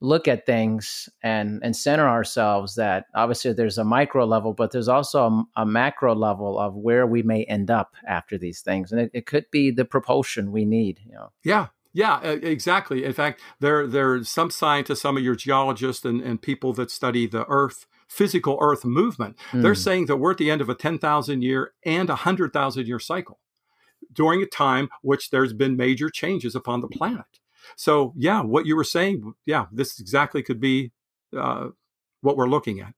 look 0.00 0.26
at 0.26 0.46
things 0.46 1.08
and 1.22 1.60
and 1.62 1.76
center 1.76 2.08
ourselves 2.08 2.74
that 2.74 3.04
obviously 3.14 3.52
there's 3.52 3.76
a 3.76 3.84
micro 3.84 4.24
level 4.24 4.54
but 4.54 4.70
there's 4.70 4.88
also 4.88 5.26
a, 5.26 5.60
a, 5.60 5.66
macro 5.66 6.14
level 6.14 6.58
of 6.58 6.74
where 6.74 7.06
we 7.06 7.22
may 7.22 7.44
end 7.44 7.70
up 7.70 7.94
after 8.08 8.38
these 8.38 8.62
things. 8.62 8.92
And 8.92 9.00
it, 9.02 9.10
it 9.12 9.26
could 9.26 9.44
be 9.50 9.70
the 9.70 9.84
propulsion 9.84 10.52
we 10.52 10.64
need 10.64 11.00
you 11.04 11.12
know. 11.12 11.32
Yeah. 11.44 11.66
Yeah 11.92 12.22
exactly. 12.22 13.04
In 13.04 13.12
fact 13.12 13.40
there 13.60 13.86
there's 13.86 14.30
some 14.30 14.50
scientists 14.50 15.02
some 15.02 15.18
of 15.18 15.22
your 15.22 15.34
geologists 15.34 16.04
and, 16.04 16.22
and 16.22 16.40
people 16.40 16.72
that 16.74 16.90
study 16.90 17.26
the 17.26 17.44
earth 17.46 17.86
physical 18.08 18.58
earth 18.60 18.84
movement. 18.84 19.36
Mm. 19.52 19.62
they're 19.62 19.74
hmm. 19.74 19.78
saying 19.78 20.06
that 20.06 20.16
we're 20.16 20.32
at 20.32 20.38
the 20.38 20.50
end 20.50 20.60
of 20.60 20.68
a 20.68 20.74
10,000 20.74 21.42
year 21.42 21.72
and 21.84 22.08
a 22.08 22.14
100,000 22.14 22.86
year 22.86 22.98
cycle 22.98 23.38
during 24.12 24.42
a 24.42 24.46
time 24.46 24.88
which 25.02 25.30
there's 25.30 25.52
been 25.52 25.76
major 25.76 26.10
changes 26.10 26.54
upon 26.54 26.80
the 26.80 26.88
planet. 26.88 27.24
So, 27.76 28.12
yeah, 28.16 28.42
what 28.42 28.66
you 28.66 28.76
were 28.76 28.84
saying, 28.84 29.34
yeah, 29.46 29.66
this 29.72 30.00
exactly 30.00 30.42
could 30.42 30.60
be 30.60 30.92
uh, 31.36 31.68
what 32.20 32.36
we're 32.36 32.48
looking 32.48 32.80
at. 32.80 32.94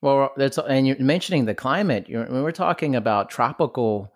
Well, 0.00 0.32
that's 0.36 0.58
and 0.58 0.86
you're 0.86 0.98
mentioning 0.98 1.44
the 1.44 1.54
climate. 1.54 2.08
You're, 2.08 2.26
when 2.26 2.42
we're 2.42 2.50
talking 2.52 2.96
about 2.96 3.30
tropical 3.30 4.12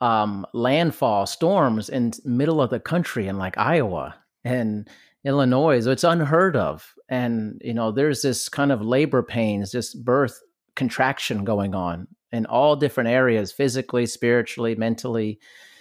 um, 0.00 0.46
landfall 0.52 1.26
storms 1.26 1.88
in 1.88 2.12
middle 2.24 2.60
of 2.60 2.70
the 2.70 2.80
country 2.80 3.26
in 3.26 3.38
like 3.38 3.56
Iowa 3.56 4.14
and 4.44 4.88
Illinois, 5.24 5.80
so 5.80 5.90
it's 5.90 6.04
unheard 6.04 6.54
of. 6.54 6.94
And 7.08 7.60
you 7.64 7.72
know, 7.72 7.92
there's 7.92 8.22
this 8.22 8.48
kind 8.50 8.70
of 8.70 8.82
labor 8.82 9.22
pains, 9.22 9.72
this 9.72 9.94
birth 9.94 10.38
contraction 10.74 11.44
going 11.44 11.74
on 11.74 12.08
in 12.30 12.44
all 12.44 12.76
different 12.76 13.08
areas, 13.08 13.52
physically, 13.52 14.04
spiritually, 14.04 14.74
mentally 14.74 15.40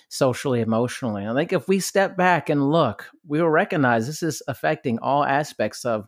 socially, 0.10 0.62
emotionally. 0.62 1.26
I 1.26 1.34
think 1.34 1.54
if 1.54 1.68
we 1.68 1.80
step 1.80 2.16
back 2.16 2.50
and 2.50 2.72
look, 2.72 3.10
we 3.28 3.42
will 3.42 3.50
recognize 3.50 4.08
this 4.08 4.24
is 4.24 4.42
affecting 4.48 5.00
all 5.00 5.24
aspects 5.24 5.86
of 5.86 6.08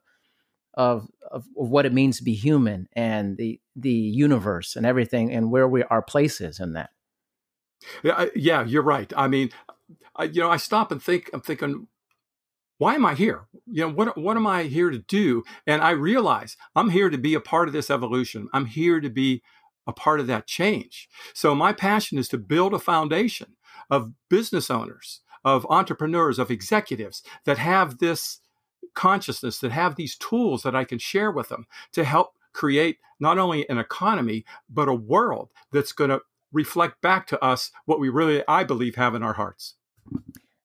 of 0.74 1.08
of, 1.32 1.44
what 1.54 1.86
it 1.88 1.94
means 1.94 2.18
to 2.18 2.24
be 2.24 2.36
human 2.36 2.88
and 2.94 3.36
the 3.38 3.60
the 3.76 3.92
universe 3.92 4.76
and 4.76 4.86
everything 4.86 5.32
and 5.32 5.52
where 5.52 5.68
we 5.68 5.84
our 5.84 6.04
place 6.04 6.40
is 6.40 6.60
in 6.60 6.74
that. 6.74 6.92
Yeah, 8.04 8.26
yeah, 8.36 8.64
you're 8.64 8.84
right. 8.84 9.12
I 9.16 9.28
mean, 9.28 9.50
I, 10.16 10.26
you 10.26 10.42
know, 10.42 10.52
I 10.52 10.58
stop 10.58 10.92
and 10.92 11.02
think. 11.02 11.30
I'm 11.34 11.42
thinking, 11.42 11.88
why 12.78 12.96
am 12.96 13.06
I 13.06 13.16
here? 13.16 13.48
You 13.66 13.88
know, 13.88 13.94
what 13.94 14.18
what 14.18 14.38
am 14.38 14.48
I 14.48 14.64
here 14.64 14.90
to 14.90 15.00
do? 15.00 15.44
And 15.66 15.82
I 15.82 15.92
realize 15.92 16.58
I'm 16.76 16.92
here 16.92 17.10
to 17.10 17.18
be 17.18 17.34
a 17.34 17.40
part 17.40 17.68
of 17.68 17.74
this 17.74 17.90
evolution. 17.90 18.48
I'm 18.54 18.66
here 18.66 19.00
to 19.00 19.10
be 19.10 19.42
a 19.88 19.94
part 19.94 20.20
of 20.20 20.28
that 20.28 20.48
change. 20.48 21.08
So 21.34 21.56
my 21.56 21.74
passion 21.74 22.18
is 22.18 22.28
to 22.30 22.38
build 22.38 22.74
a 22.74 22.80
foundation 22.80 23.56
of 23.90 24.14
business 24.30 24.70
owners, 24.70 25.22
of 25.44 25.66
entrepreneurs, 25.70 26.40
of 26.40 26.52
executives 26.52 27.24
that 27.46 27.58
have 27.58 28.00
this 28.00 28.40
consciousness, 28.94 29.60
that 29.60 29.72
have 29.72 29.96
these 29.96 30.16
tools 30.16 30.64
that 30.64 30.76
I 30.76 30.84
can 30.84 31.00
share 31.00 31.32
with 31.32 31.50
them 31.50 31.68
to 31.94 32.04
help 32.04 32.34
create 32.54 32.98
not 33.20 33.38
only 33.38 33.68
an 33.70 33.78
economy, 33.78 34.46
but 34.70 34.88
a 34.88 34.94
world 34.94 35.50
that's 35.72 35.92
going 35.92 36.10
to 36.10 36.22
reflect 36.52 37.02
back 37.02 37.28
to 37.28 37.44
us 37.44 37.72
what 37.86 38.00
we 38.00 38.10
really, 38.10 38.44
I 38.48 38.64
believe, 38.64 38.96
have 38.96 39.16
in 39.16 39.24
our 39.24 39.34
hearts. 39.34 39.76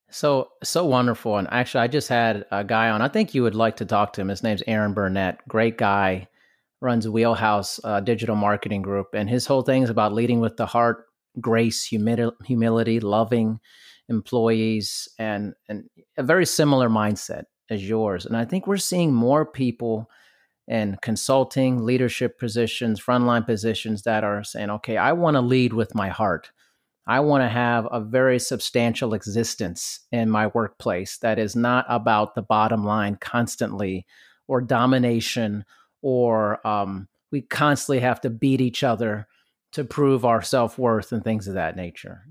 So, 0.09 0.49
so 0.63 0.85
wonderful. 0.85 1.37
And 1.37 1.47
actually, 1.51 1.81
I 1.81 1.87
just 1.87 2.07
had 2.07 2.45
a 2.51 2.63
guy 2.63 2.89
on. 2.89 3.01
I 3.01 3.07
think 3.07 3.33
you 3.33 3.43
would 3.43 3.55
like 3.55 3.77
to 3.77 3.85
talk 3.85 4.13
to 4.13 4.21
him. 4.21 4.27
His 4.27 4.43
name's 4.43 4.63
Aaron 4.67 4.93
Burnett. 4.93 5.39
Great 5.47 5.77
guy, 5.77 6.27
runs 6.81 7.07
Wheelhouse 7.07 7.79
uh, 7.83 7.99
Digital 7.99 8.35
Marketing 8.35 8.81
Group. 8.81 9.07
And 9.13 9.29
his 9.29 9.45
whole 9.45 9.63
thing 9.63 9.81
is 9.81 9.89
about 9.89 10.13
leading 10.13 10.39
with 10.39 10.57
the 10.57 10.67
heart, 10.67 11.05
grace, 11.39 11.83
humility, 11.85 12.99
loving 12.99 13.59
employees, 14.09 15.07
and 15.17 15.53
and 15.69 15.89
a 16.17 16.23
very 16.23 16.45
similar 16.45 16.89
mindset 16.89 17.43
as 17.69 17.87
yours. 17.87 18.25
And 18.25 18.35
I 18.35 18.45
think 18.45 18.67
we're 18.67 18.77
seeing 18.77 19.13
more 19.13 19.45
people 19.45 20.09
in 20.67 20.97
consulting, 21.01 21.83
leadership 21.83 22.39
positions, 22.39 23.01
frontline 23.01 23.45
positions 23.45 24.03
that 24.03 24.23
are 24.23 24.43
saying, 24.43 24.69
"Okay, 24.69 24.97
I 24.97 25.13
want 25.13 25.35
to 25.35 25.41
lead 25.41 25.73
with 25.73 25.95
my 25.95 26.09
heart. 26.09 26.51
I 27.05 27.19
want 27.19 27.43
to 27.43 27.49
have 27.49 27.87
a 27.91 27.99
very 27.99 28.39
substantial 28.39 29.13
existence 29.13 29.99
in 30.11 30.29
my 30.29 30.47
workplace 30.47 31.17
that 31.17 31.37
is 31.37 31.55
not 31.55 31.85
about 31.89 32.33
the 32.33 32.41
bottom 32.41 32.85
line 32.85 33.17
constantly 33.19 34.05
or 34.47 34.61
domination 34.61 35.65
or 36.01 36.65
um, 36.65 37.07
we 37.31 37.41
constantly 37.41 37.99
have 37.99 38.21
to 38.21 38.29
beat 38.29 38.61
each 38.61 38.83
other 38.83 39.27
to 39.73 39.83
prove 39.83 40.23
our 40.25 40.41
self 40.41 40.77
worth 40.77 41.11
and 41.11 41.23
things 41.23 41.47
of 41.47 41.53
that 41.55 41.75
nature. 41.75 42.23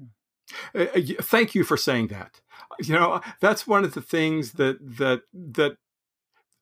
Uh, 0.74 0.86
uh 0.94 1.00
thank 1.20 1.54
you 1.54 1.64
for 1.64 1.76
saying 1.76 2.08
that. 2.08 2.40
You 2.80 2.94
know, 2.94 3.20
that's 3.40 3.66
one 3.66 3.84
of 3.84 3.94
the 3.94 4.00
things 4.00 4.52
that 4.52 4.78
that 4.98 5.22
that, 5.32 5.76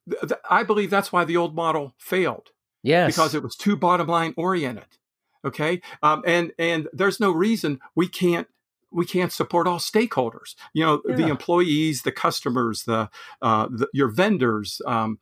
that 0.06 0.40
I 0.48 0.64
believe 0.64 0.90
that's 0.90 1.12
why 1.12 1.24
the 1.24 1.36
old 1.36 1.54
model 1.54 1.94
failed. 1.98 2.50
Yes, 2.82 3.14
because 3.14 3.34
it 3.34 3.42
was 3.42 3.56
too 3.56 3.76
bottom 3.76 4.08
line 4.08 4.34
oriented. 4.36 4.98
Okay, 5.44 5.80
um, 6.02 6.22
and 6.26 6.52
and 6.58 6.88
there's 6.92 7.20
no 7.20 7.30
reason 7.30 7.80
we 7.94 8.08
can't 8.08 8.48
we 8.90 9.06
can't 9.06 9.32
support 9.32 9.66
all 9.66 9.78
stakeholders. 9.78 10.54
You 10.72 10.84
know, 10.84 11.02
yeah. 11.06 11.14
the 11.14 11.28
employees, 11.28 12.02
the 12.02 12.12
customers, 12.12 12.84
the, 12.84 13.08
uh, 13.40 13.68
the 13.70 13.88
your 13.92 14.08
vendors, 14.08 14.82
um, 14.86 15.18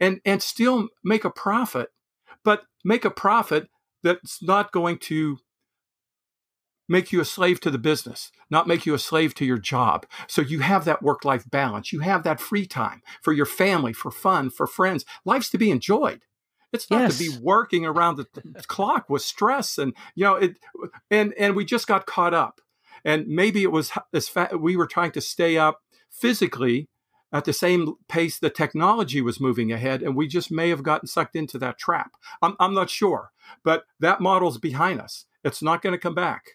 and 0.00 0.20
and 0.24 0.42
still 0.42 0.88
make 1.04 1.24
a 1.24 1.30
profit, 1.30 1.92
but 2.42 2.64
make 2.84 3.04
a 3.04 3.10
profit 3.10 3.68
that's 4.02 4.42
not 4.42 4.72
going 4.72 4.98
to 4.98 5.38
make 6.88 7.12
you 7.12 7.20
a 7.20 7.24
slave 7.24 7.60
to 7.60 7.70
the 7.70 7.78
business, 7.78 8.32
not 8.50 8.66
make 8.66 8.86
you 8.86 8.94
a 8.94 8.98
slave 8.98 9.34
to 9.34 9.44
your 9.44 9.58
job. 9.58 10.06
So 10.26 10.40
you 10.40 10.60
have 10.60 10.84
that 10.86 11.02
work 11.02 11.24
life 11.24 11.44
balance. 11.50 11.92
You 11.92 12.00
have 12.00 12.22
that 12.24 12.40
free 12.40 12.66
time 12.66 13.02
for 13.22 13.32
your 13.32 13.46
family, 13.46 13.92
for 13.92 14.10
fun, 14.10 14.50
for 14.50 14.66
friends. 14.66 15.04
Life's 15.24 15.50
to 15.50 15.58
be 15.58 15.70
enjoyed. 15.70 16.24
It's 16.72 16.90
not 16.90 17.02
yes. 17.02 17.18
to 17.18 17.30
be 17.30 17.38
working 17.38 17.86
around 17.86 18.16
the 18.16 18.26
clock 18.66 19.08
with 19.08 19.22
stress 19.22 19.78
and 19.78 19.94
you 20.14 20.24
know 20.24 20.34
it 20.34 20.58
and 21.10 21.32
and 21.38 21.56
we 21.56 21.64
just 21.64 21.86
got 21.86 22.06
caught 22.06 22.34
up. 22.34 22.60
And 23.04 23.26
maybe 23.26 23.62
it 23.62 23.72
was 23.72 23.92
as 24.12 24.28
fa- 24.28 24.50
we 24.58 24.76
were 24.76 24.86
trying 24.86 25.12
to 25.12 25.20
stay 25.20 25.56
up 25.56 25.80
physically 26.10 26.88
at 27.32 27.44
the 27.44 27.52
same 27.52 27.94
pace 28.08 28.38
the 28.38 28.50
technology 28.50 29.20
was 29.20 29.40
moving 29.40 29.72
ahead, 29.72 30.02
and 30.02 30.16
we 30.16 30.26
just 30.26 30.50
may 30.50 30.68
have 30.70 30.82
gotten 30.82 31.06
sucked 31.06 31.36
into 31.36 31.58
that 31.58 31.78
trap. 31.78 32.12
I'm, 32.40 32.56
I'm 32.58 32.74
not 32.74 32.90
sure, 32.90 33.32
but 33.62 33.84
that 34.00 34.20
model's 34.20 34.58
behind 34.58 35.00
us. 35.00 35.26
It's 35.44 35.62
not 35.62 35.82
going 35.82 35.92
to 35.92 35.98
come 35.98 36.14
back. 36.14 36.52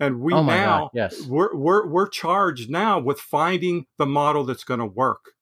And 0.00 0.20
we 0.20 0.32
oh 0.32 0.44
now, 0.44 0.78
God, 0.78 0.90
yes. 0.94 1.26
we're, 1.26 1.54
we're, 1.56 1.86
we're 1.88 2.08
charged 2.08 2.70
now 2.70 3.00
with 3.00 3.18
finding 3.18 3.86
the 3.96 4.06
model 4.06 4.44
that's 4.44 4.62
going 4.62 4.80
to 4.80 4.86
work. 4.86 5.32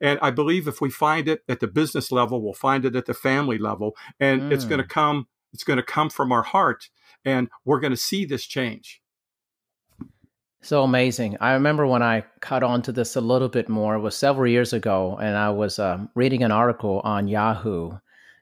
And 0.00 0.18
I 0.20 0.30
believe 0.30 0.68
if 0.68 0.80
we 0.80 0.90
find 0.90 1.28
it 1.28 1.42
at 1.48 1.60
the 1.60 1.66
business 1.66 2.12
level, 2.12 2.42
we'll 2.42 2.52
find 2.52 2.84
it 2.84 2.96
at 2.96 3.06
the 3.06 3.14
family 3.14 3.58
level, 3.58 3.96
and 4.20 4.42
mm. 4.42 4.52
it's 4.52 4.64
going 4.64 4.80
to 4.80 4.86
come. 4.86 5.28
It's 5.52 5.64
going 5.64 5.76
to 5.76 5.84
come 5.84 6.10
from 6.10 6.32
our 6.32 6.42
heart, 6.42 6.90
and 7.24 7.48
we're 7.64 7.78
going 7.78 7.92
to 7.92 7.96
see 7.96 8.24
this 8.24 8.44
change. 8.44 9.00
So 10.64 10.82
amazing. 10.82 11.36
I 11.42 11.52
remember 11.52 11.86
when 11.86 12.02
I 12.02 12.24
caught 12.40 12.62
on 12.62 12.80
to 12.82 12.92
this 12.92 13.16
a 13.16 13.20
little 13.20 13.50
bit 13.50 13.68
more, 13.68 13.96
it 13.96 14.00
was 14.00 14.16
several 14.16 14.50
years 14.50 14.72
ago, 14.72 15.18
and 15.20 15.36
I 15.36 15.50
was 15.50 15.78
um, 15.78 16.08
reading 16.14 16.42
an 16.42 16.52
article 16.52 17.02
on 17.04 17.28
Yahoo 17.28 17.90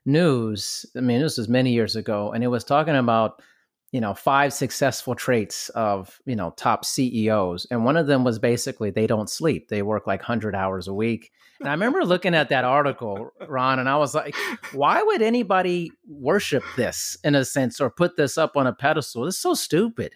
News. 0.07 0.87
I 0.97 1.01
mean, 1.01 1.21
this 1.21 1.37
was 1.37 1.49
many 1.49 1.73
years 1.73 1.97
ago, 1.97 2.31
and 2.31 2.45
it 2.45 2.47
was 2.47 2.63
talking 2.63 2.95
about, 2.95 3.43
you 3.91 4.01
know, 4.01 4.15
five 4.15 4.53
successful 4.53 5.17
traits 5.17 5.69
of, 5.71 6.21
you 6.25 6.37
know, 6.37 6.55
top 6.57 6.85
CEOs. 6.85 7.67
And 7.73 7.85
one 7.85 7.97
of 7.97 8.07
them 8.07 8.23
was 8.23 8.39
basically 8.39 8.91
they 8.91 9.09
don't 9.09 9.29
sleep, 9.29 9.69
they 9.69 9.83
work 9.83 10.07
like 10.07 10.21
100 10.21 10.55
hours 10.55 10.87
a 10.87 10.95
week. 10.95 11.33
And 11.59 11.69
I 11.69 11.73
remember 11.73 12.05
looking 12.05 12.37
at 12.37 12.51
that 12.51 12.65
article, 12.65 13.31
Ron, 13.49 13.81
and 13.81 13.89
I 13.89 13.97
was 13.97 14.15
like, 14.15 14.37
why 14.73 15.03
would 15.03 15.23
anybody 15.23 15.91
worship 16.07 16.63
this 16.77 17.17
in 17.25 17.35
a 17.35 17.45
sense 17.45 17.81
or 17.81 17.91
put 17.91 18.17
this 18.17 18.39
up 18.39 18.57
on 18.57 18.69
a 18.69 18.73
pedestal? 18.73 19.27
It's 19.27 19.39
so 19.39 19.55
stupid 19.55 20.13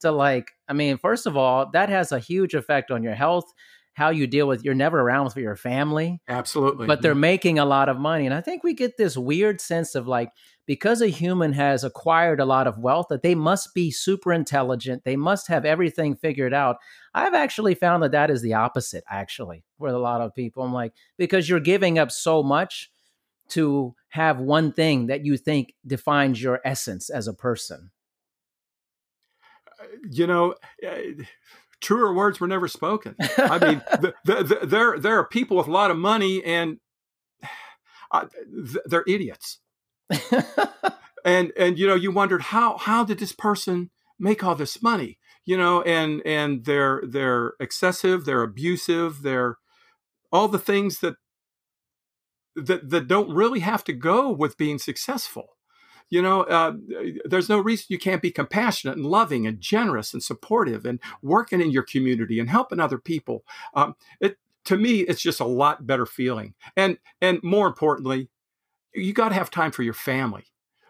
to 0.00 0.12
like, 0.12 0.52
I 0.68 0.72
mean, 0.72 0.98
first 0.98 1.26
of 1.26 1.36
all, 1.36 1.70
that 1.72 1.88
has 1.88 2.12
a 2.12 2.18
huge 2.18 2.54
effect 2.54 2.90
on 2.90 3.02
your 3.02 3.14
health, 3.14 3.52
how 3.94 4.10
you 4.10 4.26
deal 4.26 4.46
with 4.46 4.64
you're 4.64 4.74
never 4.74 5.00
around 5.00 5.24
with 5.24 5.36
your 5.36 5.56
family. 5.56 6.20
Absolutely. 6.28 6.86
But 6.86 7.02
they're 7.02 7.14
making 7.14 7.58
a 7.58 7.64
lot 7.64 7.88
of 7.88 7.98
money. 7.98 8.26
And 8.26 8.34
I 8.34 8.40
think 8.40 8.62
we 8.62 8.72
get 8.74 8.96
this 8.96 9.16
weird 9.16 9.60
sense 9.60 9.94
of 9.94 10.06
like, 10.06 10.30
because 10.66 11.00
a 11.00 11.08
human 11.08 11.54
has 11.54 11.82
acquired 11.82 12.38
a 12.38 12.44
lot 12.44 12.66
of 12.66 12.78
wealth, 12.78 13.06
that 13.08 13.22
they 13.22 13.34
must 13.34 13.74
be 13.74 13.90
super 13.90 14.32
intelligent. 14.32 15.02
They 15.02 15.16
must 15.16 15.48
have 15.48 15.64
everything 15.64 16.14
figured 16.14 16.54
out. 16.54 16.76
I've 17.14 17.34
actually 17.34 17.74
found 17.74 18.02
that 18.02 18.12
that 18.12 18.30
is 18.30 18.42
the 18.42 18.54
opposite, 18.54 19.02
actually, 19.08 19.64
with 19.78 19.94
a 19.94 19.98
lot 19.98 20.20
of 20.20 20.34
people. 20.34 20.62
I'm 20.62 20.74
like, 20.74 20.92
because 21.16 21.48
you're 21.48 21.58
giving 21.58 21.98
up 21.98 22.12
so 22.12 22.42
much 22.42 22.90
to 23.48 23.94
have 24.10 24.38
one 24.38 24.72
thing 24.72 25.06
that 25.06 25.24
you 25.24 25.38
think 25.38 25.74
defines 25.86 26.40
your 26.42 26.60
essence 26.64 27.08
as 27.08 27.26
a 27.26 27.34
person 27.34 27.90
you 30.10 30.26
know, 30.26 30.54
eh, 30.82 31.12
truer 31.80 32.12
words 32.12 32.40
were 32.40 32.46
never 32.46 32.68
spoken. 32.68 33.14
I 33.36 33.58
mean, 33.58 33.82
the, 34.00 34.14
the, 34.24 34.44
the, 34.44 34.66
there 34.66 34.98
there 34.98 35.18
are 35.18 35.26
people 35.26 35.56
with 35.56 35.68
a 35.68 35.72
lot 35.72 35.90
of 35.90 35.96
money, 35.96 36.42
and 36.44 36.78
uh, 38.10 38.26
they're 38.86 39.04
idiots. 39.06 39.60
and 41.24 41.52
and 41.56 41.78
you 41.78 41.86
know, 41.86 41.94
you 41.94 42.10
wondered 42.10 42.42
how 42.42 42.76
how 42.78 43.04
did 43.04 43.18
this 43.18 43.32
person 43.32 43.90
make 44.18 44.42
all 44.42 44.54
this 44.54 44.82
money? 44.82 45.18
You 45.44 45.56
know, 45.56 45.82
and 45.82 46.22
and 46.26 46.64
they're 46.64 47.02
they're 47.06 47.54
excessive, 47.60 48.24
they're 48.24 48.42
abusive, 48.42 49.22
they're 49.22 49.56
all 50.32 50.48
the 50.48 50.58
things 50.58 50.98
that 51.00 51.16
that 52.56 52.90
that 52.90 53.08
don't 53.08 53.32
really 53.32 53.60
have 53.60 53.84
to 53.84 53.92
go 53.92 54.30
with 54.30 54.58
being 54.58 54.78
successful 54.78 55.57
you 56.10 56.22
know, 56.22 56.42
uh, 56.42 56.72
there's 57.24 57.48
no 57.48 57.58
reason 57.58 57.86
you 57.88 57.98
can't 57.98 58.22
be 58.22 58.30
compassionate 58.30 58.96
and 58.96 59.06
loving 59.06 59.46
and 59.46 59.60
generous 59.60 60.12
and 60.12 60.22
supportive 60.22 60.86
and 60.86 61.00
working 61.22 61.60
in 61.60 61.70
your 61.70 61.82
community 61.82 62.40
and 62.40 62.48
helping 62.48 62.80
other 62.80 62.98
people. 62.98 63.44
Um, 63.74 63.94
it 64.20 64.38
to 64.64 64.76
me, 64.76 65.00
it's 65.00 65.22
just 65.22 65.40
a 65.40 65.46
lot 65.46 65.86
better 65.86 66.06
feeling. 66.06 66.54
And 66.76 66.98
and 67.20 67.42
more 67.42 67.66
importantly, 67.66 68.28
you 68.94 69.12
got 69.12 69.30
to 69.30 69.34
have 69.34 69.50
time 69.50 69.70
for 69.70 69.82
your 69.82 69.94
family. 69.94 70.44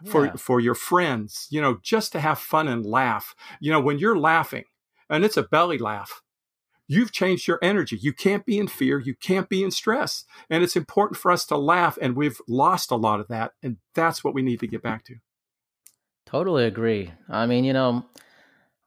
For, 0.05 0.37
for 0.37 0.61
your 0.61 0.75
friends, 0.75 1.47
you 1.49 1.59
know, 1.59 1.79
just 1.83 2.13
to 2.13 2.21
have 2.21 2.39
fun 2.39 2.69
and 2.69 2.85
laugh. 2.85 3.35
You 3.59 3.73
know, 3.73 3.81
when 3.81 3.99
you're 3.99 4.17
laughing, 4.17 4.63
and 5.09 5.25
it's 5.25 5.35
a 5.35 5.43
belly 5.43 5.77
laugh, 5.77 6.21
you've 6.89 7.11
changed 7.13 7.47
your 7.47 7.59
energy. 7.61 7.97
You 8.01 8.11
can't 8.11 8.45
be 8.45 8.57
in 8.57 8.67
fear. 8.67 8.99
You 8.99 9.13
can't 9.13 9.47
be 9.47 9.63
in 9.63 9.71
stress. 9.71 10.25
And 10.49 10.63
it's 10.63 10.75
important 10.75 11.17
for 11.17 11.31
us 11.31 11.45
to 11.45 11.57
laugh. 11.57 11.97
And 12.01 12.17
we've 12.17 12.41
lost 12.47 12.91
a 12.91 12.95
lot 12.95 13.19
of 13.19 13.27
that. 13.29 13.53
And 13.63 13.77
that's 13.93 14.23
what 14.23 14.33
we 14.33 14.41
need 14.41 14.59
to 14.61 14.67
get 14.67 14.81
back 14.81 15.05
to. 15.05 15.15
Totally 16.25 16.65
agree. 16.65 17.11
I 17.29 17.45
mean, 17.45 17.63
you 17.63 17.73
know, 17.73 18.05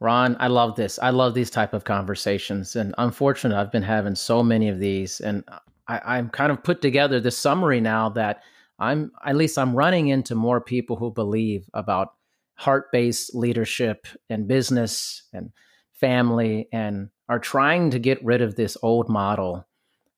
Ron, 0.00 0.36
I 0.40 0.48
love 0.48 0.74
this. 0.74 0.98
I 1.00 1.11
love 1.11 1.34
these 1.34 1.50
type 1.50 1.72
of 1.72 1.84
conversations. 1.84 2.74
And 2.74 2.92
unfortunately, 2.98 3.59
I've 3.59 3.72
been 3.72 3.84
having 3.84 4.16
so 4.16 4.42
many 4.42 4.68
of 4.68 4.80
these. 4.80 5.20
And 5.20 5.44
I, 5.86 6.00
I'm 6.05 6.28
kind 6.28 6.50
of 6.50 6.64
put 6.64 6.82
together 6.82 7.20
this 7.20 7.38
summary 7.38 7.80
now 7.80 8.09
that 8.11 8.42
I'm, 8.80 9.12
at 9.24 9.36
least 9.36 9.57
I'm 9.57 9.76
running 9.76 10.09
into 10.09 10.34
more 10.34 10.61
people 10.61 10.96
who 10.96 11.12
believe 11.12 11.70
about 11.72 12.14
heart 12.55 12.90
based 12.90 13.32
leadership 13.32 14.09
and 14.28 14.48
business 14.48 15.22
and 15.32 15.50
family 15.92 16.68
and 16.72 17.11
are 17.33 17.39
trying 17.39 17.89
to 17.89 17.99
get 17.99 18.22
rid 18.22 18.43
of 18.43 18.57
this 18.57 18.76
old 18.83 19.09
model 19.09 19.66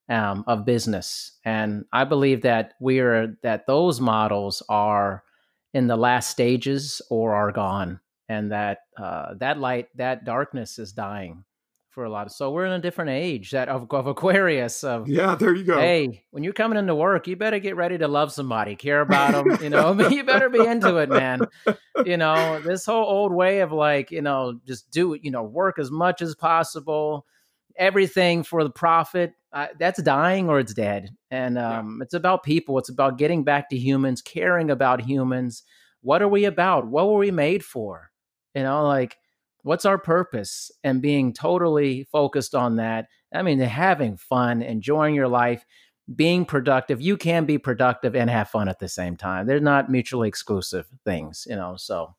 um, 0.09 0.43
of 0.49 0.65
business. 0.65 1.39
And 1.45 1.85
I 1.93 2.03
believe 2.03 2.43
that 2.43 2.75
we 2.81 2.99
are 2.99 3.37
that 3.45 3.69
those 3.69 4.01
models 4.01 4.65
are 4.69 5.23
in 5.73 5.87
the 5.87 5.97
last 5.97 6.29
stages 6.29 7.01
or 7.11 7.33
are 7.33 7.53
gone, 7.53 8.01
and 8.29 8.51
that 8.51 8.79
uh, 8.97 9.35
that 9.35 9.61
light, 9.61 9.91
that 9.95 10.25
darkness 10.25 10.81
is 10.81 10.93
dying 10.93 11.45
for 11.95 12.05
a 12.05 12.11
lot 12.11 12.27
of. 12.27 12.33
So 12.33 12.51
we're 12.51 12.67
in 12.67 12.73
a 12.73 12.81
different 12.81 13.11
age 13.11 13.53
that 13.53 13.69
of, 13.69 13.87
of 13.91 14.07
Aquarius. 14.07 14.83
Of 14.83 15.09
yeah, 15.09 15.35
there 15.37 15.55
you 15.55 15.65
go. 15.65 15.79
Hey, 15.79 16.25
when 16.33 16.43
you're 16.43 16.53
coming 16.53 16.79
into 16.79 16.95
work, 16.95 17.29
you 17.29 17.37
better 17.37 17.61
get 17.61 17.77
ready 17.77 17.97
to 17.99 18.09
love 18.09 18.33
somebody, 18.33 18.75
care 18.77 19.01
about 19.01 19.33
them. 19.33 19.63
You 19.63 19.71
know, 19.71 19.93
you 20.09 20.25
better 20.25 20.49
be 20.49 20.65
into 20.65 20.97
it, 20.97 21.09
man. 21.09 21.43
You 22.05 22.17
know, 22.17 22.61
this 22.61 22.85
whole 22.85 23.05
old 23.05 23.33
way 23.33 23.61
of 23.61 23.73
like, 23.73 24.11
you 24.11 24.23
know, 24.23 24.61
just 24.67 24.91
do 24.91 25.15
it. 25.15 25.25
You 25.25 25.31
know, 25.31 25.45
work 25.45 25.79
as 25.79 25.91
much 25.91 26.21
as 26.21 26.35
possible 26.35 27.25
everything 27.77 28.43
for 28.43 28.63
the 28.63 28.71
profit 28.71 29.33
uh, 29.53 29.67
that's 29.79 30.03
dying 30.03 30.49
or 30.49 30.61
it's 30.61 30.75
dead 30.75 31.11
and 31.31 31.59
um, 31.59 31.97
yeah. 31.99 32.05
it's 32.05 32.15
about 32.15 32.43
people 32.43 32.79
it's 32.79 32.89
about 32.89 33.19
getting 33.19 33.43
back 33.43 33.69
to 33.69 33.77
humans 33.77 34.23
caring 34.23 34.71
about 34.71 35.01
humans 35.01 35.63
what 36.01 36.23
are 36.23 36.29
we 36.29 36.45
about 36.45 36.87
what 36.87 37.09
were 37.09 37.19
we 37.19 37.31
made 37.31 37.65
for 37.65 38.11
you 38.55 38.63
know 38.63 38.87
like 38.87 39.17
what's 39.65 39.85
our 39.85 39.99
purpose 39.99 40.71
and 40.85 41.03
being 41.03 41.33
totally 41.33 42.05
focused 42.05 42.55
on 42.55 42.77
that 42.77 43.09
i 43.35 43.43
mean 43.43 43.59
having 43.59 44.17
fun 44.17 44.63
enjoying 44.63 45.15
your 45.15 45.29
life 45.29 45.65
being 46.15 46.45
productive 46.45 47.01
you 47.01 47.17
can 47.17 47.45
be 47.45 47.59
productive 47.59 48.15
and 48.15 48.31
have 48.31 48.49
fun 48.49 48.69
at 48.69 48.79
the 48.79 48.89
same 48.89 49.17
time 49.17 49.47
they're 49.47 49.61
not 49.61 49.91
mutually 49.91 50.29
exclusive 50.29 50.87
things 51.05 51.47
you 51.49 51.57
know 51.57 51.75
so 51.77 52.15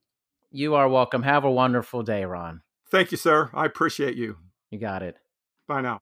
You 0.52 0.76
are 0.76 0.89
welcome. 0.89 1.24
Have 1.24 1.43
a 1.43 1.52
wonderful 1.52 2.04
day, 2.04 2.26
Ron. 2.26 2.62
Thank 2.89 3.12
you, 3.12 3.18
sir. 3.18 3.49
I 3.54 3.66
appreciate 3.66 4.16
you. 4.16 4.38
You 4.70 4.80
got 4.80 5.04
it. 5.04 5.16
Bye 5.68 5.82
now. 5.82 6.02